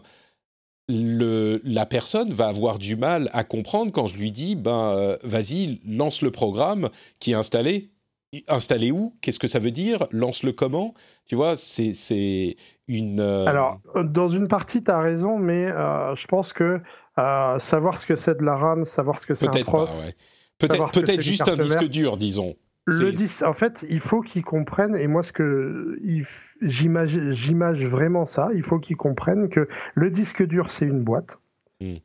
le, 0.91 1.61
la 1.63 1.85
personne 1.85 2.33
va 2.33 2.47
avoir 2.47 2.77
du 2.77 2.95
mal 2.95 3.29
à 3.33 3.43
comprendre 3.43 3.91
quand 3.91 4.05
je 4.05 4.17
lui 4.17 4.31
dis 4.31 4.55
ben 4.55 5.17
vas-y 5.23 5.79
lance 5.85 6.21
le 6.21 6.31
programme 6.31 6.89
qui 7.19 7.31
est 7.31 7.35
installé. 7.35 7.91
Installé 8.47 8.91
où? 8.91 9.13
Qu'est-ce 9.21 9.39
que 9.39 9.47
ça 9.49 9.59
veut 9.59 9.71
dire? 9.71 10.07
Lance-le 10.11 10.53
comment? 10.53 10.93
Tu 11.25 11.35
vois, 11.35 11.57
c'est 11.57 12.55
une... 12.87 13.19
Euh, 13.19 13.45
Alors, 13.45 13.81
dans 14.05 14.29
une 14.29 14.47
partie, 14.47 14.81
tu 14.81 14.89
as 14.89 15.01
raison, 15.01 15.37
mais 15.37 15.65
euh, 15.65 16.15
je 16.15 16.27
pense 16.27 16.53
que 16.53 16.79
euh, 17.19 17.59
savoir 17.59 17.97
ce 17.97 18.05
que 18.05 18.15
c'est 18.15 18.37
de 18.37 18.43
la 18.45 18.55
RAM, 18.55 18.85
savoir 18.85 19.19
ce 19.19 19.27
que 19.27 19.33
c'est 19.33 19.47
un 19.47 19.63
pros... 19.63 19.85
Peut-être 20.59 20.93
peut 20.93 21.21
juste 21.21 21.49
un 21.49 21.57
disque 21.57 21.89
dur, 21.89 22.15
disons. 22.15 22.55
Le 22.85 23.45
en 23.45 23.53
fait, 23.53 23.85
il 23.89 23.99
faut 23.99 24.21
qu'ils 24.21 24.43
comprennent, 24.43 24.95
et 24.95 25.07
moi, 25.07 25.21
ce 25.21 25.31
que 25.31 25.99
j'imagine 26.61 27.87
vraiment 27.87 28.25
ça, 28.25 28.49
il 28.55 28.63
faut 28.63 28.79
qu'ils 28.79 28.97
comprennent 28.97 29.49
que 29.49 29.67
le 29.93 30.09
disque 30.09 30.45
dur, 30.45 30.71
c'est 30.71 30.85
une 30.85 31.03
boîte. 31.03 31.39
Hmm. 31.79 31.97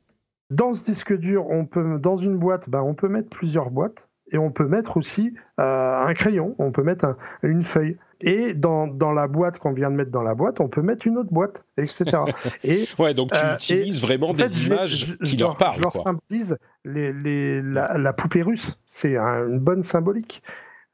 Dans 0.50 0.72
ce 0.72 0.84
disque 0.84 1.16
dur, 1.16 1.48
on 1.48 1.64
peut, 1.64 1.98
dans 1.98 2.16
une 2.16 2.36
boîte, 2.36 2.68
ben, 2.68 2.82
on 2.82 2.94
peut 2.94 3.08
mettre 3.08 3.30
plusieurs 3.30 3.70
boîtes 3.70 4.08
et 4.32 4.38
on 4.38 4.50
peut 4.50 4.66
mettre 4.66 4.96
aussi 4.96 5.34
euh, 5.60 6.02
un 6.04 6.14
crayon, 6.14 6.54
on 6.58 6.72
peut 6.72 6.82
mettre 6.82 7.16
une 7.42 7.62
feuille. 7.62 7.96
Et 8.20 8.54
dans, 8.54 8.86
dans 8.86 9.12
la 9.12 9.28
boîte 9.28 9.58
qu'on 9.58 9.72
vient 9.72 9.90
de 9.90 9.96
mettre 9.96 10.10
dans 10.10 10.22
la 10.22 10.34
boîte, 10.34 10.60
on 10.60 10.68
peut 10.68 10.80
mettre 10.80 11.06
une 11.06 11.18
autre 11.18 11.32
boîte, 11.32 11.64
etc. 11.76 12.04
et, 12.64 12.86
ouais, 12.98 13.12
donc 13.12 13.32
tu 13.32 13.38
euh, 13.38 13.54
utilises 13.54 14.00
vraiment 14.00 14.32
des 14.32 14.66
images 14.66 15.16
qui 15.22 15.36
leur, 15.36 15.56
parlent. 15.56 15.76
Je 15.76 15.82
leur 15.82 15.96
symbolise 15.96 16.56
les, 16.84 17.12
les, 17.12 17.60
la, 17.62 18.12
poupée 18.12 18.42
russe. 18.42 18.78
C'est 18.86 19.16
une 19.16 19.58
bonne 19.58 19.82
symbolique. 19.82 20.42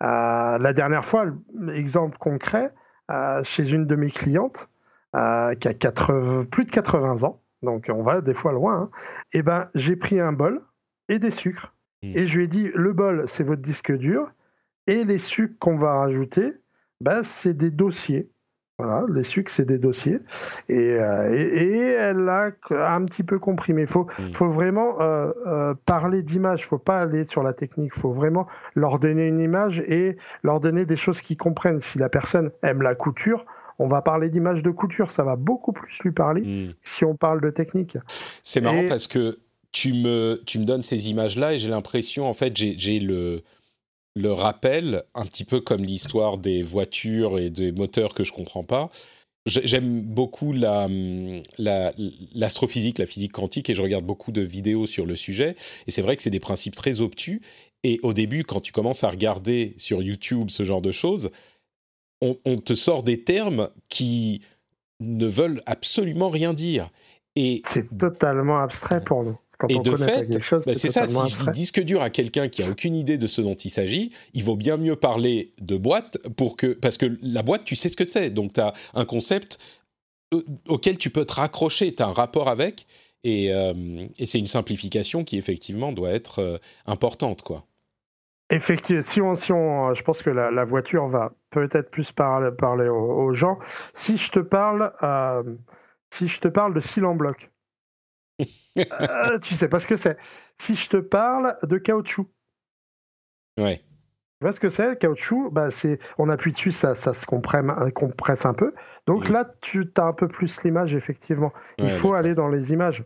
Euh, 0.02 0.58
la 0.58 0.72
dernière 0.72 1.04
fois, 1.04 1.26
exemple 1.72 2.18
concret, 2.18 2.72
chez 3.42 3.70
une 3.72 3.86
de 3.86 3.94
mes 3.94 4.10
clientes, 4.10 4.68
qui 5.12 5.18
a 5.68 5.92
plus 6.50 6.64
de 6.64 6.70
80 6.70 7.24
ans, 7.24 7.42
donc 7.62 7.90
on 7.92 8.02
va 8.02 8.20
des 8.20 8.34
fois 8.34 8.52
loin, 8.52 8.74
hein, 8.74 8.90
et 9.34 9.38
eh 9.38 9.42
ben, 9.42 9.68
j'ai 9.74 9.96
pris 9.96 10.18
un 10.18 10.32
bol 10.32 10.62
et 11.10 11.18
des 11.18 11.30
sucres 11.30 11.74
Hmm. 12.02 12.12
Et 12.16 12.26
je 12.26 12.36
lui 12.36 12.44
ai 12.44 12.48
dit, 12.48 12.70
le 12.74 12.92
bol, 12.92 13.24
c'est 13.26 13.44
votre 13.44 13.62
disque 13.62 13.92
dur, 13.92 14.30
et 14.86 15.04
les 15.04 15.18
sucres 15.18 15.58
qu'on 15.58 15.76
va 15.76 15.98
rajouter, 15.98 16.52
bah, 17.00 17.22
c'est 17.22 17.54
des 17.54 17.70
dossiers. 17.70 18.30
Voilà, 18.82 19.04
les 19.12 19.22
sucres, 19.22 19.50
c'est 19.50 19.64
des 19.64 19.78
dossiers. 19.78 20.18
Et, 20.68 20.96
euh, 20.98 21.28
et, 21.30 21.78
elle 21.78 22.28
a 22.28 22.50
un 22.70 23.04
petit 23.04 23.22
peu 23.22 23.38
compris. 23.38 23.72
Mais 23.72 23.82
il 23.82 23.86
faut, 23.86 24.06
faut 24.32 24.48
vraiment 24.48 25.00
euh, 25.00 25.30
euh, 25.46 25.74
parler 25.86 26.22
d'image. 26.22 26.60
Il 26.60 26.64
ne 26.64 26.68
faut 26.68 26.78
pas 26.78 27.00
aller 27.00 27.24
sur 27.24 27.42
la 27.42 27.52
technique. 27.52 27.92
Il 27.94 28.00
faut 28.00 28.12
vraiment 28.12 28.46
leur 28.74 28.98
donner 28.98 29.28
une 29.28 29.38
image 29.38 29.80
et 29.80 30.16
leur 30.42 30.60
donner 30.60 30.84
des 30.84 30.96
choses 30.96 31.22
qu'ils 31.22 31.36
comprennent. 31.36 31.80
Si 31.80 31.98
la 31.98 32.08
personne 32.08 32.50
aime 32.62 32.82
la 32.82 32.94
couture, 32.94 33.44
on 33.78 33.86
va 33.86 34.02
parler 34.02 34.28
d'image 34.28 34.62
de 34.62 34.70
couture. 34.70 35.10
Ça 35.10 35.22
va 35.22 35.36
beaucoup 35.36 35.72
plus 35.72 35.98
lui 36.00 36.12
parler 36.12 36.42
hmm. 36.42 36.74
si 36.82 37.04
on 37.04 37.14
parle 37.14 37.40
de 37.40 37.50
technique. 37.50 37.98
C'est 38.42 38.60
marrant 38.60 38.84
parce 38.88 39.06
que 39.06 39.38
tu 39.70 39.92
me, 39.94 40.40
tu 40.44 40.58
me 40.58 40.64
donnes 40.64 40.82
ces 40.82 41.08
images-là 41.08 41.54
et 41.54 41.58
j'ai 41.58 41.70
l'impression, 41.70 42.28
en 42.28 42.34
fait, 42.34 42.56
j'ai 42.56 43.00
le, 43.00 43.42
le 44.14 44.32
rappel, 44.32 45.02
un 45.14 45.24
petit 45.24 45.44
peu 45.44 45.60
comme 45.60 45.84
l'histoire 45.84 46.38
des 46.38 46.62
voitures 46.62 47.38
et 47.38 47.50
des 47.50 47.72
moteurs 47.72 48.14
que 48.14 48.24
je 48.24 48.32
comprends 48.32 48.64
pas. 48.64 48.90
J'aime 49.46 50.02
beaucoup 50.02 50.52
l'astrophysique, 50.52 52.98
la, 52.98 53.02
la 53.02 53.08
physique 53.08 53.32
quantique, 53.32 53.70
et 53.70 53.74
je 53.74 53.82
regarde 53.82 54.04
beaucoup 54.04 54.30
de 54.30 54.42
vidéos 54.42 54.86
sur 54.86 55.04
le 55.04 55.16
sujet. 55.16 55.56
Et 55.86 55.90
c'est 55.90 56.02
vrai 56.02 56.16
que 56.16 56.22
c'est 56.22 56.30
des 56.30 56.38
principes 56.38 56.76
très 56.76 57.00
obtus. 57.00 57.42
Et 57.82 57.98
au 58.04 58.12
début, 58.12 58.44
quand 58.44 58.60
tu 58.60 58.70
commences 58.70 59.02
à 59.02 59.08
regarder 59.08 59.74
sur 59.78 60.00
YouTube 60.00 60.50
ce 60.50 60.62
genre 60.62 60.82
de 60.82 60.92
choses, 60.92 61.30
on, 62.20 62.38
on 62.44 62.58
te 62.58 62.76
sort 62.76 63.02
des 63.02 63.24
termes 63.24 63.68
qui 63.88 64.42
ne 65.00 65.26
veulent 65.26 65.62
absolument 65.66 66.28
rien 66.28 66.54
dire. 66.54 66.90
Et 67.34 67.62
c'est 67.66 67.98
totalement 67.98 68.58
abstrait 68.58 69.02
pour 69.02 69.24
nous 69.24 69.36
et 69.68 69.78
de 69.78 69.96
fait, 69.96 70.28
bah, 70.50 70.74
c'est 70.74 70.90
ça. 70.90 71.06
Si 71.06 71.14
je 71.14 71.50
dis 71.50 71.62
disque 71.62 71.80
dur 71.80 72.02
à 72.02 72.10
quelqu'un 72.10 72.48
qui 72.48 72.62
a 72.62 72.68
aucune 72.68 72.94
idée 72.94 73.18
de 73.18 73.26
ce 73.26 73.40
dont 73.40 73.54
il 73.54 73.70
s'agit, 73.70 74.12
il 74.34 74.42
vaut 74.44 74.56
bien 74.56 74.76
mieux 74.76 74.96
parler 74.96 75.52
de 75.60 75.76
boîte 75.76 76.18
pour 76.36 76.56
que 76.56 76.66
parce 76.66 76.98
que 76.98 77.06
la 77.22 77.42
boîte, 77.42 77.64
tu 77.64 77.76
sais 77.76 77.88
ce 77.88 77.96
que 77.96 78.04
c'est. 78.04 78.30
Donc 78.30 78.52
tu 78.54 78.60
as 78.60 78.72
un 78.94 79.04
concept 79.04 79.58
euh, 80.32 80.42
auquel 80.68 80.98
tu 80.98 81.10
peux 81.10 81.24
te 81.24 81.34
raccrocher, 81.34 81.94
tu 81.94 82.02
as 82.02 82.06
un 82.06 82.12
rapport 82.12 82.48
avec, 82.48 82.86
et, 83.24 83.52
euh, 83.52 84.06
et 84.18 84.26
c'est 84.26 84.38
une 84.38 84.46
simplification 84.46 85.24
qui 85.24 85.38
effectivement 85.38 85.92
doit 85.92 86.10
être 86.10 86.40
euh, 86.40 86.58
importante, 86.86 87.42
quoi. 87.42 87.64
Effectivement, 88.50 89.02
si 89.02 89.22
on, 89.22 89.34
si 89.34 89.52
on, 89.52 89.94
je 89.94 90.02
pense 90.02 90.22
que 90.22 90.28
la, 90.28 90.64
voiture 90.64 91.06
va 91.06 91.32
peut-être 91.50 91.90
plus 91.90 92.12
parler, 92.12 92.50
parler 92.50 92.86
aux, 92.86 93.32
gens. 93.32 93.58
Si 93.94 94.18
je 94.18 94.30
te 94.30 94.40
parle, 94.40 94.92
si 96.10 96.28
je 96.28 96.38
te 96.38 96.48
parle 96.48 96.74
de 96.74 96.80
cils 96.80 97.06
en 97.06 97.14
bloc, 97.14 97.51
euh, 98.40 99.38
tu 99.40 99.54
sais 99.54 99.68
pas 99.68 99.80
ce 99.80 99.86
que 99.86 99.96
c'est. 99.96 100.16
Si 100.58 100.74
je 100.74 100.88
te 100.88 100.96
parle 100.96 101.56
de 101.62 101.78
caoutchouc. 101.78 102.28
Ouais. 103.58 103.78
Tu 103.78 104.44
vois 104.44 104.52
ce 104.52 104.60
que 104.60 104.70
c'est, 104.70 104.98
caoutchouc? 104.98 105.50
Bah, 105.50 105.70
c'est, 105.70 105.98
On 106.18 106.28
appuie 106.28 106.52
dessus, 106.52 106.72
ça, 106.72 106.94
ça 106.94 107.12
se 107.12 107.26
compresse, 107.26 108.44
un 108.44 108.54
peu. 108.54 108.74
Donc 109.06 109.28
là, 109.28 109.54
tu 109.60 109.92
as 109.96 110.04
un 110.04 110.12
peu 110.12 110.28
plus 110.28 110.62
l'image, 110.64 110.94
effectivement. 110.94 111.52
Il 111.78 111.90
faut 111.90 112.14
aller 112.14 112.34
dans 112.34 112.48
les 112.48 112.72
images. 112.72 113.04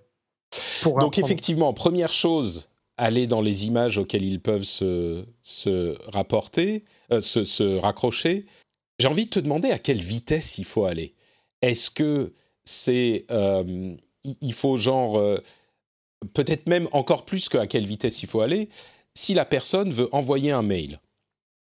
Donc 0.85 1.19
effectivement, 1.19 1.73
première 1.75 2.13
chose, 2.13 2.71
aller 2.97 3.27
dans 3.27 3.43
les 3.43 3.67
images 3.67 3.99
auxquelles 3.99 4.25
ils 4.25 4.41
peuvent 4.41 4.63
se, 4.63 5.27
se 5.43 5.97
rapporter, 6.11 6.85
euh, 7.13 7.21
se, 7.21 7.45
se 7.45 7.77
raccrocher. 7.79 8.47
J'ai 8.99 9.09
envie 9.09 9.27
de 9.27 9.31
te 9.31 9.41
demander 9.41 9.71
à 9.71 9.79
quelle 9.79 10.01
vitesse 10.01 10.59
il 10.59 10.65
faut 10.65 10.85
aller. 10.85 11.15
Est-ce 11.61 11.91
que 11.91 12.33
c'est 12.65 13.27
euh, 13.31 13.95
il 14.41 14.53
faut 14.53 14.77
genre 14.77 15.19
euh, 15.19 15.39
peut-être 16.35 16.69
même 16.69 16.89
encore 16.93 17.25
plus 17.25 17.49
qu'à 17.49 17.67
quelle 17.67 17.87
vitesse 17.87 18.23
il 18.23 18.29
faut 18.29 18.41
aller 18.41 18.69
si 19.15 19.35
la 19.35 19.45
personne 19.45 19.91
veut 19.91 20.09
envoyer 20.13 20.51
un 20.51 20.63
mail. 20.63 21.01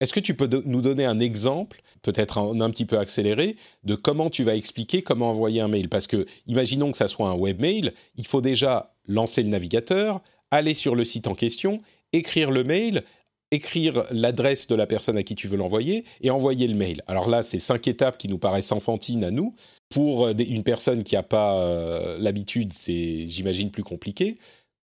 Est-ce 0.01 0.13
que 0.13 0.19
tu 0.19 0.36
peux 0.36 0.49
nous 0.65 0.82
donner 0.82 1.06
un 1.06 1.21
exemple, 1.21 1.82
peut-être 2.01 2.38
un, 2.38 2.60
un, 2.60 2.69
petit 2.69 2.86
peu 2.86 2.97
accéléré, 2.97 3.56
de 3.84 3.95
comment 3.95 4.30
tu 4.30 4.43
vas 4.43 4.56
expliquer 4.56 5.01
comment 5.01 5.30
envoyer 5.30 5.62
un 5.62 5.69
mail? 5.69 5.88
Parce 5.88 6.06
que, 6.06 6.25
imaginons 6.47 6.91
que 6.91 6.97
ça 6.97 7.08
soit 7.08 7.30
un 7.30 7.36
webmail, 7.36 7.93
il 8.17 8.28
faut 8.28 8.41
déjà 8.41 8.93
lancer 9.08 9.41
le 9.41 9.49
navigateur, 9.49 10.21
aller 10.51 10.73
sur 10.73 10.95
le 10.95 11.06
site 11.06 11.28
en 11.28 11.34
question, 11.34 11.82
écrire 12.12 12.51
le 12.51 12.65
mail, 12.65 13.04
écrire 13.51 14.03
l'adresse 14.12 14.67
de 14.67 14.75
la 14.75 14.88
personne 14.88 15.17
à 15.17 15.23
qui 15.23 15.36
tu 15.36 15.47
veux 15.47 15.58
l'envoyer 15.58 16.05
et 16.21 16.31
envoyer 16.31 16.67
le 16.67 16.75
mail. 16.75 17.01
Alors 17.08 17.29
là, 17.29 17.43
c'est 17.43 17.60
cinq 17.60 17.88
étapes 17.88 18.17
qui 18.17 18.27
nous 18.27 18.38
paraissent 18.38 18.71
enfantines 18.71 19.23
à 19.23 19.31
nous. 19.31 19.55
Pour 19.93 20.27
euh, 20.27 20.34
une 20.34 20.63
personne 20.63 21.03
qui 21.03 21.15
n'a 21.15 21.23
pas 21.23 21.58
euh, 21.58 22.17
l'habitude, 22.19 22.73
c'est, 22.73 23.27
j'imagine, 23.27 23.71
plus 23.71 23.84
compliqué. 23.84 24.38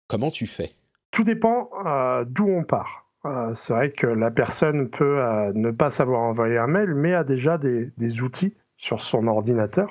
Comment 0.07 0.31
tu 0.31 0.45
fais? 0.45 0.71
Tout 1.11 1.23
dépend 1.23 1.69
euh, 1.85 2.25
d'où 2.27 2.47
on 2.47 2.63
part. 2.63 3.07
c'est 3.55 3.73
vrai 3.73 3.91
que 3.91 4.07
la 4.07 4.31
personne 4.31 4.89
peut 4.89 5.19
ne 5.53 5.71
pas 5.71 5.91
savoir 5.91 6.21
envoyer 6.21 6.57
un 6.57 6.67
mail, 6.67 6.93
mais 6.93 7.13
a 7.13 7.23
déjà 7.23 7.57
des, 7.57 8.21
outils 8.21 8.53
sur 8.77 9.01
son 9.01 9.27
ordinateur. 9.27 9.89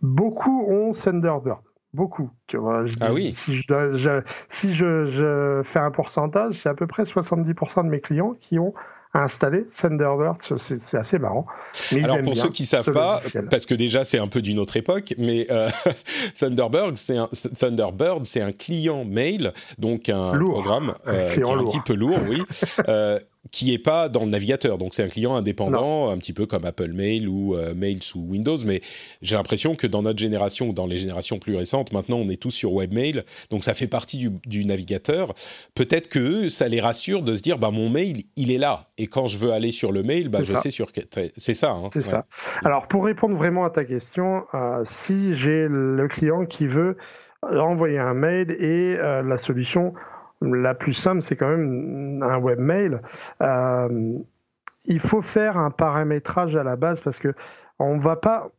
Beaucoup 0.00 0.66
ont 0.68 0.92
Thunderbird 0.92 1.60
beaucoup. 1.94 2.30
ah 3.00 3.12
oui. 3.12 3.32
Si, 3.34 3.56
je, 3.56 4.22
si 4.48 4.72
je, 4.72 5.60
fais 5.64 5.78
un 5.78 5.90
pourcentage, 5.90 6.54
c'est 6.54 6.68
à 6.68 6.74
peu 6.74 6.86
près 6.86 7.02
70% 7.02 7.84
de 7.84 7.88
mes 7.88 8.00
clients 8.00 8.34
qui 8.40 8.58
ont 8.58 8.74
installé 9.12 9.66
Thunderbird. 9.66 10.36
C'est 10.40 10.96
assez 10.96 11.18
marrant. 11.18 11.46
Alors 12.02 12.22
pour 12.22 12.36
ceux 12.36 12.50
qui 12.50 12.64
savent 12.66 12.92
pas, 12.92 13.20
parce 13.50 13.66
que 13.66 13.74
déjà 13.74 14.04
c'est 14.04 14.18
un 14.18 14.28
peu 14.28 14.40
d'une 14.40 14.58
autre 14.58 14.76
époque, 14.76 15.14
mais 15.18 15.46
euh, 15.50 15.68
Thunderbird, 16.38 16.96
c'est 16.96 17.16
un 17.16 17.28
Thunderbird, 17.58 18.24
un 18.36 18.52
client 18.52 19.04
mail, 19.04 19.52
donc 19.78 20.08
un 20.08 20.38
programme 20.38 20.94
euh, 21.08 21.32
qui 21.32 21.40
est 21.40 21.44
un 21.44 21.64
petit 21.64 21.80
peu 21.80 21.94
lourd, 21.94 22.18
oui. 22.28 22.42
Euh, 22.88 23.18
qui 23.50 23.72
est 23.72 23.78
pas 23.78 24.08
dans 24.08 24.20
le 24.20 24.28
navigateur. 24.28 24.78
Donc 24.78 24.94
c'est 24.94 25.02
un 25.02 25.08
client 25.08 25.34
indépendant, 25.34 26.10
un 26.10 26.18
petit 26.18 26.32
peu 26.32 26.46
comme 26.46 26.64
Apple 26.64 26.92
Mail 26.92 27.28
ou 27.28 27.56
euh, 27.56 27.74
Mail 27.74 28.02
sous 28.02 28.20
Windows. 28.20 28.58
Mais 28.66 28.80
j'ai 29.22 29.36
l'impression 29.36 29.74
que 29.74 29.86
dans 29.86 30.02
notre 30.02 30.18
génération 30.18 30.68
ou 30.68 30.72
dans 30.72 30.86
les 30.86 30.98
générations 30.98 31.38
plus 31.38 31.56
récentes, 31.56 31.92
maintenant 31.92 32.18
on 32.18 32.28
est 32.28 32.40
tous 32.40 32.50
sur 32.50 32.72
Webmail, 32.72 33.22
donc 33.50 33.64
ça 33.64 33.74
fait 33.74 33.86
partie 33.86 34.28
du, 34.46 34.64
navigateur. 34.64 35.34
Peut-être 35.74 36.08
que 36.08 36.48
ça 36.48 36.68
les 36.68 36.80
rassure 36.80 37.22
de 37.22 37.34
se 37.34 37.42
dire, 37.42 37.58
bah 37.58 37.70
mon 37.70 37.88
mail, 37.88 38.22
il 38.36 38.50
est 38.50 38.58
là, 38.58 38.90
et 38.98 39.06
quand 39.06 39.26
je 39.26 39.38
veux 39.38 39.52
aller 39.52 39.70
sur 39.70 39.90
le 39.90 40.02
mail, 40.02 40.28
bah 40.28 40.42
je 40.42 40.54
sais 40.56 40.70
sur 40.70 40.88
c'est 41.36 41.54
ça. 41.54 41.70
Hein. 41.70 41.88
c'est 41.92 42.02
ça. 42.02 42.26
Alors 42.62 42.88
pour 42.88 43.04
répondre 43.04 43.36
vraiment 43.36 43.64
à 43.64 43.70
ta 43.70 43.84
question, 43.84 44.44
euh, 44.54 44.82
si 44.84 45.34
j'ai 45.34 45.66
le 45.68 46.06
client 46.08 46.44
qui 46.44 46.66
veut 46.66 46.96
envoyer 47.42 47.98
un 47.98 48.14
mail 48.14 48.50
et 48.50 48.96
euh, 48.98 49.22
la 49.22 49.36
solution 49.36 49.94
la 50.40 50.74
plus 50.74 50.94
simple, 50.94 51.22
c'est 51.22 51.36
quand 51.36 51.48
même 51.48 52.22
un 52.22 52.38
webmail. 52.38 53.00
Euh, 53.42 54.18
il 54.86 55.00
faut 55.00 55.22
faire 55.22 55.56
un 55.58 55.70
paramétrage 55.70 56.56
à 56.56 56.62
la 56.62 56.76
base 56.76 57.00
parce 57.00 57.18
que 57.18 57.34
on 57.78 57.96
va 57.96 58.16
pas. 58.16 58.50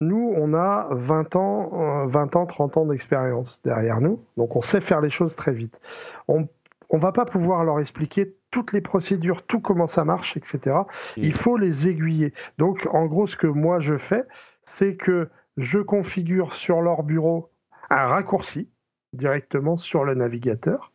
Nous, 0.00 0.32
on 0.36 0.54
a 0.54 0.86
20 0.92 1.34
ans, 1.34 2.06
20 2.06 2.36
ans, 2.36 2.46
30 2.46 2.76
ans 2.76 2.86
d'expérience 2.86 3.60
derrière 3.62 4.00
nous, 4.00 4.22
donc 4.36 4.54
on 4.54 4.60
sait 4.60 4.80
faire 4.80 5.00
les 5.00 5.10
choses 5.10 5.34
très 5.34 5.52
vite. 5.52 5.80
On 6.28 6.46
ne 6.92 6.98
va 7.00 7.10
pas 7.10 7.24
pouvoir 7.24 7.64
leur 7.64 7.80
expliquer 7.80 8.36
toutes 8.52 8.72
les 8.72 8.80
procédures, 8.80 9.42
tout 9.42 9.60
comment 9.60 9.88
ça 9.88 10.04
marche, 10.04 10.36
etc. 10.36 10.76
Il 11.16 11.34
faut 11.34 11.56
les 11.56 11.88
aiguiller. 11.88 12.32
Donc, 12.58 12.88
en 12.92 13.06
gros, 13.06 13.26
ce 13.26 13.36
que 13.36 13.48
moi 13.48 13.80
je 13.80 13.96
fais, 13.96 14.22
c'est 14.62 14.94
que 14.94 15.28
je 15.56 15.80
configure 15.80 16.52
sur 16.52 16.80
leur 16.80 17.02
bureau 17.02 17.50
un 17.90 18.06
raccourci 18.06 18.70
directement 19.12 19.76
sur 19.76 20.04
le 20.04 20.14
navigateur. 20.14 20.92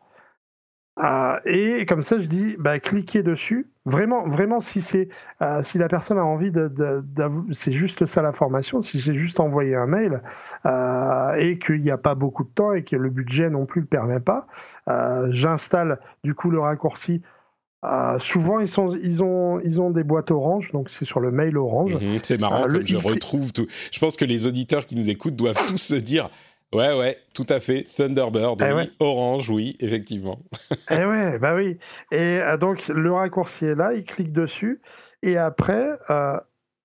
Euh, 0.99 1.39
et 1.45 1.85
comme 1.85 2.03
ça, 2.03 2.19
je 2.19 2.25
dis, 2.25 2.55
bah, 2.59 2.79
cliquez 2.79 3.23
dessus. 3.23 3.67
Vraiment, 3.85 4.27
vraiment, 4.27 4.61
si 4.61 4.81
c'est, 4.81 5.09
euh, 5.41 5.61
si 5.61 5.77
la 5.77 5.89
personne 5.89 6.17
a 6.17 6.23
envie 6.23 6.51
de, 6.51 6.71
c'est 7.51 7.71
juste 7.71 8.05
ça 8.05 8.21
la 8.21 8.31
formation. 8.31 8.81
Si 8.81 8.99
j'ai 8.99 9.13
juste 9.13 9.39
envoyé 9.39 9.75
un 9.75 9.87
mail 9.87 10.21
euh, 10.65 11.33
et 11.33 11.57
qu'il 11.57 11.81
n'y 11.81 11.91
a 11.91 11.97
pas 11.97 12.15
beaucoup 12.15 12.43
de 12.43 12.49
temps 12.49 12.73
et 12.73 12.83
que 12.83 12.95
le 12.95 13.09
budget 13.09 13.49
non 13.49 13.65
plus 13.65 13.81
le 13.81 13.87
permet 13.87 14.19
pas, 14.19 14.47
j'installe 15.31 15.99
du 16.23 16.35
coup 16.35 16.49
le 16.49 16.59
raccourci. 16.59 17.21
souvent, 18.19 18.59
ils, 18.59 18.69
sont, 18.69 18.95
ils, 19.03 19.23
ont, 19.23 19.59
ils 19.61 19.81
ont 19.81 19.89
des 19.89 20.03
boîtes 20.03 20.31
orange, 20.31 20.71
donc 20.71 20.89
c'est 20.89 21.05
sur 21.05 21.19
le 21.19 21.31
mail 21.31 21.57
orange. 21.57 21.95
Mhm, 21.95 22.19
c'est 22.21 22.39
marrant, 22.39 22.67
comme 22.67 22.85
je 22.85 22.97
retrouve 22.97 23.51
tout. 23.51 23.67
Je 23.91 23.99
pense 23.99 24.15
que 24.15 24.25
les 24.25 24.45
auditeurs 24.45 24.85
qui 24.85 24.95
nous 24.95 25.09
écoutent 25.09 25.35
doivent 25.35 25.67
tous 25.67 25.77
se 25.77 25.95
dire 25.95 26.29
Ouais, 26.73 26.97
ouais, 26.97 27.17
tout 27.33 27.45
à 27.49 27.59
fait. 27.59 27.83
Thunderbird, 27.95 28.61
eh 28.61 28.73
oui. 28.73 28.91
Orange, 28.99 29.49
oui, 29.49 29.77
effectivement. 29.79 30.39
eh 30.89 31.05
ouais, 31.05 31.37
bah 31.39 31.55
oui. 31.55 31.77
Et 32.11 32.39
euh, 32.39 32.57
donc, 32.57 32.87
le 32.87 33.11
raccourci 33.11 33.65
est 33.65 33.75
là, 33.75 33.93
ils 33.93 34.03
cliquent 34.03 34.33
dessus. 34.33 34.81
Et 35.21 35.37
après, 35.37 35.91
euh, 36.09 36.39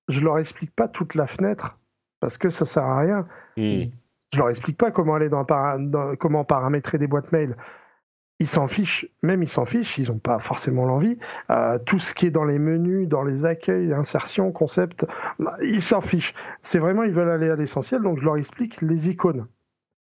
je 0.09 0.21
leur 0.21 0.39
explique 0.39 0.75
pas 0.75 0.89
toute 0.89 1.15
la 1.15 1.27
fenêtre 1.27 1.79
parce 2.21 2.39
que 2.39 2.51
ça 2.51 2.65
sert 2.65 2.85
à 2.85 2.99
rien. 3.01 3.27
Hmm. 3.57 3.85
Je 4.33 4.39
leur 4.39 4.51
explique 4.51 4.77
pas 4.77 4.91
comment 4.91 5.15
aller 5.15 5.31
dans, 5.31 5.45
comment 6.17 6.45
paramétrer 6.45 6.99
des 6.99 7.07
boîtes 7.07 7.33
mail. 7.33 7.57
Ils 8.41 8.47
s'en 8.47 8.69
fichent, 8.69 9.07
même 9.23 9.43
ils 9.43 9.49
s'en 9.49 9.65
fichent, 9.65 9.99
ils 9.99 10.13
n'ont 10.13 10.19
pas 10.19 10.39
forcément 10.39 10.85
l'envie. 10.85 11.19
Euh, 11.51 11.79
tout 11.79 11.99
ce 11.99 12.15
qui 12.15 12.27
est 12.27 12.31
dans 12.31 12.45
les 12.45 12.59
menus, 12.59 13.09
dans 13.09 13.25
les 13.25 13.45
accueils, 13.45 13.93
insertion, 13.93 14.53
concept, 14.53 15.07
bah, 15.41 15.57
ils 15.63 15.83
s'en 15.83 16.01
fichent. 16.01 16.35
C'est 16.61 16.79
vraiment, 16.79 17.03
ils 17.03 17.13
veulent 17.13 17.31
aller 17.31 17.49
à 17.49 17.57
l'essentiel, 17.57 18.03
donc 18.03 18.19
je 18.19 18.25
leur 18.25 18.37
explique 18.37 18.81
les 18.81 19.09
icônes 19.09 19.47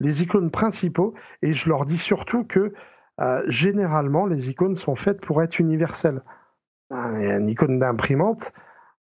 les 0.02 0.24
icônes 0.24 0.50
principaux, 0.50 1.14
et 1.42 1.54
je 1.54 1.70
leur 1.70 1.86
dis 1.86 1.98
surtout 1.98 2.44
que 2.44 2.74
euh, 3.20 3.44
généralement, 3.48 4.26
les 4.26 4.50
icônes 4.50 4.76
sont 4.76 4.96
faites 4.96 5.22
pour 5.22 5.44
être 5.44 5.60
universelles. 5.60 6.24
Une 6.90 7.48
icône 7.48 7.80
d'imprimante, 7.80 8.52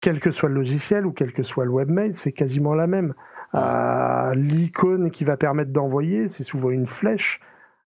quel 0.02 0.20
que 0.20 0.32
soit 0.32 0.50
le 0.50 0.56
logiciel 0.56 1.06
ou 1.06 1.14
quel 1.14 1.32
que 1.34 1.44
soit 1.44 1.66
le 1.66 1.72
webmail, 1.72 2.14
c'est 2.14 2.34
quasiment 2.34 2.76
la 2.76 2.88
même. 2.88 3.14
Euh, 3.56 4.36
l'icône 4.36 5.12
qui 5.12 5.24
va 5.24 5.38
permettre 5.38 5.72
d'envoyer, 5.72 6.28
c'est 6.28 6.44
souvent 6.44 6.70
une 6.70 6.88
flèche 6.88 7.40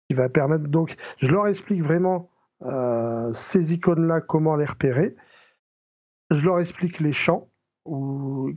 qui 0.09 0.15
va 0.15 0.29
permettre. 0.29 0.69
Donc, 0.69 0.95
je 1.19 1.29
leur 1.29 1.49
explique 1.49 1.83
vraiment 1.83 2.31
euh, 2.63 3.33
ces 3.35 3.75
icônes-là, 3.75 4.21
comment 4.21 4.57
les 4.57 4.65
repérer. 4.65 5.17
Je 6.31 6.45
leur 6.45 6.61
explique 6.61 7.01
les 7.01 7.13
champs 7.13 7.49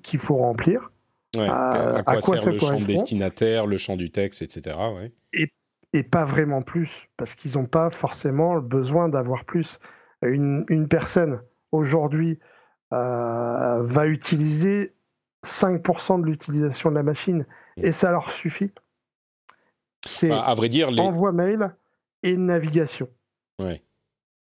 qu'il 0.03 0.19
faut 0.19 0.37
remplir. 0.37 0.91
À, 1.39 2.03
quoi, 2.21 2.37
sert 2.37 2.51
le 2.51 2.59
champ 2.59 2.79
destinataire, 2.79 3.65
le 3.65 3.77
champ 3.77 3.95
du 3.95 4.11
texte, 4.11 4.41
etc. 4.41 4.77
Et, 5.33 5.51
et, 5.93 6.03
pas 6.03 6.25
vraiment 6.25 6.61
plus, 6.61 7.07
parce 7.17 7.35
qu'ils 7.35 7.57
n'ont 7.57 7.65
pas 7.65 7.89
forcément 7.89 8.55
le 8.55 8.61
besoin 8.61 9.09
d'avoir 9.09 9.45
plus. 9.45 9.79
Une, 10.23 10.65
une 10.69 10.87
personne 10.87 11.41
aujourd'hui 11.71 12.39
euh, 12.93 13.83
va 13.83 14.07
utiliser 14.07 14.93
5% 15.45 16.21
de 16.21 16.25
l'utilisation 16.25 16.89
de 16.89 16.95
la 16.95 17.03
machine, 17.03 17.45
mm. 17.77 17.85
et 17.85 17.91
ça 17.91 18.11
leur 18.11 18.31
suffit. 18.31 18.71
C'est 20.05 20.29
bah, 20.29 20.41
à 20.41 20.55
vrai 20.55 20.69
dire, 20.69 20.91
les... 20.91 21.01
envoi 21.01 21.31
mail 21.31 21.75
et 22.23 22.37
navigation. 22.37 23.09
Ouais. 23.59 23.83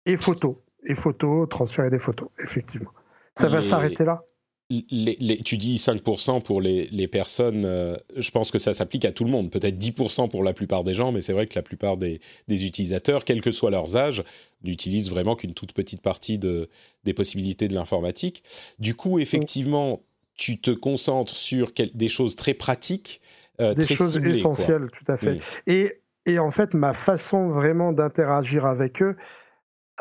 Et 0.04 0.16
photos. 0.16 0.56
Et 0.84 0.94
photos, 0.94 1.48
transférer 1.48 1.90
des 1.90 1.98
photos, 1.98 2.28
effectivement. 2.38 2.92
Ça 3.34 3.48
va 3.48 3.60
s'arrêter 3.60 4.04
là 4.04 4.22
les, 4.70 5.38
tu 5.44 5.56
dis 5.56 5.76
5% 5.76 6.42
pour 6.42 6.60
les, 6.60 6.84
les 6.90 7.06
personnes, 7.06 7.64
euh, 7.64 7.96
je 8.16 8.30
pense 8.30 8.50
que 8.50 8.58
ça 8.58 8.74
s'applique 8.74 9.04
à 9.04 9.12
tout 9.12 9.24
le 9.24 9.30
monde, 9.30 9.50
peut-être 9.50 9.78
10% 9.78 10.28
pour 10.28 10.42
la 10.42 10.52
plupart 10.52 10.82
des 10.82 10.94
gens, 10.94 11.12
mais 11.12 11.20
c'est 11.20 11.32
vrai 11.32 11.46
que 11.46 11.54
la 11.54 11.62
plupart 11.62 11.96
des, 11.96 12.20
des, 12.48 12.66
utilisateurs, 12.66 13.24
quel 13.24 13.40
que 13.40 13.52
soit 13.52 13.70
leurs 13.70 13.96
âges, 13.96 14.24
n'utilisent 14.64 15.10
vraiment 15.10 15.36
qu'une 15.36 15.54
toute 15.54 15.72
petite 15.72 16.02
partie 16.02 16.38
de, 16.38 16.68
des 17.04 17.14
possibilités 17.14 17.68
de 17.68 17.74
l'informatique. 17.74 18.42
Du 18.78 18.94
coup, 18.94 19.18
effectivement, 19.20 20.02
tu 20.34 20.60
te 20.60 20.70
concentres 20.70 21.36
sur 21.36 21.72
des 21.94 22.08
choses 22.08 22.34
très 22.34 22.54
pratiques. 22.54 23.20
Euh, 23.60 23.72
des 23.74 23.86
choses 23.86 24.16
essentielles, 24.18 24.88
tout 24.92 25.10
à 25.10 25.16
fait. 25.16 25.38
Et, 25.66 26.00
et, 26.26 26.38
en 26.38 26.50
fait, 26.50 26.74
ma 26.74 26.92
façon 26.92 27.48
vraiment 27.48 27.92
d'interagir 27.92 28.66
avec 28.66 29.00
eux, 29.00 29.16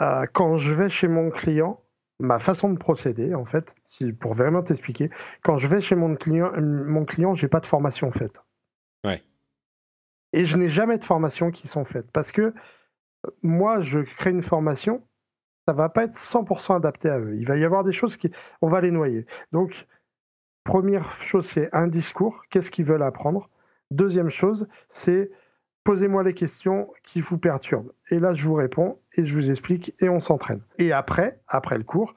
euh, 0.01 0.25
quand 0.33 0.57
je 0.57 0.73
vais 0.73 0.89
chez 0.89 1.07
mon 1.07 1.29
client, 1.29 1.79
ma 2.19 2.39
façon 2.39 2.71
de 2.71 2.77
procéder, 2.77 3.35
en 3.35 3.45
fait, 3.45 3.75
pour 4.19 4.33
vraiment 4.33 4.63
t'expliquer, 4.63 5.09
quand 5.43 5.57
je 5.57 5.67
vais 5.67 5.81
chez 5.81 5.95
mon 5.95 6.15
client, 6.15 6.51
mon 6.59 7.05
client, 7.05 7.33
j'ai 7.33 7.47
pas 7.47 7.59
de 7.59 7.65
formation 7.65 8.11
faite. 8.11 8.41
Ouais. 9.05 9.23
Et 10.33 10.45
je 10.45 10.57
n'ai 10.57 10.67
jamais 10.67 10.97
de 10.97 11.03
formation 11.03 11.51
qui 11.51 11.67
sont 11.67 11.85
faites 11.85 12.11
parce 12.11 12.31
que 12.31 12.53
moi, 13.41 13.81
je 13.81 13.99
crée 13.99 14.31
une 14.31 14.41
formation, 14.41 15.03
ça 15.67 15.73
va 15.73 15.89
pas 15.89 16.03
être 16.03 16.15
100% 16.15 16.75
adapté 16.75 17.09
à 17.09 17.19
eux. 17.19 17.35
Il 17.37 17.45
va 17.45 17.57
y 17.57 17.63
avoir 17.63 17.83
des 17.83 17.91
choses 17.91 18.17
qui, 18.17 18.31
on 18.61 18.67
va 18.67 18.81
les 18.81 18.91
noyer. 18.91 19.25
Donc, 19.51 19.87
première 20.63 21.19
chose, 21.21 21.45
c'est 21.45 21.73
un 21.73 21.87
discours. 21.87 22.43
Qu'est-ce 22.49 22.71
qu'ils 22.71 22.85
veulent 22.85 23.03
apprendre? 23.03 23.49
Deuxième 23.91 24.29
chose, 24.29 24.67
c'est 24.89 25.31
posez-moi 25.85 26.23
les 26.23 26.33
questions 26.33 26.91
qui 27.03 27.21
vous 27.21 27.37
perturbent. 27.37 27.93
Et 28.09 28.19
là, 28.19 28.33
je 28.33 28.45
vous 28.45 28.55
réponds 28.55 28.99
et 29.13 29.25
je 29.25 29.33
vous 29.33 29.49
explique 29.49 29.93
et 30.01 30.09
on 30.09 30.19
s'entraîne. 30.19 30.61
Et 30.79 30.91
après, 30.91 31.39
après 31.47 31.77
le 31.77 31.85
cours, 31.85 32.15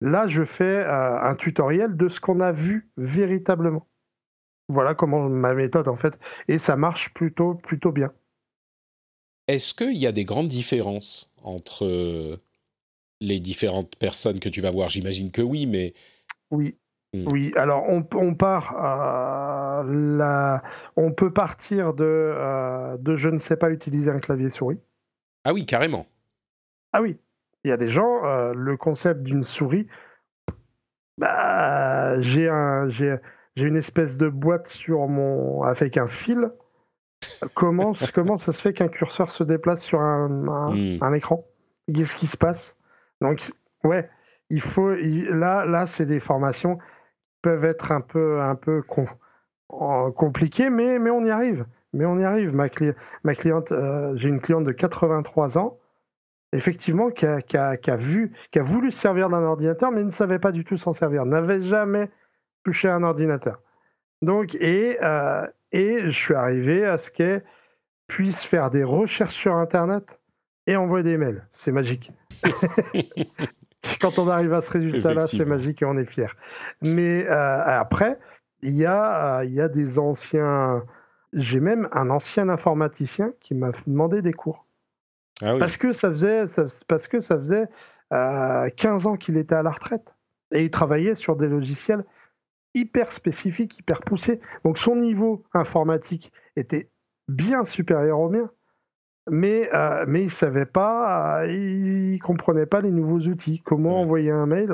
là, 0.00 0.26
je 0.26 0.42
fais 0.42 0.64
euh, 0.64 1.20
un 1.20 1.36
tutoriel 1.36 1.96
de 1.96 2.08
ce 2.08 2.18
qu'on 2.18 2.40
a 2.40 2.50
vu 2.50 2.90
véritablement. 2.96 3.86
Voilà 4.68 4.94
comment 4.94 5.28
ma 5.28 5.54
méthode 5.54 5.86
en 5.86 5.96
fait. 5.96 6.18
Et 6.48 6.58
ça 6.58 6.76
marche 6.76 7.12
plutôt, 7.12 7.54
plutôt 7.54 7.92
bien. 7.92 8.12
Est-ce 9.46 9.74
qu'il 9.74 9.96
y 9.96 10.06
a 10.06 10.12
des 10.12 10.24
grandes 10.24 10.48
différences 10.48 11.34
entre 11.42 11.84
euh, 11.84 12.36
les 13.20 13.38
différentes 13.38 13.96
personnes 13.96 14.40
que 14.40 14.48
tu 14.48 14.60
vas 14.60 14.70
voir? 14.70 14.88
J'imagine 14.88 15.30
que 15.30 15.42
oui, 15.42 15.66
mais... 15.66 15.92
Oui. 16.50 16.78
Oui, 17.12 17.52
alors 17.56 17.86
on, 17.88 18.34
part, 18.34 18.74
la, 19.84 20.62
on 20.96 21.12
peut 21.12 21.32
partir 21.32 21.92
de, 21.92 22.04
euh, 22.04 22.96
de 22.98 23.16
je 23.16 23.28
ne 23.28 23.38
sais 23.38 23.56
pas 23.56 23.70
utiliser 23.70 24.12
un 24.12 24.20
clavier 24.20 24.48
souris. 24.48 24.78
Ah 25.44 25.52
oui, 25.52 25.66
carrément. 25.66 26.06
Ah 26.92 27.02
oui, 27.02 27.18
il 27.64 27.68
y 27.68 27.72
a 27.72 27.76
des 27.76 27.88
gens, 27.88 28.24
euh, 28.24 28.52
le 28.54 28.76
concept 28.76 29.22
d'une 29.22 29.42
souris, 29.42 29.88
bah, 31.18 32.20
j'ai 32.20 32.48
un, 32.48 32.88
j'ai, 32.88 33.16
une 33.56 33.76
espèce 33.76 34.16
de 34.16 34.28
boîte 34.28 34.68
sur 34.68 35.08
mon, 35.08 35.62
avec 35.62 35.96
un 35.96 36.06
fil. 36.06 36.52
Comment, 37.54 37.92
comment 38.14 38.36
ça 38.36 38.52
se 38.52 38.62
fait 38.62 38.72
qu'un 38.72 38.88
curseur 38.88 39.32
se 39.32 39.42
déplace 39.42 39.82
sur 39.82 40.00
un, 40.00 40.46
un, 40.46 40.98
un 41.00 41.12
écran? 41.12 41.44
Qu'est-ce 41.92 42.14
qui 42.14 42.28
se 42.28 42.36
passe? 42.36 42.76
Donc, 43.20 43.50
ouais, 43.82 44.08
il 44.48 44.60
faut, 44.60 44.90
là, 44.90 45.64
là, 45.64 45.86
c'est 45.86 46.06
des 46.06 46.20
formations 46.20 46.78
peuvent 47.42 47.64
être 47.64 47.92
un 47.92 48.00
peu, 48.00 48.40
un 48.40 48.54
peu 48.54 48.82
compliqués, 49.68 50.70
mais, 50.70 50.98
mais 50.98 51.10
on 51.10 51.24
y 51.24 51.30
arrive. 51.30 51.66
Mais 51.92 52.04
on 52.04 52.18
y 52.18 52.24
arrive. 52.24 52.54
Ma, 52.54 52.68
ma 53.24 53.34
cliente, 53.34 53.72
euh, 53.72 54.14
j'ai 54.16 54.28
une 54.28 54.40
cliente 54.40 54.64
de 54.64 54.72
83 54.72 55.58
ans, 55.58 55.78
effectivement, 56.52 57.10
qui 57.10 57.26
a, 57.26 57.42
qui 57.42 57.56
a, 57.56 57.96
vu, 57.96 58.32
qui 58.52 58.58
a 58.58 58.62
voulu 58.62 58.90
se 58.90 58.98
servir 58.98 59.28
d'un 59.28 59.42
ordinateur, 59.42 59.90
mais 59.90 60.04
ne 60.04 60.10
savait 60.10 60.38
pas 60.38 60.52
du 60.52 60.64
tout 60.64 60.76
s'en 60.76 60.92
servir, 60.92 61.24
n'avait 61.26 61.60
jamais 61.60 62.10
touché 62.64 62.88
un 62.88 63.02
ordinateur. 63.02 63.60
Donc, 64.22 64.54
et, 64.54 64.98
euh, 65.02 65.46
et 65.72 66.00
je 66.04 66.10
suis 66.10 66.34
arrivé 66.34 66.84
à 66.84 66.98
ce 66.98 67.10
qu'elle 67.10 67.44
puisse 68.06 68.44
faire 68.44 68.70
des 68.70 68.84
recherches 68.84 69.34
sur 69.34 69.54
Internet 69.54 70.20
et 70.66 70.76
envoyer 70.76 71.04
des 71.04 71.16
mails. 71.16 71.46
C'est 71.52 71.72
magique. 71.72 72.12
Quand 74.00 74.18
on 74.18 74.28
arrive 74.28 74.52
à 74.52 74.60
ce 74.60 74.70
résultat-là, 74.72 75.26
c'est 75.26 75.44
magique 75.44 75.82
et 75.82 75.84
on 75.84 75.96
est 75.96 76.04
fier. 76.04 76.34
Mais 76.82 77.26
euh, 77.26 77.62
après, 77.64 78.18
il 78.62 78.72
y, 78.72 78.84
a, 78.84 79.38
euh, 79.38 79.44
il 79.44 79.52
y 79.54 79.60
a 79.60 79.68
des 79.68 79.98
anciens. 79.98 80.84
J'ai 81.32 81.60
même 81.60 81.88
un 81.92 82.10
ancien 82.10 82.48
informaticien 82.48 83.32
qui 83.40 83.54
m'a 83.54 83.70
demandé 83.86 84.20
des 84.22 84.32
cours. 84.32 84.66
Ah 85.42 85.54
parce 85.58 85.76
que 85.76 85.92
ça 85.92 86.10
faisait, 86.10 86.44
parce 86.86 87.08
que 87.08 87.20
ça 87.20 87.38
faisait 87.38 87.68
15 88.10 88.12
euh, 88.12 89.08
ans 89.08 89.16
qu'il 89.16 89.36
était 89.36 89.54
à 89.54 89.62
la 89.62 89.70
retraite. 89.70 90.14
Et 90.52 90.64
il 90.64 90.70
travaillait 90.70 91.14
sur 91.14 91.36
des 91.36 91.46
logiciels 91.46 92.04
hyper 92.74 93.12
spécifiques, 93.12 93.78
hyper 93.78 94.00
poussés. 94.00 94.40
Donc 94.64 94.78
son 94.78 94.96
niveau 94.96 95.44
informatique 95.54 96.32
était 96.56 96.90
bien 97.28 97.64
supérieur 97.64 98.18
au 98.18 98.28
mien 98.28 98.50
mais, 99.28 99.68
euh, 99.74 100.04
mais 100.08 100.20
ils 100.20 100.26
ne 100.26 100.30
savaient 100.30 100.66
pas, 100.66 101.44
ils 101.46 102.14
ne 102.14 102.18
comprenaient 102.18 102.66
pas 102.66 102.80
les 102.80 102.90
nouveaux 102.90 103.20
outils. 103.20 103.60
Comment 103.64 104.00
envoyer 104.00 104.30
un 104.30 104.46
mail 104.46 104.70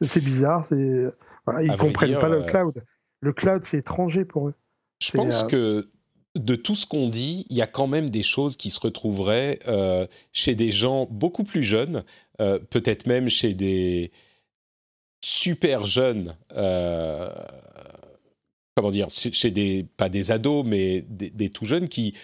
C'est 0.00 0.24
bizarre, 0.24 0.66
ils 0.70 1.12
ne 1.46 1.76
comprennent 1.76 2.18
pas 2.18 2.28
le 2.28 2.42
euh, 2.42 2.46
cloud. 2.46 2.84
Le 3.20 3.32
cloud, 3.32 3.64
c'est 3.64 3.78
étranger 3.78 4.24
pour 4.24 4.48
eux. 4.48 4.54
Je 5.02 5.12
pense 5.12 5.44
euh, 5.44 5.46
que 5.48 5.88
de 6.36 6.54
tout 6.54 6.74
ce 6.74 6.86
qu'on 6.86 7.08
dit, 7.08 7.46
il 7.50 7.56
y 7.56 7.62
a 7.62 7.66
quand 7.66 7.86
même 7.86 8.08
des 8.08 8.22
choses 8.22 8.56
qui 8.56 8.70
se 8.70 8.80
retrouveraient 8.80 9.58
chez 10.32 10.54
des 10.54 10.70
gens 10.70 11.06
beaucoup 11.10 11.44
plus 11.44 11.62
jeunes, 11.62 12.04
peut-être 12.38 13.06
même 13.06 13.28
chez 13.28 13.54
des 13.54 14.12
super 15.22 15.86
jeunes 15.86 16.34
comment 18.76 18.90
dire, 18.90 19.08
chez 19.10 19.50
des, 19.50 19.84
pas 19.96 20.08
des 20.08 20.30
ados, 20.30 20.64
mais 20.66 21.04
des, 21.08 21.50
tout 21.50 21.66
jeunes 21.66 21.88
qui 21.88 22.14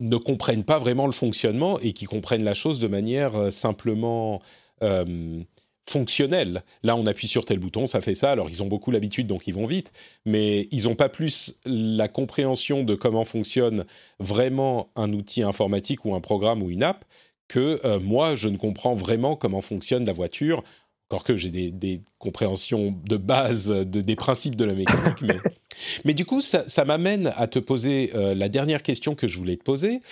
ne 0.00 0.16
comprennent 0.16 0.64
pas 0.64 0.78
vraiment 0.78 1.06
le 1.06 1.12
fonctionnement 1.12 1.78
et 1.80 1.92
qui 1.92 2.04
comprennent 2.04 2.44
la 2.44 2.54
chose 2.54 2.78
de 2.78 2.86
manière 2.86 3.34
euh, 3.36 3.50
simplement 3.50 4.40
euh, 4.82 5.42
fonctionnelle. 5.88 6.62
Là, 6.82 6.96
on 6.96 7.06
appuie 7.06 7.28
sur 7.28 7.44
tel 7.44 7.58
bouton, 7.58 7.86
ça 7.86 8.00
fait 8.00 8.14
ça. 8.14 8.30
Alors, 8.30 8.50
ils 8.50 8.62
ont 8.62 8.66
beaucoup 8.66 8.90
l'habitude, 8.90 9.26
donc 9.26 9.46
ils 9.46 9.54
vont 9.54 9.64
vite, 9.64 9.92
mais 10.24 10.68
ils 10.70 10.84
n'ont 10.84 10.94
pas 10.94 11.08
plus 11.08 11.58
la 11.64 12.08
compréhension 12.08 12.84
de 12.84 12.94
comment 12.94 13.24
fonctionne 13.24 13.84
vraiment 14.20 14.90
un 14.96 15.12
outil 15.12 15.42
informatique 15.42 16.04
ou 16.04 16.14
un 16.14 16.20
programme 16.20 16.62
ou 16.62 16.70
une 16.70 16.82
app 16.82 17.04
que 17.48 17.80
euh, 17.84 17.98
moi, 17.98 18.34
je 18.34 18.48
ne 18.48 18.58
comprends 18.58 18.94
vraiment 18.94 19.34
comment 19.34 19.62
fonctionne 19.62 20.04
la 20.04 20.12
voiture 20.12 20.62
encore 21.08 21.24
que 21.24 21.36
j'ai 21.36 21.50
des, 21.50 22.02
compréhensions 22.18 22.94
de 23.06 23.16
base 23.16 23.68
de, 23.68 24.00
des 24.00 24.16
principes 24.16 24.56
de 24.56 24.64
la 24.64 24.74
mécanique, 24.74 25.22
mais, 25.22 25.38
mais 26.04 26.12
du 26.12 26.26
coup, 26.26 26.42
ça, 26.42 26.84
m'amène 26.84 27.32
à 27.36 27.46
te 27.46 27.58
poser 27.58 28.10
euh, 28.14 28.34
la 28.34 28.48
dernière 28.48 28.82
question 28.82 29.14
que 29.14 29.26
je 29.26 29.38
voulais 29.38 29.56
te 29.56 29.64
poser. 29.64 30.02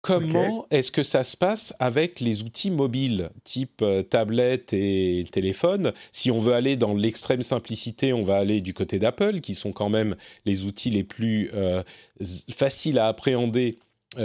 Comment 0.00 0.66
est-ce 0.70 0.90
que 0.90 1.04
ça 1.04 1.22
se 1.22 1.36
passe 1.36 1.74
avec 1.78 2.18
les 2.18 2.42
outils 2.42 2.72
mobiles, 2.72 3.30
type 3.44 3.82
euh, 3.82 4.02
tablette 4.02 4.72
et 4.72 5.24
téléphone? 5.30 5.92
Si 6.10 6.30
on 6.30 6.38
veut 6.38 6.54
aller 6.54 6.76
dans 6.76 6.94
l'extrême 6.94 7.42
simplicité, 7.42 8.12
on 8.12 8.22
va 8.22 8.38
aller 8.38 8.60
du 8.62 8.74
côté 8.74 8.98
d'Apple, 8.98 9.40
qui 9.40 9.54
sont 9.54 9.72
quand 9.72 9.90
même 9.90 10.16
les 10.46 10.64
outils 10.64 10.90
les 10.90 11.04
plus 11.04 11.50
euh, 11.52 11.82
faciles 12.56 12.98
à 12.98 13.08
appréhender, 13.08 13.78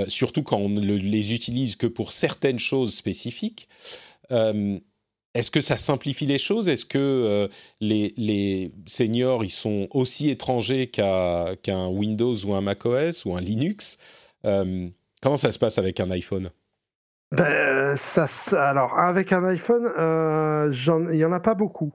surtout 0.07 0.43
quand 0.43 0.57
on 0.57 0.67
ne 0.67 0.81
les 0.81 1.33
utilise 1.33 1.77
que 1.77 1.87
pour 1.87 2.11
certaines 2.11 2.59
choses 2.59 2.93
spécifiques. 2.93 3.69
Est-ce 5.37 5.51
que 5.51 5.61
ça 5.61 5.77
simplifie 5.77 6.25
les 6.25 6.39
choses? 6.39 6.67
Est-ce 6.67 6.85
que 6.85 6.97
euh, 6.97 7.47
les, 7.79 8.71
seniors 8.87 9.43
ils 9.43 9.51
sont 9.51 9.87
aussi 9.91 10.31
étrangers 10.31 10.87
qu'un 10.87 11.87
Windows 11.89 12.33
ou 12.45 12.55
un 12.55 12.61
macOS 12.61 13.23
ou 13.25 13.35
un 13.35 13.41
Linux? 13.41 13.99
Euh, 14.45 14.89
Comment 15.21 15.37
ça 15.37 15.51
se 15.51 15.59
passe 15.59 15.77
avec 15.77 15.99
un 15.99 16.09
iPhone? 16.09 16.49
Ben, 17.31 17.95
Alors, 18.53 18.97
avec 18.97 19.31
un 19.31 19.43
iPhone, 19.43 19.87
euh, 19.97 20.71
il 21.11 21.17
n'y 21.17 21.25
en 21.25 21.31
a 21.31 21.39
pas 21.39 21.53
beaucoup. 21.53 21.93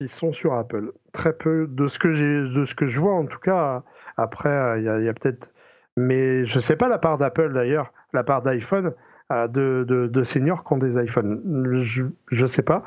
Ils 0.00 0.08
sont 0.08 0.32
sur 0.32 0.52
Apple. 0.54 0.92
Très 1.12 1.32
peu 1.32 1.66
de 1.66 1.88
ce 1.88 1.98
que, 1.98 2.08
de 2.08 2.64
ce 2.64 2.74
que 2.74 2.86
je 2.86 3.00
vois, 3.00 3.14
en 3.14 3.26
tout 3.26 3.38
cas. 3.38 3.82
Après, 4.16 4.80
il 4.80 4.84
y 4.84 5.08
a, 5.08 5.14
peut-être. 5.14 5.50
Mais 5.96 6.44
je 6.46 6.56
ne 6.56 6.60
sais 6.60 6.76
pas 6.76 6.88
la 6.88 6.98
part 6.98 7.16
d'Apple 7.16 7.52
d'ailleurs, 7.52 7.92
la 8.12 8.24
part 8.24 8.42
d'iPhone. 8.42 8.94
Euh, 9.30 9.46
de, 9.46 10.22
seniors 10.24 10.64
qui 10.64 10.72
ont 10.72 10.78
des 10.78 11.00
iPhones. 11.00 11.40
Je 11.82 12.42
ne 12.42 12.46
sais 12.48 12.62
pas. 12.62 12.82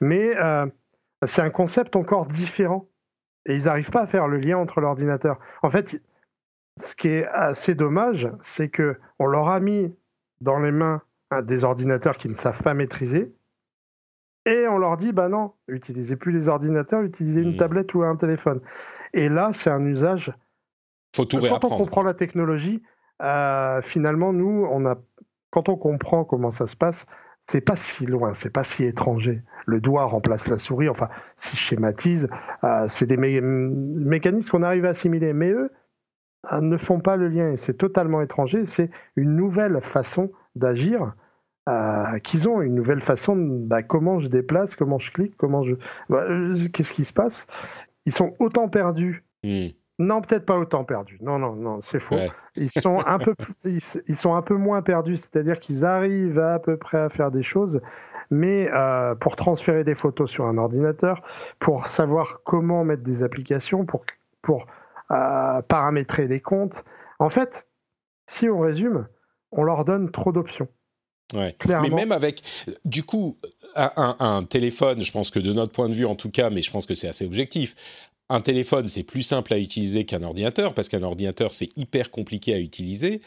Mais 0.00 0.32
euh, 0.36 0.66
c'est 1.26 1.42
un 1.42 1.50
concept 1.50 1.96
encore 1.96 2.26
différent. 2.26 2.88
Et 3.46 3.56
ils 3.56 3.64
n'arrivent 3.64 3.90
pas 3.90 4.02
à 4.02 4.06
faire 4.06 4.28
le 4.28 4.38
lien 4.38 4.58
entre 4.58 4.80
l'ordinateur. 4.80 5.38
En 5.62 5.70
fait, 5.70 6.00
ce 6.76 6.94
qui 6.94 7.08
est 7.08 7.26
assez 7.26 7.74
dommage, 7.74 8.30
c'est 8.40 8.70
qu'on 8.70 9.26
leur 9.26 9.48
a 9.48 9.58
mis 9.58 9.92
dans 10.40 10.60
les 10.60 10.70
mains 10.70 11.02
des 11.42 11.64
ordinateurs 11.64 12.16
qu'ils 12.16 12.30
ne 12.30 12.36
savent 12.36 12.62
pas 12.62 12.74
maîtriser. 12.74 13.34
Et 14.46 14.68
on 14.68 14.78
leur 14.78 14.96
dit, 14.96 15.12
bah 15.12 15.28
non, 15.28 15.52
utilisez 15.66 16.14
plus 16.16 16.32
les 16.32 16.48
ordinateurs, 16.48 17.02
utilisez 17.02 17.42
une 17.42 17.54
mmh. 17.54 17.58
tablette 17.58 17.94
ou 17.94 18.02
un 18.02 18.16
téléphone. 18.16 18.60
Et 19.14 19.28
là, 19.28 19.50
c'est 19.52 19.70
un 19.70 19.84
usage. 19.84 20.32
Faut 21.16 21.24
tout 21.24 21.40
Quand 21.40 21.64
on 21.64 21.76
comprend 21.76 22.02
la 22.02 22.14
technologie, 22.14 22.82
euh, 23.22 23.82
finalement, 23.82 24.32
nous, 24.32 24.66
on 24.70 24.86
a 24.86 24.96
quand 25.50 25.68
on 25.68 25.76
comprend 25.76 26.24
comment 26.24 26.50
ça 26.50 26.66
se 26.66 26.76
passe, 26.76 27.06
c'est 27.40 27.60
pas 27.60 27.76
si 27.76 28.04
loin, 28.04 28.34
c'est 28.34 28.52
pas 28.52 28.64
si 28.64 28.84
étranger. 28.84 29.42
Le 29.66 29.80
doigt 29.80 30.04
remplace 30.04 30.48
la 30.48 30.58
souris, 30.58 30.88
enfin, 30.88 31.08
si 31.36 31.56
je 31.56 31.60
schématise, 31.60 32.28
euh, 32.64 32.84
c'est 32.88 33.06
des 33.06 33.16
mécanismes 33.16 34.50
qu'on 34.50 34.62
arrive 34.62 34.84
à 34.84 34.90
assimiler. 34.90 35.32
Mais 35.32 35.50
eux 35.50 35.70
euh, 36.52 36.60
ne 36.60 36.76
font 36.76 37.00
pas 37.00 37.16
le 37.16 37.28
lien 37.28 37.56
c'est 37.56 37.78
totalement 37.78 38.20
étranger. 38.20 38.66
C'est 38.66 38.90
une 39.16 39.34
nouvelle 39.34 39.80
façon 39.80 40.30
d'agir 40.56 41.14
euh, 41.68 42.18
qu'ils 42.18 42.48
ont, 42.48 42.60
une 42.60 42.74
nouvelle 42.74 43.00
façon 43.00 43.36
de 43.36 43.66
bah, 43.66 43.82
comment 43.82 44.18
je 44.18 44.28
déplace, 44.28 44.76
comment 44.76 44.98
je 44.98 45.10
clique, 45.10 45.36
comment 45.36 45.62
je. 45.62 45.74
Bah, 46.08 46.26
qu'est-ce 46.72 46.92
qui 46.92 47.04
se 47.04 47.12
passe? 47.12 47.46
Ils 48.04 48.12
sont 48.12 48.34
autant 48.38 48.68
perdus. 48.68 49.24
Mmh. 49.44 49.68
Non, 49.98 50.20
peut-être 50.20 50.46
pas 50.46 50.58
autant 50.58 50.84
perdus. 50.84 51.18
Non, 51.20 51.38
non, 51.38 51.54
non, 51.54 51.80
c'est 51.80 51.98
faux. 51.98 52.16
Ils 52.56 52.70
sont 52.70 53.00
un 53.06 53.18
peu, 53.18 53.34
ils, 53.64 53.80
sont 53.80 54.34
un 54.34 54.42
peu 54.42 54.56
moins 54.56 54.82
perdus, 54.82 55.16
c'est-à-dire 55.16 55.60
qu'ils 55.60 55.84
arrivent 55.84 56.40
à, 56.40 56.58
peu 56.58 56.76
près 56.76 56.98
à 56.98 57.08
faire 57.08 57.30
des 57.30 57.44
choses, 57.44 57.80
mais 58.30 58.68
euh, 58.72 59.14
pour 59.14 59.36
transférer 59.36 59.84
des 59.84 59.94
photos 59.94 60.28
sur 60.28 60.46
un 60.46 60.58
ordinateur, 60.58 61.22
pour 61.60 61.86
savoir 61.86 62.40
comment 62.44 62.82
mettre 62.84 63.04
des 63.04 63.22
applications, 63.22 63.86
pour, 63.86 64.04
pour 64.42 64.66
euh, 65.12 65.62
paramétrer 65.62 66.26
des 66.26 66.40
comptes. 66.40 66.84
En 67.20 67.28
fait, 67.28 67.68
si 68.26 68.48
on 68.48 68.58
résume, 68.58 69.06
on 69.52 69.62
leur 69.62 69.84
donne 69.84 70.10
trop 70.10 70.32
d'options. 70.32 70.68
Ouais. 71.34 71.54
Mais 71.68 71.90
même 71.90 72.10
avec, 72.10 72.42
du 72.84 73.04
coup, 73.04 73.36
un, 73.76 74.16
un, 74.18 74.42
téléphone, 74.44 75.02
je 75.02 75.12
pense 75.12 75.30
que 75.30 75.38
de 75.38 75.52
notre 75.52 75.72
point 75.72 75.88
de 75.88 75.94
vue 75.94 76.06
en 76.06 76.16
tout 76.16 76.30
cas, 76.30 76.50
mais 76.50 76.62
je 76.62 76.70
pense 76.72 76.86
que 76.86 76.94
c'est 76.94 77.08
assez 77.08 77.24
objectif, 77.24 77.76
un 78.28 78.40
téléphone, 78.40 78.88
c'est 78.88 79.02
plus 79.02 79.22
simple 79.22 79.54
à 79.54 79.58
utiliser 79.58 80.04
qu'un 80.04 80.22
ordinateur, 80.22 80.74
parce 80.74 80.88
qu'un 80.88 81.02
ordinateur, 81.02 81.54
c'est 81.54 81.70
hyper 81.76 82.10
compliqué 82.10 82.54
à 82.54 82.58
utiliser. 82.58 83.20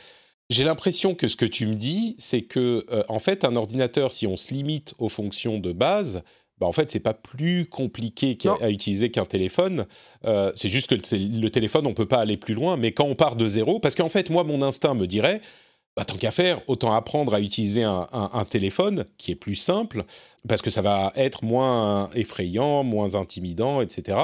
J'ai 0.49 0.63
l'impression 0.63 1.15
que 1.15 1.27
ce 1.27 1.37
que 1.37 1.45
tu 1.45 1.65
me 1.65 1.75
dis, 1.75 2.15
c'est 2.19 2.41
que, 2.41 2.85
euh, 2.91 3.03
en 3.07 3.19
fait, 3.19 3.45
un 3.45 3.55
ordinateur, 3.55 4.11
si 4.11 4.27
on 4.27 4.35
se 4.35 4.53
limite 4.53 4.93
aux 4.99 5.09
fonctions 5.09 5.59
de 5.59 5.71
base, 5.71 6.23
bah, 6.59 6.67
en 6.67 6.73
fait, 6.73 6.91
c'est 6.91 6.99
pas 6.99 7.15
plus 7.15 7.65
compliqué 7.65 8.37
à 8.59 8.69
utiliser 8.69 9.09
qu'un 9.09 9.25
téléphone. 9.25 9.87
Euh, 10.25 10.51
c'est 10.55 10.69
juste 10.69 10.87
que 10.87 10.95
le 10.95 11.49
téléphone, 11.49 11.87
on 11.87 11.95
peut 11.95 12.07
pas 12.07 12.19
aller 12.19 12.37
plus 12.37 12.53
loin. 12.53 12.77
Mais 12.77 12.91
quand 12.91 13.05
on 13.05 13.15
part 13.15 13.35
de 13.35 13.47
zéro, 13.47 13.79
parce 13.79 13.95
qu'en 13.95 14.09
fait, 14.09 14.29
moi, 14.29 14.43
mon 14.43 14.61
instinct 14.61 14.93
me 14.93 15.07
dirait, 15.07 15.41
bah, 15.95 16.05
tant 16.05 16.17
qu'à 16.17 16.31
faire, 16.31 16.61
autant 16.67 16.93
apprendre 16.93 17.33
à 17.33 17.39
utiliser 17.39 17.83
un, 17.83 18.07
un, 18.11 18.43
téléphone 18.43 19.05
qui 19.17 19.31
est 19.31 19.35
plus 19.35 19.55
simple, 19.55 20.05
parce 20.47 20.61
que 20.61 20.69
ça 20.69 20.81
va 20.83 21.11
être 21.15 21.43
moins 21.43 22.09
effrayant, 22.13 22.83
moins 22.83 23.15
intimidant, 23.15 23.81
etc. 23.81 24.17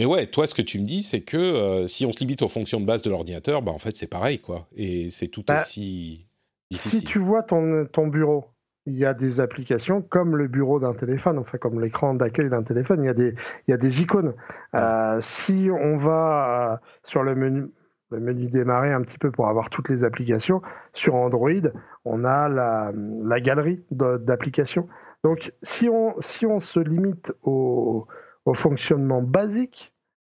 Mais 0.00 0.06
ouais, 0.06 0.26
toi, 0.26 0.46
ce 0.46 0.54
que 0.54 0.62
tu 0.62 0.78
me 0.80 0.86
dis, 0.86 1.02
c'est 1.02 1.20
que 1.20 1.36
euh, 1.36 1.86
si 1.86 2.06
on 2.06 2.12
se 2.12 2.20
limite 2.20 2.40
aux 2.40 2.48
fonctions 2.48 2.80
de 2.80 2.86
base 2.86 3.02
de 3.02 3.10
l'ordinateur, 3.10 3.60
bah, 3.60 3.70
en 3.70 3.78
fait, 3.78 3.98
c'est 3.98 4.06
pareil, 4.06 4.38
quoi. 4.38 4.66
Et 4.74 5.10
c'est 5.10 5.28
tout 5.28 5.44
bah, 5.46 5.58
aussi 5.60 6.26
difficile. 6.70 7.00
Si 7.00 7.04
tu 7.04 7.18
vois 7.18 7.42
ton, 7.42 7.84
ton 7.84 8.06
bureau, 8.06 8.46
il 8.86 8.96
y 8.96 9.04
a 9.04 9.12
des 9.12 9.40
applications 9.40 10.00
comme 10.00 10.36
le 10.36 10.48
bureau 10.48 10.80
d'un 10.80 10.94
téléphone, 10.94 11.38
enfin 11.38 11.58
comme 11.58 11.82
l'écran 11.82 12.14
d'accueil 12.14 12.48
d'un 12.48 12.62
téléphone, 12.62 13.04
il 13.04 13.08
y 13.08 13.10
a 13.10 13.12
des, 13.12 13.34
il 13.68 13.72
y 13.72 13.74
a 13.74 13.76
des 13.76 14.00
icônes. 14.00 14.32
Euh, 14.74 15.18
si 15.20 15.68
on 15.70 15.96
va 15.96 16.72
euh, 16.72 16.76
sur 17.02 17.22
le 17.22 17.34
menu, 17.34 17.66
le 18.10 18.20
menu 18.20 18.46
démarrer 18.46 18.94
un 18.94 19.02
petit 19.02 19.18
peu 19.18 19.30
pour 19.30 19.48
avoir 19.48 19.68
toutes 19.68 19.90
les 19.90 20.02
applications, 20.02 20.62
sur 20.94 21.14
Android, 21.14 21.50
on 22.06 22.24
a 22.24 22.48
la, 22.48 22.90
la 22.94 23.40
galerie 23.42 23.84
d'applications. 23.90 24.88
Donc 25.24 25.52
si 25.60 25.90
on, 25.90 26.14
si 26.20 26.46
on 26.46 26.58
se 26.58 26.80
limite 26.80 27.34
au 27.42 28.06
au 28.44 28.54
fonctionnement 28.54 29.22
basique, 29.22 29.92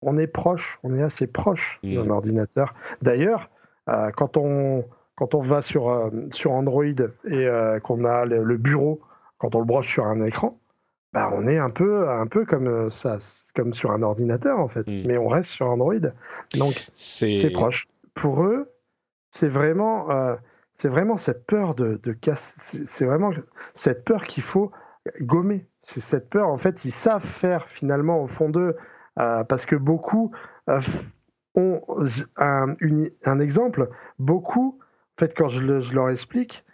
on 0.02 0.16
est 0.16 0.26
proche, 0.26 0.78
on 0.82 0.94
est 0.94 1.02
assez 1.02 1.26
proche 1.26 1.78
d'un 1.82 2.04
mmh. 2.04 2.10
ordinateur. 2.10 2.74
D'ailleurs, 3.02 3.50
euh, 3.88 4.10
quand, 4.10 4.36
on, 4.36 4.84
quand 5.14 5.34
on 5.34 5.40
va 5.40 5.62
sur, 5.62 5.90
euh, 5.90 6.10
sur 6.30 6.52
Android 6.52 6.84
et 6.84 6.96
euh, 7.30 7.78
qu'on 7.80 8.04
a 8.04 8.24
le, 8.24 8.56
bureau, 8.56 9.00
quand 9.38 9.54
on 9.54 9.60
le 9.60 9.66
broche 9.66 9.88
sur 9.88 10.06
un 10.06 10.22
écran, 10.22 10.58
bah, 11.12 11.30
on 11.34 11.46
est 11.46 11.58
un 11.58 11.70
peu, 11.70 12.08
un 12.08 12.26
peu 12.26 12.44
comme, 12.44 12.88
ça, 12.88 13.18
comme 13.54 13.74
sur 13.74 13.90
un 13.90 14.02
ordinateur 14.02 14.58
en 14.58 14.68
fait, 14.68 14.86
mmh. 14.86 15.02
mais 15.06 15.18
on 15.18 15.28
reste 15.28 15.50
sur 15.50 15.68
Android. 15.68 15.94
Donc 16.56 16.88
c'est 16.94 17.50
proche. 17.52 17.88
Pour 18.14 18.44
eux, 18.44 18.72
c'est 19.30 19.48
vraiment, 19.48 20.08
c'est 20.72 20.88
vraiment 20.88 21.16
cette 21.16 21.46
peur 21.46 21.74
de, 21.74 22.00
de 22.02 22.16
c'est 22.34 23.04
vraiment 23.04 23.30
cette 23.74 24.04
peur 24.04 24.24
qu'il 24.24 24.42
faut 24.42 24.70
gommer. 25.20 25.66
C'est 25.80 26.00
cette 26.00 26.28
peur, 26.30 26.48
en 26.48 26.56
fait, 26.56 26.84
ils 26.84 26.92
savent 26.92 27.24
faire 27.24 27.68
finalement 27.68 28.22
au 28.22 28.26
fond 28.26 28.48
d'eux, 28.48 28.76
euh, 29.18 29.44
parce 29.44 29.66
que 29.66 29.76
beaucoup 29.76 30.32
euh, 30.68 30.80
ont 31.54 31.82
un, 32.36 32.74
un, 33.24 33.38
exemple, 33.38 33.88
beaucoup, 34.18 34.78
en 34.80 35.20
fait, 35.20 35.34
quand 35.36 35.48
je, 35.48 35.94
leur 35.94 36.10
explique, 36.10 36.64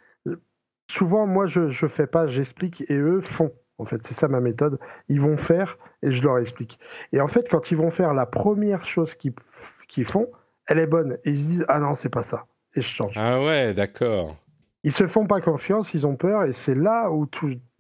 souvent, 0.91 1.27
moi, 1.27 1.47
je 1.47 1.61
ne 1.61 1.89
fais 1.89 2.07
pas, 2.07 2.27
j'explique, 2.27 2.89
et 2.91 2.99
eux 2.99 3.21
font. 3.21 3.53
En 3.79 3.85
fait, 3.85 4.07
c'est 4.07 4.15
ça 4.15 4.29
ma 4.29 4.41
méthode. 4.41 4.79
Ils 5.09 5.21
vont 5.21 5.37
faire 5.37 5.77
et 6.03 6.11
je 6.11 6.23
leur 6.23 6.39
explique. 6.39 6.79
Et 7.13 7.21
en 7.21 7.29
fait, 7.29 7.49
quand 7.51 7.71
ils 7.71 7.77
vont 7.77 7.91
faire 7.91 8.15
la 8.15 8.25
première 8.25 8.87
chose 8.87 9.15
qu'ils 9.15 10.05
font, 10.05 10.31
elle 10.67 10.79
est 10.79 10.87
bonne. 10.87 11.19
Et 11.25 11.31
ils 11.31 11.39
se 11.39 11.49
disent, 11.49 11.65
ah 11.69 11.79
non, 11.79 11.95
c'est 11.95 12.09
pas 12.09 12.23
ça. 12.23 12.47
Et 12.75 12.81
je 12.81 12.89
change. 12.89 13.15
Ah 13.17 13.41
ouais, 13.41 13.75
d'accord 13.75 14.37
ils 14.85 14.93
se 14.93 15.07
font 15.07 15.27
pas 15.27 15.41
confiance, 15.41 15.95
ils 15.95 16.07
ont 16.07 16.17
peur, 16.17 16.45
et 16.45 16.53
c'est 16.53 16.75
là 16.75 17.11
où 17.11 17.27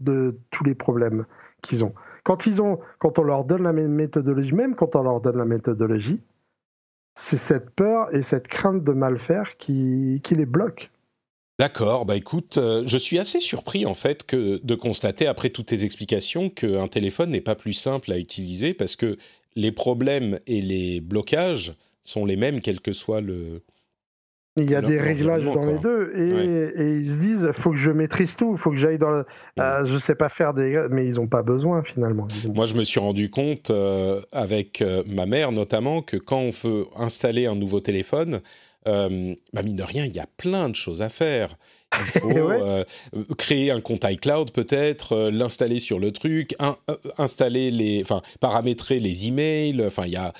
de, 0.00 0.38
tous 0.50 0.64
les 0.64 0.74
problèmes 0.74 1.26
qu'ils 1.62 1.84
ont. 1.84 1.94
Quand 2.24 2.46
ils 2.46 2.60
ont, 2.60 2.80
quand 2.98 3.18
on 3.18 3.22
leur 3.22 3.44
donne 3.44 3.62
la 3.62 3.72
méthodologie, 3.72 4.54
même 4.54 4.74
quand 4.74 4.96
on 4.96 5.02
leur 5.02 5.20
donne 5.20 5.36
la 5.36 5.44
méthodologie, 5.44 6.20
c'est 7.14 7.36
cette 7.36 7.70
peur 7.70 8.14
et 8.14 8.22
cette 8.22 8.48
crainte 8.48 8.82
de 8.82 8.92
mal 8.92 9.18
faire 9.18 9.56
qui, 9.56 10.20
les 10.30 10.46
bloque. 10.46 10.90
D'accord, 11.58 12.04
bah 12.04 12.16
écoute, 12.16 12.58
euh, 12.58 12.82
je 12.86 12.98
suis 12.98 13.18
assez 13.18 13.40
surpris 13.40 13.86
en 13.86 13.94
fait 13.94 14.34
de 14.34 14.74
constater 14.74 15.26
après 15.26 15.48
toutes 15.48 15.66
tes 15.66 15.84
explications 15.84 16.50
qu'un 16.50 16.88
téléphone 16.88 17.30
n'est 17.30 17.40
pas 17.40 17.54
plus 17.54 17.72
simple 17.72 18.12
à 18.12 18.18
utiliser 18.18 18.74
parce 18.74 18.94
que 18.94 19.16
les 19.54 19.72
problèmes 19.72 20.38
et 20.46 20.60
les 20.60 21.00
blocages 21.00 21.74
sont 22.02 22.26
les 22.26 22.36
mêmes 22.36 22.60
quel 22.60 22.80
que 22.80 22.92
soit 22.92 23.20
le. 23.20 23.62
Il 24.56 24.70
y 24.70 24.74
a 24.74 24.80
des 24.80 24.98
réglages 24.98 25.44
dans 25.44 25.66
les 25.66 25.78
deux 25.78 26.12
et, 26.14 26.96
ils 26.96 27.08
se 27.08 27.18
disent 27.18 27.50
faut 27.52 27.70
que 27.70 27.76
je 27.76 27.90
maîtrise 27.90 28.36
tout, 28.36 28.56
faut 28.56 28.70
que 28.70 28.76
j'aille 28.76 28.98
dans. 28.98 29.10
Le... 29.10 29.24
ne 29.56 29.62
euh, 29.62 29.86
je 29.86 29.98
sais 29.98 30.14
pas 30.14 30.28
faire 30.28 30.54
des, 30.54 30.86
mais 30.90 31.06
ils 31.06 31.16
n'ont 31.16 31.26
pas 31.26 31.42
besoin 31.42 31.82
finalement. 31.82 32.26
Moi, 32.54 32.66
je 32.66 32.74
me 32.74 32.84
suis 32.84 33.00
rendu 33.00 33.30
compte 33.30 33.70
euh, 33.70 34.20
avec 34.32 34.82
ma 35.06 35.26
mère 35.26 35.52
notamment 35.52 36.02
que 36.02 36.16
quand 36.16 36.38
on 36.38 36.50
veut 36.50 36.84
installer 36.96 37.46
un 37.46 37.54
nouveau 37.54 37.80
téléphone, 37.80 38.40
euh, 38.88 39.34
bah 39.52 39.62
mine 39.62 39.76
de 39.76 39.82
rien, 39.82 40.04
il 40.04 40.14
y 40.14 40.20
a 40.20 40.26
plein 40.36 40.68
de 40.68 40.74
choses 40.74 41.02
à 41.02 41.08
faire. 41.08 41.56
Il 41.98 42.20
faut 42.20 42.30
euh, 42.30 42.84
créer 43.36 43.70
un 43.70 43.80
compte 43.80 44.04
iCloud 44.04 44.52
peut-être, 44.52 45.12
euh, 45.12 45.30
l'installer 45.30 45.78
sur 45.78 45.98
le 45.98 46.12
truc, 46.12 46.54
installer 47.18 47.70
les, 47.70 48.02
enfin 48.02 48.22
paramétrer 48.40 49.00
les 49.00 49.26
emails. 49.26 49.84
Enfin, 49.84 50.04
il 50.06 50.12
y 50.12 50.16
a 50.16 50.32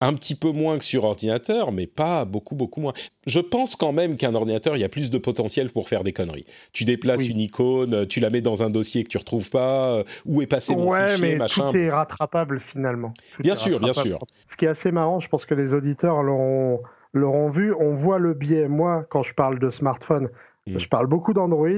un 0.00 0.14
petit 0.14 0.34
peu 0.34 0.50
moins 0.50 0.78
que 0.78 0.84
sur 0.84 1.04
ordinateur, 1.04 1.72
mais 1.72 1.86
pas 1.86 2.24
beaucoup, 2.24 2.54
beaucoup 2.54 2.80
moins. 2.80 2.92
Je 3.26 3.40
pense 3.40 3.76
quand 3.76 3.92
même 3.92 4.16
qu'un 4.16 4.34
ordinateur, 4.34 4.76
il 4.76 4.80
y 4.80 4.84
a 4.84 4.88
plus 4.88 5.10
de 5.10 5.18
potentiel 5.18 5.70
pour 5.70 5.88
faire 5.88 6.02
des 6.02 6.12
conneries. 6.12 6.46
Tu 6.72 6.84
déplaces 6.84 7.28
une 7.28 7.40
icône, 7.40 8.06
tu 8.06 8.20
la 8.20 8.30
mets 8.30 8.40
dans 8.40 8.62
un 8.62 8.70
dossier 8.70 9.04
que 9.04 9.08
tu 9.08 9.18
retrouves 9.18 9.50
pas, 9.50 10.02
où 10.24 10.42
est 10.42 10.46
passé 10.46 10.74
mon 10.74 10.90
ouais, 10.90 11.10
fichier, 11.10 11.32
mais 11.32 11.36
machin. 11.36 11.70
Tout 11.70 11.76
est 11.76 11.90
rattrapable 11.90 12.60
finalement. 12.60 13.12
bien 13.40 13.54
sûr, 13.54 13.78
bien 13.80 13.92
sûr. 13.92 14.18
Ce 14.46 14.56
qui 14.56 14.64
est 14.64 14.68
assez 14.68 14.90
marrant, 14.90 15.20
je 15.20 15.28
pense 15.28 15.44
que 15.46 15.54
les 15.54 15.74
auditeurs 15.74 16.22
l'auront 16.22 16.80
l'auront 17.12 17.48
vu, 17.48 17.74
on 17.74 17.92
voit 17.92 18.18
le 18.18 18.34
biais. 18.34 18.68
Moi, 18.68 19.04
quand 19.10 19.22
je 19.22 19.34
parle 19.34 19.58
de 19.58 19.70
smartphone, 19.70 20.28
mm. 20.66 20.78
je 20.78 20.88
parle 20.88 21.06
beaucoup 21.06 21.32
d'Android 21.32 21.68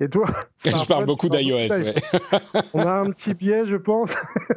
et 0.00 0.08
toi 0.08 0.26
Je 0.64 0.86
parle 0.86 1.06
beaucoup 1.06 1.28
d'iOS. 1.28 1.68
on 2.74 2.80
a 2.80 2.92
un 2.92 3.10
petit 3.10 3.34
biais, 3.34 3.66
je 3.66 3.76
pense. 3.76 4.14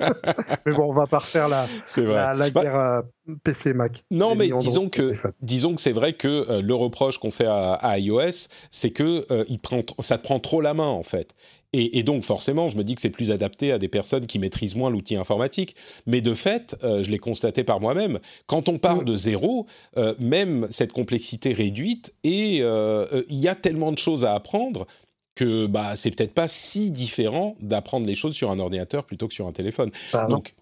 mais 0.66 0.74
bon, 0.74 0.90
on 0.90 0.94
va 0.94 1.08
pas 1.08 1.20
refaire 1.20 1.48
la, 1.48 1.68
la, 1.98 2.50
bah 2.50 2.62
guerre 2.62 2.76
euh, 2.76 3.02
PC 3.44 3.74
Mac. 3.74 4.04
Non, 4.12 4.36
mais 4.36 4.50
disons 4.60 4.90
que, 4.90 5.16
disons 5.42 5.76
que 5.76 5.82
c'est 5.82 5.92
vrai 5.92 6.14
que 6.14 6.28
euh, 6.28 6.62
le 6.62 6.76
reproche 6.76 7.18
qu'on 7.18 7.32
fait 7.32 7.48
à, 7.48 7.98
iOS, 7.98 8.48
c'est 8.72 8.92
que 8.92 9.26
euh, 9.32 9.44
il 9.48 9.60
prend, 9.60 9.82
ça 10.00 10.18
te 10.18 10.24
prend 10.24 10.40
trop 10.40 10.62
la 10.62 10.74
main 10.74 10.88
en 10.88 11.04
fait. 11.04 11.36
Et, 11.78 12.04
donc, 12.04 12.24
forcément, 12.24 12.70
je 12.70 12.78
me 12.78 12.84
dis 12.84 12.96
que 12.96 13.02
c'est 13.02 13.10
plus 13.10 13.32
adapté 13.32 13.74
à 13.74 13.78
des 13.78 13.90
personnes 13.90 14.28
qui 14.28 14.40
maîtrisent 14.40 14.76
moins 14.76 14.90
l'outil 14.90 15.18
informatique. 15.18 15.76
Mais 16.06 16.22
de 16.22 16.34
fait, 16.34 16.78
euh, 16.84 17.04
je 17.04 17.12
l'ai 17.12 17.18
constaté 17.18 17.66
par 17.66 17.82
moi-même, 17.82 18.20
quand 18.48 18.70
on 18.70 18.78
part 18.78 19.02
mm. 19.02 19.06
de 19.06 19.18
zéro, 19.18 19.66
euh, 19.98 20.16
même 20.18 20.68
cette 20.70 20.94
complexité 20.94 21.52
réduite, 21.52 22.14
et 22.24 22.60
euh, 22.62 23.24
il 23.28 23.38
y 23.40 23.50
a 23.50 23.56
tellement 23.56 23.92
de 23.92 23.98
choses 23.98 24.24
à 24.24 24.34
apprendre 24.34 24.88
que 25.36 25.68
bah, 25.68 25.98
c'est 25.98 26.12
peut-être 26.12 26.34
pas 26.34 26.48
si 26.48 26.92
différent 26.92 27.58
d'apprendre 27.60 28.08
les 28.08 28.16
choses 28.16 28.36
sur 28.36 28.52
un 28.52 28.60
ordinateur 28.60 29.04
plutôt 29.04 29.28
que 29.28 29.34
sur 29.34 29.48
un 29.48 29.52
téléphone. 29.52 29.90
donc, 30.30 30.56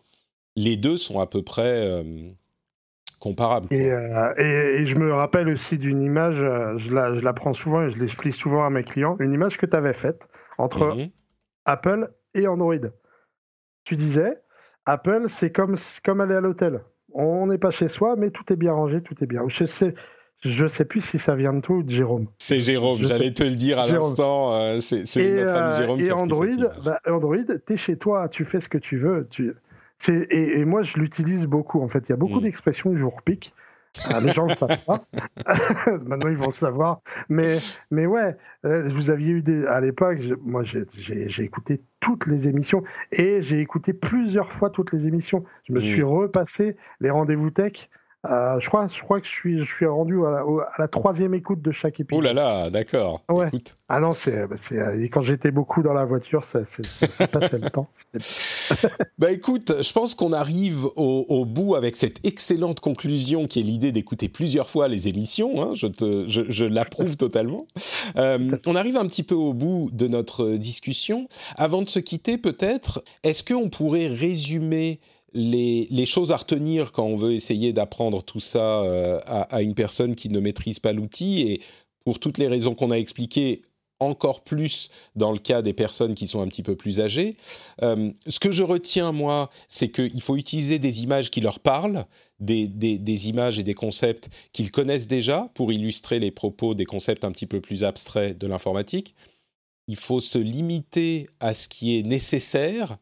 les 0.56 0.78
deux 0.78 0.98
sont 0.98 1.20
à 1.20 1.28
peu 1.28 1.44
près 1.44 2.04
comparables. 3.20 3.68
Et, 3.72 3.88
et, 3.88 4.86
je 4.86 4.96
me 4.96 5.14
rappelle 5.14 5.50
aussi 5.50 5.78
d'une 5.78 6.02
image, 6.02 6.38
je 6.38 6.94
la, 6.94 7.16
je 7.16 7.22
la 7.22 7.34
prends 7.34 7.54
souvent 7.54 7.84
et 7.84 7.90
je 7.90 8.00
l'explique 8.00 8.34
souvent 8.34 8.66
à 8.66 8.72
mes 8.72 8.84
clients, 8.84 9.16
une 9.20 9.34
image 9.34 9.58
que 9.58 9.68
tu 9.68 9.76
avais 9.76 9.94
faite 9.94 10.28
entre 10.58 10.96
mhm. 10.96 11.10
Apple 11.66 12.12
et 12.34 12.48
Android. 12.48 12.76
Tu 13.84 13.96
disais, 13.96 14.38
Apple, 14.86 15.26
c'est 15.28 15.52
comme, 15.52 15.76
comme 16.04 16.22
aller 16.22 16.36
à 16.36 16.42
l'hôtel. 16.42 16.82
On 17.14 17.48
n'est 17.48 17.58
pas 17.58 17.72
chez 17.72 17.88
soi, 17.88 18.16
mais 18.18 18.32
tout 18.32 18.52
est 18.52 18.56
bien 18.56 18.74
rangé, 18.74 19.02
tout 19.02 19.16
est 19.24 19.28
bien. 19.28 19.44
Je 19.48 19.66
sais, 19.66 19.94
je 20.40 20.68
sais 20.68 20.86
plus 20.86 21.02
si 21.02 21.20
ça 21.20 21.36
vient 21.36 21.54
de 21.54 21.62
toi 21.62 21.78
ou 21.78 21.84
de 21.84 21.90
Jérôme. 21.90 22.28
C'est 22.40 22.60
Jérôme, 22.60 23.00
j'allais 23.02 23.34
te 23.34 23.44
le 23.44 23.52
dire 23.52 23.80
à 23.80 23.88
l'instant. 23.88 24.54
Euh, 24.54 24.80
c'est 24.80 25.00
notre 25.00 25.54
ami 25.54 25.74
euh, 25.74 25.78
Jérôme. 25.78 26.00
Et 26.00 26.12
Android, 26.12 26.48
bah, 26.84 27.00
Android, 27.08 27.38
tu 27.66 27.74
es 27.74 27.78
chez 27.78 27.98
toi, 27.98 28.30
tu 28.30 28.46
fais 28.46 28.60
ce 28.60 28.70
que 28.70 28.78
tu 28.78 28.98
veux. 28.98 29.28
Tu... 29.30 29.54
Et, 30.10 30.60
et, 30.60 30.66
moi, 30.66 30.82
je 30.82 30.98
l'utilise 30.98 31.48
beaucoup. 31.48 31.82
En 31.82 31.88
fait, 31.88 32.04
il 32.08 32.10
y 32.10 32.14
a 32.14 32.18
beaucoup 32.18 32.40
mm. 32.40 32.44
d'expressions 32.44 32.92
que 32.92 32.98
je 32.98 33.04
vous 33.04 33.10
repique. 33.10 33.54
Ah, 34.06 34.20
les 34.20 34.34
gens 34.34 34.46
ne 34.46 34.50
le 34.50 34.56
savent 34.56 34.84
pas. 34.86 35.06
Maintenant, 36.06 36.30
ils 36.30 36.38
vont 36.38 36.48
le 36.48 36.52
savoir. 36.52 37.02
Mais, 37.30 37.60
mais 37.92 38.06
ouais, 38.06 38.36
euh, 38.66 38.88
vous 38.90 39.10
aviez 39.10 39.32
eu 39.32 39.42
des. 39.42 39.66
À 39.68 39.80
l'époque, 39.82 40.20
moi, 40.42 40.64
j'ai 40.64 41.44
écouté 41.44 41.82
toutes 42.00 42.26
les 42.26 42.48
émissions 42.48 42.84
et 43.12 43.42
j'ai 43.42 43.60
écouté 43.60 43.94
plusieurs 43.94 44.52
fois 44.52 44.70
toutes 44.70 44.92
les 44.94 45.08
émissions. 45.08 45.44
Je 45.68 45.74
me 45.74 45.80
mmh. 45.80 45.84
suis 45.84 46.04
repassé 46.04 46.76
les 47.00 47.10
rendez-vous 47.10 47.52
tech. 47.52 47.90
Euh, 48.26 48.58
je, 48.60 48.68
crois, 48.68 48.88
je 48.88 49.02
crois 49.02 49.20
que 49.20 49.28
je 49.28 49.32
suis, 49.32 49.60
je 49.60 49.66
suis 49.66 49.86
rendu 49.86 50.26
à 50.26 50.46
la, 50.78 50.88
troisième 50.88 51.34
écoute 51.34 51.62
de 51.62 51.72
chaque 51.72 52.00
épisode. 52.00 52.24
Oh 52.24 52.26
là 52.26 52.34
là, 52.34 52.70
d'accord. 52.70 53.22
Ouais. 53.30 53.50
Ah 53.90 54.00
non, 54.00 54.14
c'est, 54.14 54.48
bah, 54.48 54.56
euh, 54.72 55.08
quand 55.12 55.20
j'étais 55.20 55.52
beaucoup 55.52 55.84
dans 55.84 55.92
la 55.92 56.06
voiture, 56.06 56.42
ça, 56.44 56.62
ça 56.64 57.28
passait 57.28 57.58
le 57.58 57.70
temps. 57.70 57.90
bah 59.20 59.32
écoute, 59.32 59.74
je 59.82 59.92
pense 59.92 60.16
qu'on 60.16 60.32
arrive 60.32 60.86
au, 60.96 61.44
bout 61.46 61.76
avec 61.76 61.98
cette 61.98 62.26
excellente 62.26 62.80
conclusion 62.80 63.46
qui 63.46 63.60
est 63.60 63.64
l'idée 63.64 63.92
d'écouter 63.92 64.30
plusieurs 64.30 64.70
fois 64.70 64.88
les 64.88 65.10
émissions. 65.10 65.62
Hein, 65.62 65.74
je, 65.74 65.88
te, 65.88 66.26
je, 66.30 66.44
je 66.50 66.66
l'approuve 66.66 67.18
totalement. 67.18 67.68
Euh, 68.16 68.58
on 68.68 68.76
arrive 68.76 68.98
un 68.98 69.08
petit 69.08 69.24
peu 69.24 69.34
au 69.34 69.54
bout 69.54 69.90
de 69.92 70.08
notre 70.08 70.52
discussion. 70.52 71.28
Avant 71.58 71.82
de 71.82 71.90
se 71.90 72.00
quitter, 72.00 72.38
peut-être, 72.38 73.04
est-ce 73.24 73.44
qu'on 73.44 73.70
pourrait 73.70 74.08
résumer 74.08 75.00
les, 75.34 76.06
choses 76.06 76.32
à 76.32 76.38
retenir 76.38 76.92
quand 76.92 77.06
on 77.06 77.16
veut 77.16 77.34
essayer 77.34 77.74
d'apprendre 77.74 78.24
tout 78.24 78.40
ça 78.40 78.84
euh, 78.84 79.20
à, 79.26 79.62
une 79.62 79.76
personne 79.76 80.16
qui 80.16 80.30
ne 80.30 80.40
maîtrise 80.40 80.80
pas 80.80 80.94
l'outil 80.94 81.42
et 81.42 81.62
pour 82.06 82.20
toutes 82.20 82.38
les 82.38 82.48
raisons 82.48 82.76
qu'on 82.76 82.92
a 82.92 82.98
expliquées, 82.98 83.62
encore 84.00 84.44
plus 84.44 84.90
dans 85.16 85.32
le 85.32 85.38
cas 85.40 85.62
des 85.62 85.72
personnes 85.72 86.16
qui 86.16 86.28
sont 86.28 86.42
un 86.42 86.48
petit 86.48 86.64
peu 86.64 86.76
plus 86.76 87.00
âgées. 87.00 87.38
Euh, 87.82 88.12
ce 88.28 88.40
que 88.40 88.52
je 88.52 88.64
retiens, 88.64 89.14
moi, 89.14 89.50
c'est 89.70 89.90
qu'il 89.90 90.22
faut 90.22 90.36
utiliser 90.36 90.78
des 90.80 91.04
images 91.04 91.32
qui 91.32 91.40
leur 91.40 91.60
parlent, 91.60 92.06
des, 92.40 92.68
des 92.68 93.30
images 93.30 93.58
et 93.58 93.64
des 93.64 93.74
concepts 93.74 94.30
qu'ils 94.52 94.72
connaissent 94.72 95.08
déjà 95.08 95.50
pour 95.54 95.72
illustrer 95.72 96.20
les 96.20 96.32
propos 96.32 96.74
des 96.74 96.84
concepts 96.84 97.24
un 97.24 97.32
petit 97.32 97.46
peu 97.46 97.62
plus 97.62 97.86
abstraits 97.86 98.38
de 98.38 98.48
l'informatique. 98.48 99.16
Il 99.88 99.96
faut 99.96 100.20
se 100.20 100.38
limiter 100.38 101.30
à 101.40 101.54
ce 101.54 101.70
qui 101.70 101.98
est 101.98 102.04
nécessaire 102.04 102.98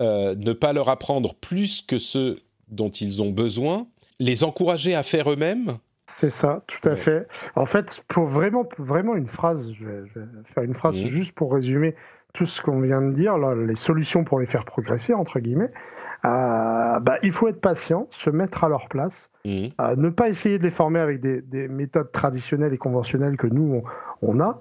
euh, 0.00 0.34
ne 0.36 0.52
pas 0.52 0.72
leur 0.72 0.88
apprendre 0.88 1.34
plus 1.34 1.82
que 1.82 1.98
ce 1.98 2.36
dont 2.68 2.90
ils 2.90 3.22
ont 3.22 3.30
besoin, 3.30 3.86
les 4.20 4.44
encourager 4.44 4.94
à 4.94 5.02
faire 5.02 5.30
eux-mêmes. 5.30 5.78
C'est 6.06 6.30
ça, 6.30 6.62
tout 6.66 6.88
à 6.88 6.96
fait. 6.96 7.26
En 7.54 7.66
fait, 7.66 8.02
pour 8.08 8.24
vraiment, 8.24 8.66
vraiment 8.78 9.14
une 9.14 9.26
phrase, 9.26 9.72
je 9.72 9.86
vais, 9.86 10.02
faire 10.44 10.62
une 10.62 10.74
phrase 10.74 10.96
juste 10.96 11.32
pour 11.32 11.52
résumer 11.52 11.94
tout 12.32 12.46
ce 12.46 12.62
qu'on 12.62 12.80
vient 12.80 13.02
de 13.02 13.12
dire, 13.12 13.36
les 13.38 13.74
solutions 13.74 14.24
pour 14.24 14.40
les 14.40 14.46
faire 14.46 14.64
progresser, 14.64 15.12
entre 15.14 15.38
guillemets. 15.38 15.70
Euh, 16.24 16.98
bah, 17.00 17.18
il 17.22 17.30
faut 17.30 17.48
être 17.48 17.60
patient, 17.60 18.06
se 18.10 18.30
mettre 18.30 18.64
à 18.64 18.68
leur 18.68 18.88
place, 18.88 19.30
mmh. 19.44 19.66
euh, 19.80 19.96
ne 19.96 20.08
pas 20.08 20.28
essayer 20.28 20.58
de 20.58 20.64
les 20.64 20.70
former 20.70 20.98
avec 20.98 21.20
des, 21.20 21.68
méthodes 21.68 22.10
traditionnelles 22.10 22.72
et 22.72 22.78
conventionnelles 22.78 23.36
que 23.36 23.46
nous, 23.46 23.82
on, 24.22 24.40
a. 24.40 24.60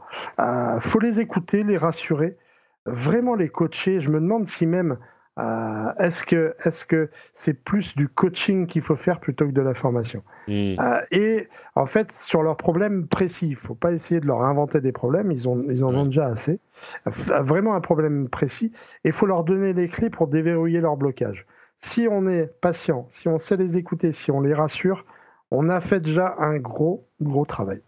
Il 0.76 0.82
faut 0.82 1.00
les 1.00 1.20
écouter, 1.20 1.64
les 1.64 1.78
rassurer, 1.78 2.38
vraiment 2.86 3.36
les 3.36 3.50
coacher. 3.50 4.00
Je 4.00 4.10
me 4.10 4.20
demande 4.20 4.48
si 4.48 4.66
même 4.66 4.98
euh, 5.38 5.94
est-ce 6.00 6.24
que 6.24 6.56
est-ce 6.66 6.86
que 6.86 7.10
c'est 7.32 7.54
plus 7.54 7.96
du 7.96 8.08
coaching 8.08 8.66
qu'il 8.66 8.82
faut 8.82 8.96
faire 8.96 9.20
plutôt 9.20 9.46
que 9.46 9.52
de 9.52 9.62
la 9.62 9.76
formation 9.76 10.24
euh, 10.50 11.02
Et 11.12 11.48
en 11.76 11.86
fait, 11.86 12.12
sur 12.12 12.42
leurs 12.42 12.58
problèmes 12.58 13.08
précis, 13.08 13.48
il 13.50 13.56
faut 13.56 13.76
pas 13.76 13.92
essayer 13.92 14.20
de 14.20 14.26
leur 14.26 14.42
inventer 14.42 14.82
des 14.82 14.92
problèmes. 14.92 15.32
Ils 15.32 15.48
ont 15.48 15.64
ils 15.70 15.84
en 15.84 15.94
ont 15.94 16.06
déjà 16.06 16.26
assez. 16.26 16.60
Vraiment 17.06 17.76
un 17.76 17.82
problème 17.82 18.30
précis. 18.30 18.72
Et 19.04 19.10
il 19.10 19.14
faut 19.14 19.28
leur 19.28 19.44
donner 19.44 19.74
les 19.74 19.90
clés 19.90 20.10
pour 20.10 20.28
déverrouiller 20.28 20.82
leur 20.82 20.98
blocage. 20.98 21.46
Si 21.78 22.08
on 22.10 22.28
est 22.28 22.48
patient, 22.48 23.06
si 23.10 23.28
on 23.28 23.38
sait 23.38 23.58
les 23.58 23.78
écouter, 23.78 24.12
si 24.12 24.32
on 24.32 24.42
les 24.42 24.54
rassure, 24.54 25.06
on 25.52 25.70
a 25.70 25.80
fait 25.80 26.00
déjà 26.00 26.34
un 26.40 26.58
gros 26.58 27.08
gros 27.22 27.46
travail. 27.46 27.82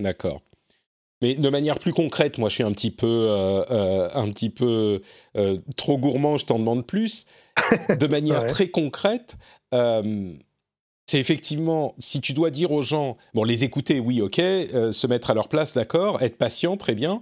D'accord. 0.00 0.42
Mais 1.22 1.34
de 1.34 1.48
manière 1.50 1.78
plus 1.78 1.92
concrète, 1.92 2.38
moi 2.38 2.48
je 2.48 2.54
suis 2.54 2.62
un 2.62 2.72
petit 2.72 2.90
peu, 2.90 3.06
euh, 3.06 3.62
euh, 3.70 4.08
un 4.14 4.30
petit 4.30 4.50
peu 4.50 5.02
euh, 5.36 5.58
trop 5.76 5.98
gourmand, 5.98 6.38
je 6.38 6.46
t'en 6.46 6.58
demande 6.58 6.86
plus. 6.86 7.26
De 7.88 8.06
manière 8.06 8.46
très 8.46 8.68
concrète, 8.68 9.36
c'est 9.72 11.18
effectivement, 11.18 11.94
si 11.98 12.20
tu 12.20 12.32
dois 12.32 12.50
dire 12.50 12.72
aux 12.72 12.82
gens, 12.82 13.16
bon, 13.34 13.44
les 13.44 13.64
écouter, 13.64 14.00
oui, 14.00 14.22
ok, 14.22 14.36
se 14.36 15.06
mettre 15.06 15.30
à 15.30 15.34
leur 15.34 15.48
place, 15.48 15.74
d'accord, 15.74 16.22
être 16.22 16.38
patient, 16.38 16.76
très 16.76 16.94
bien, 16.94 17.20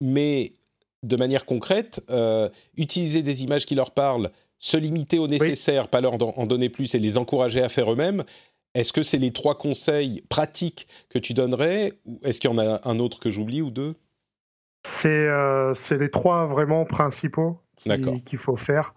mais 0.00 0.52
de 1.02 1.16
manière 1.16 1.44
concrète, 1.44 2.00
utiliser 2.76 3.22
des 3.22 3.42
images 3.42 3.66
qui 3.66 3.74
leur 3.74 3.90
parlent, 3.90 4.30
se 4.58 4.76
limiter 4.76 5.18
au 5.18 5.28
nécessaire, 5.28 5.88
pas 5.88 6.00
leur 6.00 6.14
en 6.38 6.46
donner 6.46 6.68
plus 6.68 6.94
et 6.94 6.98
les 6.98 7.18
encourager 7.18 7.62
à 7.62 7.68
faire 7.68 7.92
eux-mêmes, 7.92 8.24
est-ce 8.80 8.92
que 8.92 9.02
c'est 9.02 9.18
les 9.18 9.32
trois 9.32 9.56
conseils 9.56 10.22
pratiques 10.28 10.88
que 11.10 11.18
tu 11.18 11.34
donnerais 11.34 11.94
ou 12.04 12.18
est-ce 12.24 12.40
qu'il 12.40 12.50
y 12.50 12.52
en 12.52 12.58
a 12.58 12.80
un 12.88 12.98
autre 12.98 13.18
que 13.20 13.30
j'oublie 13.30 13.62
ou 13.62 13.70
deux? 13.70 13.94
C'est 14.84 15.08
euh, 15.28 15.74
les 15.90 16.10
trois 16.10 16.46
vraiment 16.46 16.84
principaux 16.84 17.60
qu'il 18.24 18.38
faut 18.38 18.56
faire. 18.56 18.94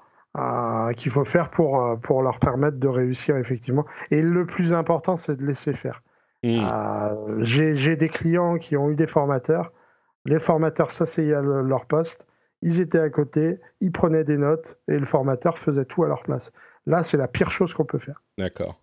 qu'il 0.98 1.12
faut 1.12 1.26
faire 1.26 1.50
pour, 1.50 2.00
pour 2.02 2.22
leur 2.22 2.40
permettre 2.40 2.78
de 2.78 2.88
réussir 2.88 3.38
effectivement. 3.38 3.86
Et 4.12 4.22
le 4.22 4.46
plus 4.46 4.74
important, 4.74 5.16
c'est 5.16 5.36
de 5.36 5.46
laisser 5.46 5.74
faire. 5.74 6.04
Mmh. 6.44 7.44
J'ai 7.44 7.96
des 7.96 8.10
clients 8.10 8.58
qui 8.58 8.78
ont 8.78 8.90
eu 8.90 8.96
des 8.96 9.08
formateurs. 9.08 9.72
Les 10.26 10.40
formateurs 10.40 10.92
s'asseyaient 10.92 11.34
à 11.34 11.42
leur 11.42 11.86
poste, 11.86 12.28
ils 12.62 12.80
étaient 12.80 13.00
à 13.00 13.10
côté, 13.10 13.60
ils 13.82 13.92
prenaient 13.92 14.24
des 14.24 14.38
notes 14.38 14.78
et 14.88 15.00
le 15.00 15.06
formateur 15.06 15.58
faisait 15.58 15.86
tout 15.86 16.04
à 16.04 16.08
leur 16.08 16.24
place. 16.24 16.52
Là, 16.86 17.04
c'est 17.04 17.18
la 17.18 17.28
pire 17.28 17.52
chose 17.52 17.74
qu'on 17.74 17.86
peut 17.86 17.98
faire. 17.98 18.22
D'accord. 18.38 18.80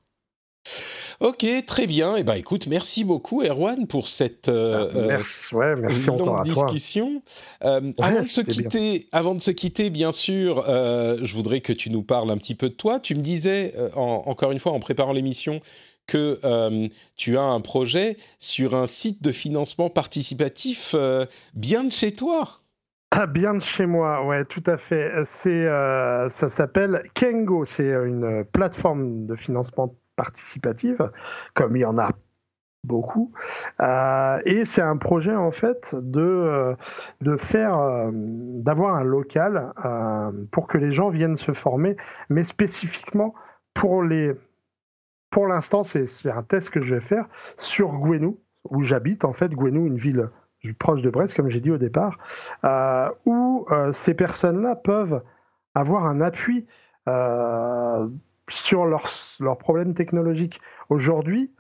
Ok, 1.21 1.47
très 1.67 1.87
bien. 1.87 2.17
Et 2.17 2.21
eh 2.21 2.23
ben, 2.23 2.35
écoute, 2.35 2.67
merci 2.67 3.05
beaucoup, 3.05 3.43
Erwan, 3.43 3.87
pour 3.87 4.09
cette 4.09 4.49
euh, 4.49 4.89
ah, 4.95 4.99
merci, 5.07 5.55
ouais, 5.55 5.75
merci 5.77 6.07
longue 6.07 6.43
discussion. 6.43 7.23
Euh, 7.65 7.93
avant 7.99 8.23
de 8.23 8.29
se 8.29 8.41
quitter, 8.43 9.09
avant 9.13 9.35
de 9.35 9.41
se 9.41 9.51
quitter, 9.51 9.91
bien 9.91 10.13
sûr, 10.13 10.65
euh, 10.69 11.19
je 11.23 11.35
voudrais 11.35 11.61
que 11.61 11.73
tu 11.73 11.91
nous 11.91 12.03
parles 12.03 12.31
un 12.31 12.37
petit 12.37 12.55
peu 12.55 12.69
de 12.69 12.75
toi. 12.75 13.01
Tu 13.01 13.15
me 13.15 13.21
disais, 13.21 13.75
encore 13.95 14.53
une 14.53 14.59
fois, 14.59 14.73
en 14.73 14.81
préparant 14.81 15.13
l'émission, 15.13 15.61
que 16.07 16.39
tu 17.17 17.39
as 17.39 17.43
un 17.43 17.61
projet 17.61 18.17
sur 18.39 18.75
un 18.75 18.87
site 18.87 19.23
de 19.23 19.33
financement 19.33 19.91
participatif 19.91 20.95
bien 21.55 21.85
de 21.85 21.93
chez 21.93 22.13
toi. 22.13 22.61
Ah, 23.13 23.27
bien 23.27 23.55
de 23.55 23.61
chez 23.61 23.87
moi, 23.87 24.27
ouais, 24.27 24.45
tout 24.45 24.63
à 24.67 24.77
fait. 24.77 25.11
C'est, 25.25 25.67
ça 26.29 26.49
s'appelle 26.49 27.03
Kengo, 27.15 27.65
c'est 27.65 27.89
une 27.89 28.45
plateforme 28.53 29.27
de 29.27 29.35
financement 29.35 29.95
participative, 30.17 31.11
comme 31.55 31.77
il 31.77 31.81
y 31.81 31.85
en 31.85 31.99
a 31.99 32.11
beaucoup. 32.87 33.33
Euh, 33.81 34.41
et 34.45 34.65
c'est 34.65 34.83
un 34.83 34.97
projet 34.97 35.35
en 35.35 35.51
fait 35.51 35.95
de, 35.95 36.21
euh, 36.21 36.75
de 37.21 37.37
faire, 37.37 37.79
euh, 37.79 38.11
d'avoir 38.13 38.95
un 38.95 39.05
local 39.05 39.73
pour 40.51 40.69
que 40.69 40.79
les 40.79 40.93
gens 40.93 41.09
viennent 41.09 41.37
se 41.37 41.53
former, 41.53 41.97
mais 42.31 42.45
spécifiquement 42.45 43.35
pour 43.75 44.03
les. 44.03 44.35
Pour 45.31 45.47
l'instant, 45.49 45.83
c'est 45.83 46.31
un 46.31 46.43
test 46.43 46.71
que 46.71 46.81
je 46.81 46.95
vais 46.95 47.01
faire 47.01 47.27
sur 47.59 47.99
Gwenou, 47.99 48.39
où 48.71 48.83
j'habite 48.83 49.25
en 49.25 49.33
fait. 49.33 49.53
Gwenou, 49.53 49.87
une 49.87 49.97
ville 49.97 50.31
proche 50.79 51.03
de 51.03 51.11
Brest, 51.11 51.35
comme 51.35 51.49
j'ai 51.49 51.61
dit 51.61 51.71
au 51.71 51.77
départ, 51.77 52.19
où 53.27 53.67
ces 53.93 54.15
personnes-là 54.15 54.77
peuvent 54.77 55.23
avoir 55.75 56.07
un 56.07 56.21
appui 56.21 56.67
sur 58.49 58.87
leurs 58.87 59.59
problèmes 59.59 59.95
technologiques. 59.95 60.61
Aujourd'hui, 60.89 61.51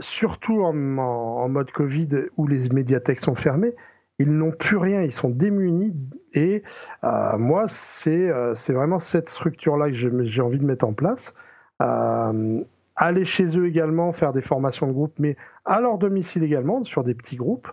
surtout 0.00 0.62
en, 0.62 1.48
mode 1.48 1.70
Covid 1.70 2.08
où 2.36 2.46
les 2.46 2.68
médiathèques 2.70 3.20
sont 3.20 3.34
fermées, 3.34 3.74
ils 4.18 4.30
n'ont 4.30 4.52
plus 4.52 4.76
rien, 4.76 5.02
ils 5.02 5.12
sont 5.12 5.30
démunis. 5.30 5.94
Et 6.34 6.62
euh, 7.04 7.38
moi, 7.38 7.66
euh, 8.06 8.52
c'est 8.54 8.72
vraiment 8.72 8.98
cette 8.98 9.28
structure-là 9.28 9.90
que 9.90 10.24
j'ai 10.24 10.42
envie 10.42 10.58
de 10.58 10.64
mettre 10.64 10.84
en 10.84 10.92
place. 10.92 11.34
Euh, 11.80 12.60
aller 12.96 13.24
chez 13.24 13.58
eux 13.58 13.66
également, 13.66 14.12
faire 14.12 14.34
des 14.34 14.42
formations 14.42 14.86
de 14.86 14.92
groupe, 14.92 15.14
mais 15.18 15.36
à 15.64 15.80
leur 15.80 15.96
domicile 15.96 16.42
également, 16.42 16.84
sur 16.84 17.02
des 17.02 17.14
petits 17.14 17.36
groupes. 17.36 17.68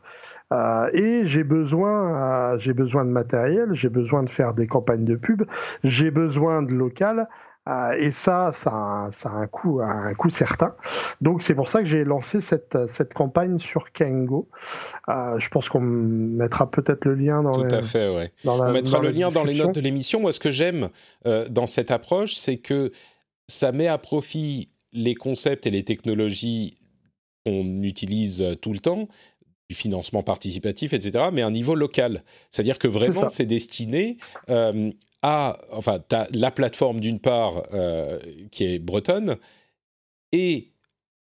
et 0.93 1.25
j'ai 1.25 1.43
besoin, 1.43 2.57
j'ai 2.59 2.73
besoin 2.73 3.03
de 3.03 3.09
matériel, 3.09 3.73
j'ai 3.73 3.89
besoin 3.89 4.23
de 4.23 4.29
faire 4.29 4.53
des 4.53 4.67
campagnes 4.67 5.03
de 5.03 5.17
pub, 5.17 5.43
j'ai 5.83 6.11
besoin 6.11 6.61
de 6.61 6.73
local. 6.73 7.27
Euh, 7.67 7.97
et 7.99 8.11
ça, 8.11 8.51
ça 8.53 8.69
a, 8.71 9.29
un, 9.29 9.47
coût, 9.47 9.81
un 9.81 10.13
coût 10.13 10.29
certain. 10.29 10.75
Donc 11.21 11.41
c'est 11.41 11.55
pour 11.55 11.67
ça 11.67 11.79
que 11.79 11.85
j'ai 11.85 12.03
lancé 12.03 12.39
cette, 12.39 12.87
cette 12.87 13.13
campagne 13.13 13.59
sur 13.59 13.91
Kengo. 13.91 14.47
Euh, 15.09 15.37
je 15.39 15.49
pense 15.49 15.67
qu'on 15.67 15.81
mettra 15.81 16.69
peut-être 16.71 17.05
le 17.05 17.15
lien 17.15 17.43
dans 17.43 17.53
Tout 17.53 17.75
à 17.75 17.81
fait, 17.81 18.09
ouais. 18.09 18.31
On 18.45 18.71
mettra 18.71 18.99
le 18.99 19.11
lien 19.11 19.29
dans 19.29 19.43
les 19.43 19.55
notes 19.55 19.75
de 19.75 19.81
l'émission. 19.81 20.19
Moi, 20.19 20.31
ce 20.31 20.39
que 20.39 20.51
j'aime 20.51 20.89
euh, 21.25 21.47
dans 21.49 21.67
cette 21.67 21.91
approche, 21.91 22.35
c'est 22.35 22.57
que 22.57 22.91
ça 23.47 23.71
met 23.71 23.87
à 23.87 23.97
profit 23.97 24.69
les 24.93 25.15
concepts 25.15 25.67
et 25.67 25.71
les 25.71 25.83
technologies 25.83 26.77
qu'on 27.45 27.81
utilise 27.81 28.57
tout 28.61 28.73
le 28.73 28.79
temps, 28.79 29.07
du 29.69 29.75
financement 29.75 30.23
participatif, 30.23 30.93
etc., 30.93 31.25
mais 31.31 31.41
à 31.41 31.47
un 31.47 31.51
niveau 31.51 31.75
local. 31.75 32.23
C'est-à-dire 32.51 32.79
que 32.79 32.87
vraiment, 32.87 33.27
c'est 33.27 33.45
destiné 33.45 34.17
à, 35.21 35.57
enfin, 35.71 35.99
tu 36.07 36.15
as 36.15 36.27
la 36.31 36.51
plateforme 36.51 36.99
d'une 36.99 37.19
part 37.19 37.63
euh, 37.73 38.19
qui 38.51 38.65
est 38.65 38.79
bretonne 38.79 39.37
et 40.31 40.71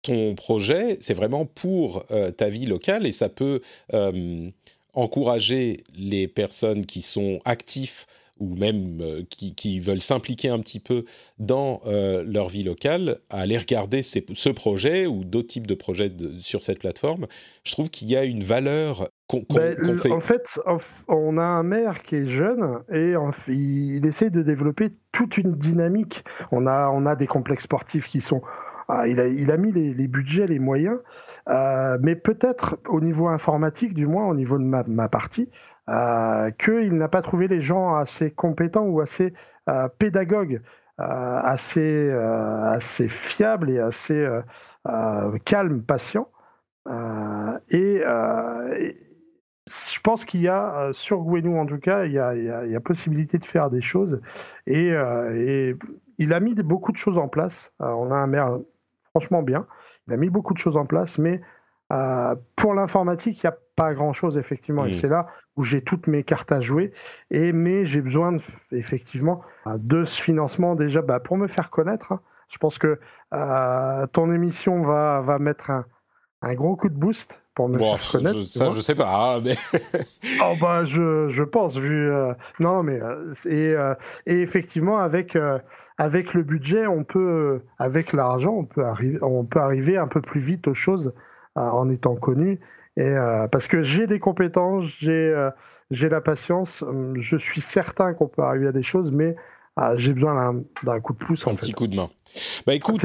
ton 0.02 0.34
projet, 0.34 0.98
c'est 1.00 1.14
vraiment 1.14 1.46
pour 1.46 2.04
euh, 2.10 2.30
ta 2.30 2.48
vie 2.48 2.66
locale 2.66 3.06
et 3.06 3.12
ça 3.12 3.28
peut 3.28 3.60
euh, 3.92 4.50
encourager 4.92 5.82
les 5.94 6.28
personnes 6.28 6.86
qui 6.86 7.02
sont 7.02 7.40
actifs 7.44 8.06
ou 8.38 8.54
même 8.56 9.00
euh, 9.00 9.22
qui, 9.28 9.80
veulent 9.80 10.00
s'impliquer 10.00 10.48
un 10.48 10.58
petit 10.60 10.80
peu 10.80 11.04
dans 11.38 11.80
euh, 11.86 12.24
leur 12.26 12.48
vie 12.48 12.62
locale, 12.62 13.18
à 13.30 13.40
aller 13.40 13.58
regarder 13.58 14.02
ce 14.02 14.48
projet 14.50 15.06
ou 15.06 15.24
d'autres 15.24 15.48
types 15.48 15.66
de 15.66 15.74
projets 15.74 16.12
sur 16.40 16.62
cette 16.62 16.80
plateforme, 16.80 17.26
je 17.64 17.72
trouve 17.72 17.90
qu'il 17.90 18.08
y 18.08 18.16
a 18.16 18.24
une 18.24 18.44
valeur 18.44 19.08
qu'on 19.26 19.44
ben, 19.50 19.98
fait. 19.98 20.10
En 20.10 20.20
fait, 20.20 20.60
on 21.08 21.38
a 21.38 21.42
un 21.42 21.62
maire 21.62 22.02
qui 22.02 22.16
est 22.16 22.26
jeune 22.26 22.80
et 22.92 23.14
il 23.48 24.06
essaie 24.06 24.30
de 24.30 24.42
développer 24.42 24.90
toute 25.12 25.36
une 25.38 25.54
dynamique. 25.54 26.24
On 26.52 26.66
a, 26.66 26.90
on 26.90 27.06
a 27.06 27.16
des 27.16 27.26
complexes 27.26 27.64
sportifs 27.64 28.08
qui 28.08 28.20
sont 28.20 28.42
ah, 28.88 29.08
il, 29.08 29.18
a, 29.18 29.26
il, 29.26 29.50
a, 29.50 29.56
mis 29.56 29.72
les, 29.72 30.06
budgets, 30.06 30.46
les 30.46 30.60
moyens, 30.60 30.98
euh, 31.48 31.98
mais 32.00 32.14
peut-être 32.14 32.78
au 32.88 33.00
niveau 33.00 33.26
informatique, 33.26 33.94
du 33.94 34.06
moins 34.06 34.28
au 34.28 34.34
niveau 34.34 34.58
de 34.58 34.62
ma, 34.62 34.84
ma 34.86 35.08
partie, 35.08 35.50
qu'il 35.86 36.96
n'a 36.96 37.08
pas 37.08 37.22
trouvé 37.22 37.48
les 37.48 37.60
gens 37.60 37.94
assez 37.94 38.30
compétents 38.30 38.86
ou 38.86 39.00
assez 39.00 39.34
euh, 39.68 39.88
pédagogues, 39.98 40.60
euh, 41.00 41.40
assez, 41.42 43.08
fiables 43.08 43.70
et 43.70 43.78
assez 43.78 44.26
calmes, 45.44 45.82
patients. 45.82 46.28
Et, 47.70 48.02
je 49.68 49.98
pense 50.00 50.24
qu'il 50.24 50.42
y 50.42 50.48
a, 50.48 50.90
sur 50.92 51.24
Gwenou 51.24 51.58
en 51.58 51.66
tout 51.66 51.78
cas, 51.78 52.04
il 52.04 52.12
y 52.12 52.18
a, 52.20 52.80
possibilité 52.80 53.38
de 53.38 53.44
faire 53.44 53.68
des 53.68 53.80
choses. 53.80 54.20
Et, 54.66 54.90
et 54.90 55.76
il 56.18 56.32
a 56.32 56.40
mis 56.40 56.54
beaucoup 56.54 56.92
de 56.92 56.96
choses 56.96 57.18
en 57.18 57.28
place. 57.28 57.72
on 57.80 58.10
a 58.12 58.16
un 58.16 58.28
maire 58.28 58.58
franchement 59.10 59.42
bien. 59.42 59.66
Il 60.06 60.14
a 60.14 60.16
mis 60.16 60.30
beaucoup 60.30 60.54
de 60.54 60.58
choses 60.58 60.76
en 60.76 60.86
place, 60.86 61.18
mais 61.18 61.40
pour 62.54 62.74
l'informatique, 62.74 63.42
il 63.42 63.46
n'y 63.46 63.50
a 63.50 63.58
pas 63.76 63.92
grand-chose, 63.92 64.38
effectivement. 64.38 64.86
Et 64.86 64.92
c'est 64.92 65.08
là 65.08 65.28
où 65.56 65.62
j'ai 65.62 65.82
toutes 65.82 66.06
mes 66.06 66.24
cartes 66.24 66.50
à 66.50 66.60
jouer. 66.60 66.92
Et, 67.30 67.52
mais 67.52 67.84
j'ai 67.84 68.00
besoin, 68.00 68.36
effectivement, 68.72 69.42
de 69.66 70.04
ce 70.04 70.20
financement 70.20 70.74
déjà 70.74 71.02
bah, 71.02 71.20
pour 71.20 71.36
me 71.36 71.46
faire 71.46 71.70
connaître. 71.70 72.12
Hein. 72.12 72.20
Je 72.48 72.58
pense 72.58 72.78
que 72.78 72.98
euh, 73.34 74.06
ton 74.12 74.32
émission 74.32 74.80
va, 74.80 75.20
va 75.20 75.38
mettre 75.38 75.70
un, 75.70 75.84
un, 76.42 76.54
gros 76.54 76.76
coup 76.76 76.88
de 76.88 76.94
boost 76.94 77.40
pour 77.54 77.68
me 77.68 77.78
faire 77.78 78.10
connaître. 78.10 78.46
ça, 78.46 78.70
je 78.70 78.80
sais 78.80 78.94
pas. 78.94 79.36
Hein, 79.36 79.42
mais... 79.44 79.56
oh, 80.42 80.54
bah, 80.60 80.84
je, 80.84 81.28
je 81.28 81.42
pense, 81.42 81.76
vu. 81.76 82.10
Euh, 82.10 82.32
non, 82.60 82.82
mais. 82.82 83.00
Euh, 83.00 83.30
et, 83.44 84.32
et, 84.32 84.40
effectivement, 84.40 84.98
avec, 84.98 85.36
avec 85.98 86.32
le 86.32 86.42
budget, 86.42 86.86
on 86.86 87.04
peut, 87.04 87.60
avec 87.78 88.12
l'argent, 88.14 88.52
on, 88.52 88.64
peut 88.64 88.84
arriver, 88.84 89.18
on 89.22 89.44
peut 89.44 89.60
arriver 89.60 89.98
un 89.98 90.08
peu 90.08 90.22
plus 90.22 90.40
vite 90.40 90.66
aux 90.66 90.74
choses 90.74 91.12
en 91.56 91.90
étant 91.90 92.16
connu. 92.16 92.60
Et, 92.96 93.02
euh, 93.02 93.46
parce 93.48 93.68
que 93.68 93.82
j'ai 93.82 94.06
des 94.06 94.18
compétences, 94.18 94.84
j'ai 94.98 95.10
euh, 95.12 95.50
j'ai 95.90 96.08
la 96.08 96.20
patience, 96.20 96.82
hum, 96.82 97.14
je 97.18 97.36
suis 97.36 97.60
certain 97.60 98.14
qu'on 98.14 98.26
peut 98.26 98.42
arriver 98.42 98.68
à 98.68 98.72
des 98.72 98.82
choses, 98.82 99.12
mais 99.12 99.36
euh, 99.78 99.94
j'ai 99.96 100.12
besoin 100.12 100.54
d'un 100.82 101.00
coup 101.00 101.12
de 101.12 101.18
pouce. 101.18 101.46
Un 101.46 101.54
petit 101.54 101.72
coup 101.72 101.86
de 101.86 101.96
main. 101.96 102.10
Bah 102.66 102.74
écoute, 102.74 103.04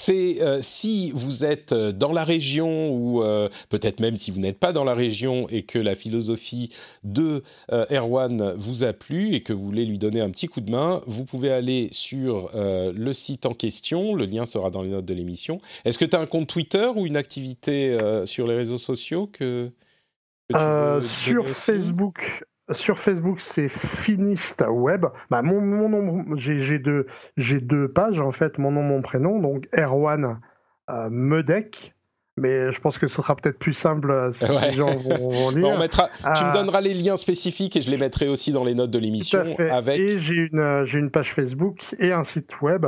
c'est 0.00 0.40
euh, 0.40 0.62
si 0.62 1.12
vous 1.14 1.44
êtes 1.44 1.72
euh, 1.72 1.92
dans 1.92 2.12
la 2.12 2.24
région 2.24 2.90
ou 2.90 3.22
euh, 3.22 3.50
peut-être 3.68 4.00
même 4.00 4.16
si 4.16 4.30
vous 4.30 4.40
n'êtes 4.40 4.58
pas 4.58 4.72
dans 4.72 4.84
la 4.84 4.94
région 4.94 5.46
et 5.50 5.62
que 5.62 5.78
la 5.78 5.94
philosophie 5.94 6.70
de 7.04 7.42
Erwan 7.70 8.54
vous 8.56 8.84
a 8.84 8.94
plu 8.94 9.34
et 9.34 9.42
que 9.42 9.52
vous 9.52 9.62
voulez 9.62 9.84
lui 9.84 9.98
donner 9.98 10.20
un 10.20 10.30
petit 10.30 10.48
coup 10.48 10.62
de 10.62 10.70
main, 10.70 11.02
vous 11.06 11.24
pouvez 11.24 11.50
aller 11.50 11.88
sur 11.92 12.50
le 12.54 13.12
site 13.12 13.46
en 13.46 13.52
question, 13.52 14.14
le 14.14 14.24
lien 14.24 14.46
sera 14.46 14.70
dans 14.70 14.82
les 14.82 14.90
notes 14.90 15.04
de 15.04 15.14
l'émission. 15.14 15.60
Est-ce 15.84 15.98
que 15.98 16.04
tu 16.04 16.16
as 16.16 16.20
un 16.20 16.26
compte 16.26 16.48
Twitter 16.48 16.90
ou 16.94 17.06
une 17.06 17.16
activité 17.16 17.96
sur 18.24 18.46
les 18.46 18.56
réseaux 18.56 18.78
sociaux 18.78 19.28
que, 19.32 19.70
Sur 21.02 21.48
Facebook, 21.48 22.44
sur 22.72 22.98
Facebook, 22.98 23.40
c'est 23.40 23.68
Finiste 23.68 24.64
Web. 24.68 25.06
Bah, 25.30 25.42
mon, 25.42 25.60
nom, 25.60 26.36
j'ai 26.36 26.78
deux, 26.78 27.06
deux 27.36 27.88
pages 27.88 28.20
en 28.20 28.30
fait, 28.30 28.58
mon 28.58 28.70
nom, 28.72 28.82
mon 28.82 29.02
prénom, 29.02 29.38
donc 29.40 29.68
Erwan 29.76 30.40
euh, 30.90 31.08
Medec. 31.10 31.94
Mais 32.36 32.72
je 32.72 32.80
pense 32.80 32.96
que 32.96 33.06
ce 33.06 33.20
sera 33.20 33.36
peut-être 33.36 33.58
plus 33.58 33.74
simple 33.74 34.10
euh, 34.10 34.32
si 34.32 34.46
les 34.46 34.72
gens 34.72 34.96
vont, 34.96 35.50
lire. 35.54 35.88
tu 35.90 36.44
me 36.44 36.48
euh, 36.48 36.52
donneras 36.52 36.80
les 36.80 36.94
liens 36.94 37.18
spécifiques 37.18 37.76
et 37.76 37.82
je 37.82 37.90
les 37.90 37.98
mettrai 37.98 38.28
aussi 38.28 38.50
dans 38.52 38.64
les 38.64 38.74
notes 38.74 38.90
de 38.90 38.98
l'émission. 38.98 39.42
Avec... 39.58 39.98
Et 39.98 40.18
j'ai 40.18 40.48
une, 40.50 40.84
j'ai 40.84 40.98
une 41.00 41.10
page 41.10 41.34
Facebook 41.34 41.94
et 41.98 42.12
un 42.12 42.24
site 42.24 42.62
web. 42.62 42.86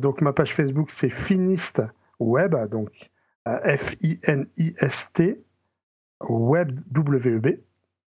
donc 0.00 0.20
ma 0.20 0.32
page 0.32 0.54
Facebook, 0.54 0.90
c'est 0.90 1.10
Finiste 1.10 1.82
Web, 2.20 2.54
donc 2.70 2.90
F-I-N-I-S-T, 3.46 5.40
Web 6.28 6.78
W-E-B. 6.92 7.48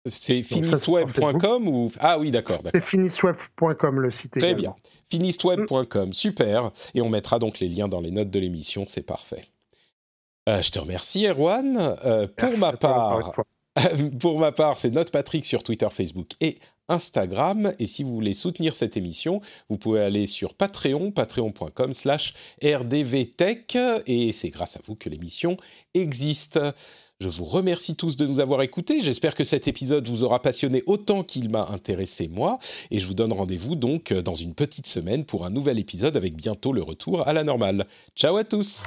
C'est 0.06 0.42
finistweb.com 0.42 1.68
ou 1.68 1.92
ah 2.00 2.18
oui 2.18 2.30
d'accord. 2.30 2.60
C'est 2.72 2.82
finistweb.com 2.82 4.00
le 4.00 4.10
site. 4.10 4.38
Très 4.38 4.54
bien. 4.54 4.74
Finistweb.com 5.10 6.12
super 6.12 6.72
et 6.94 7.00
on 7.00 7.08
mettra 7.08 7.38
donc 7.38 7.60
les 7.60 7.68
liens 7.68 7.88
dans 7.88 8.00
les 8.00 8.10
notes 8.10 8.30
de 8.30 8.38
l'émission 8.38 8.84
c'est 8.88 9.06
parfait. 9.06 9.46
Euh, 10.48 10.60
je 10.60 10.70
te 10.70 10.78
remercie 10.78 11.26
Erwan. 11.26 11.96
Euh, 12.04 12.26
pour 12.36 12.58
ma 12.58 12.72
part, 12.72 13.32
pour 14.20 14.38
ma 14.38 14.52
part, 14.52 14.76
c'est 14.76 14.90
Note 14.90 15.10
Patrick 15.10 15.44
sur 15.44 15.62
Twitter, 15.62 15.88
Facebook 15.90 16.30
et 16.40 16.58
Instagram. 16.88 17.72
Et 17.78 17.86
si 17.86 18.02
vous 18.02 18.12
voulez 18.12 18.32
soutenir 18.32 18.74
cette 18.74 18.96
émission, 18.96 19.40
vous 19.68 19.78
pouvez 19.78 20.00
aller 20.00 20.26
sur 20.26 20.54
Patreon, 20.54 21.12
patreon.com 21.12 21.92
slash 21.92 22.34
rdvtech. 22.62 23.76
Et 24.06 24.32
c'est 24.32 24.50
grâce 24.50 24.76
à 24.76 24.80
vous 24.84 24.96
que 24.96 25.08
l'émission 25.08 25.56
existe. 25.94 26.58
Je 27.22 27.28
vous 27.28 27.44
remercie 27.44 27.94
tous 27.94 28.16
de 28.16 28.26
nous 28.26 28.40
avoir 28.40 28.62
écoutés. 28.62 29.00
J'espère 29.00 29.36
que 29.36 29.44
cet 29.44 29.68
épisode 29.68 30.08
vous 30.08 30.24
aura 30.24 30.42
passionné 30.42 30.82
autant 30.86 31.22
qu'il 31.22 31.50
m'a 31.50 31.68
intéressé 31.68 32.26
moi. 32.26 32.58
Et 32.90 32.98
je 32.98 33.06
vous 33.06 33.14
donne 33.14 33.32
rendez-vous 33.32 33.76
donc 33.76 34.12
dans 34.12 34.34
une 34.34 34.54
petite 34.54 34.88
semaine 34.88 35.24
pour 35.24 35.46
un 35.46 35.50
nouvel 35.50 35.78
épisode 35.78 36.16
avec 36.16 36.34
bientôt 36.34 36.72
le 36.72 36.82
retour 36.82 37.28
à 37.28 37.32
la 37.32 37.44
normale. 37.44 37.86
Ciao 38.16 38.36
à 38.36 38.42
tous 38.42 38.82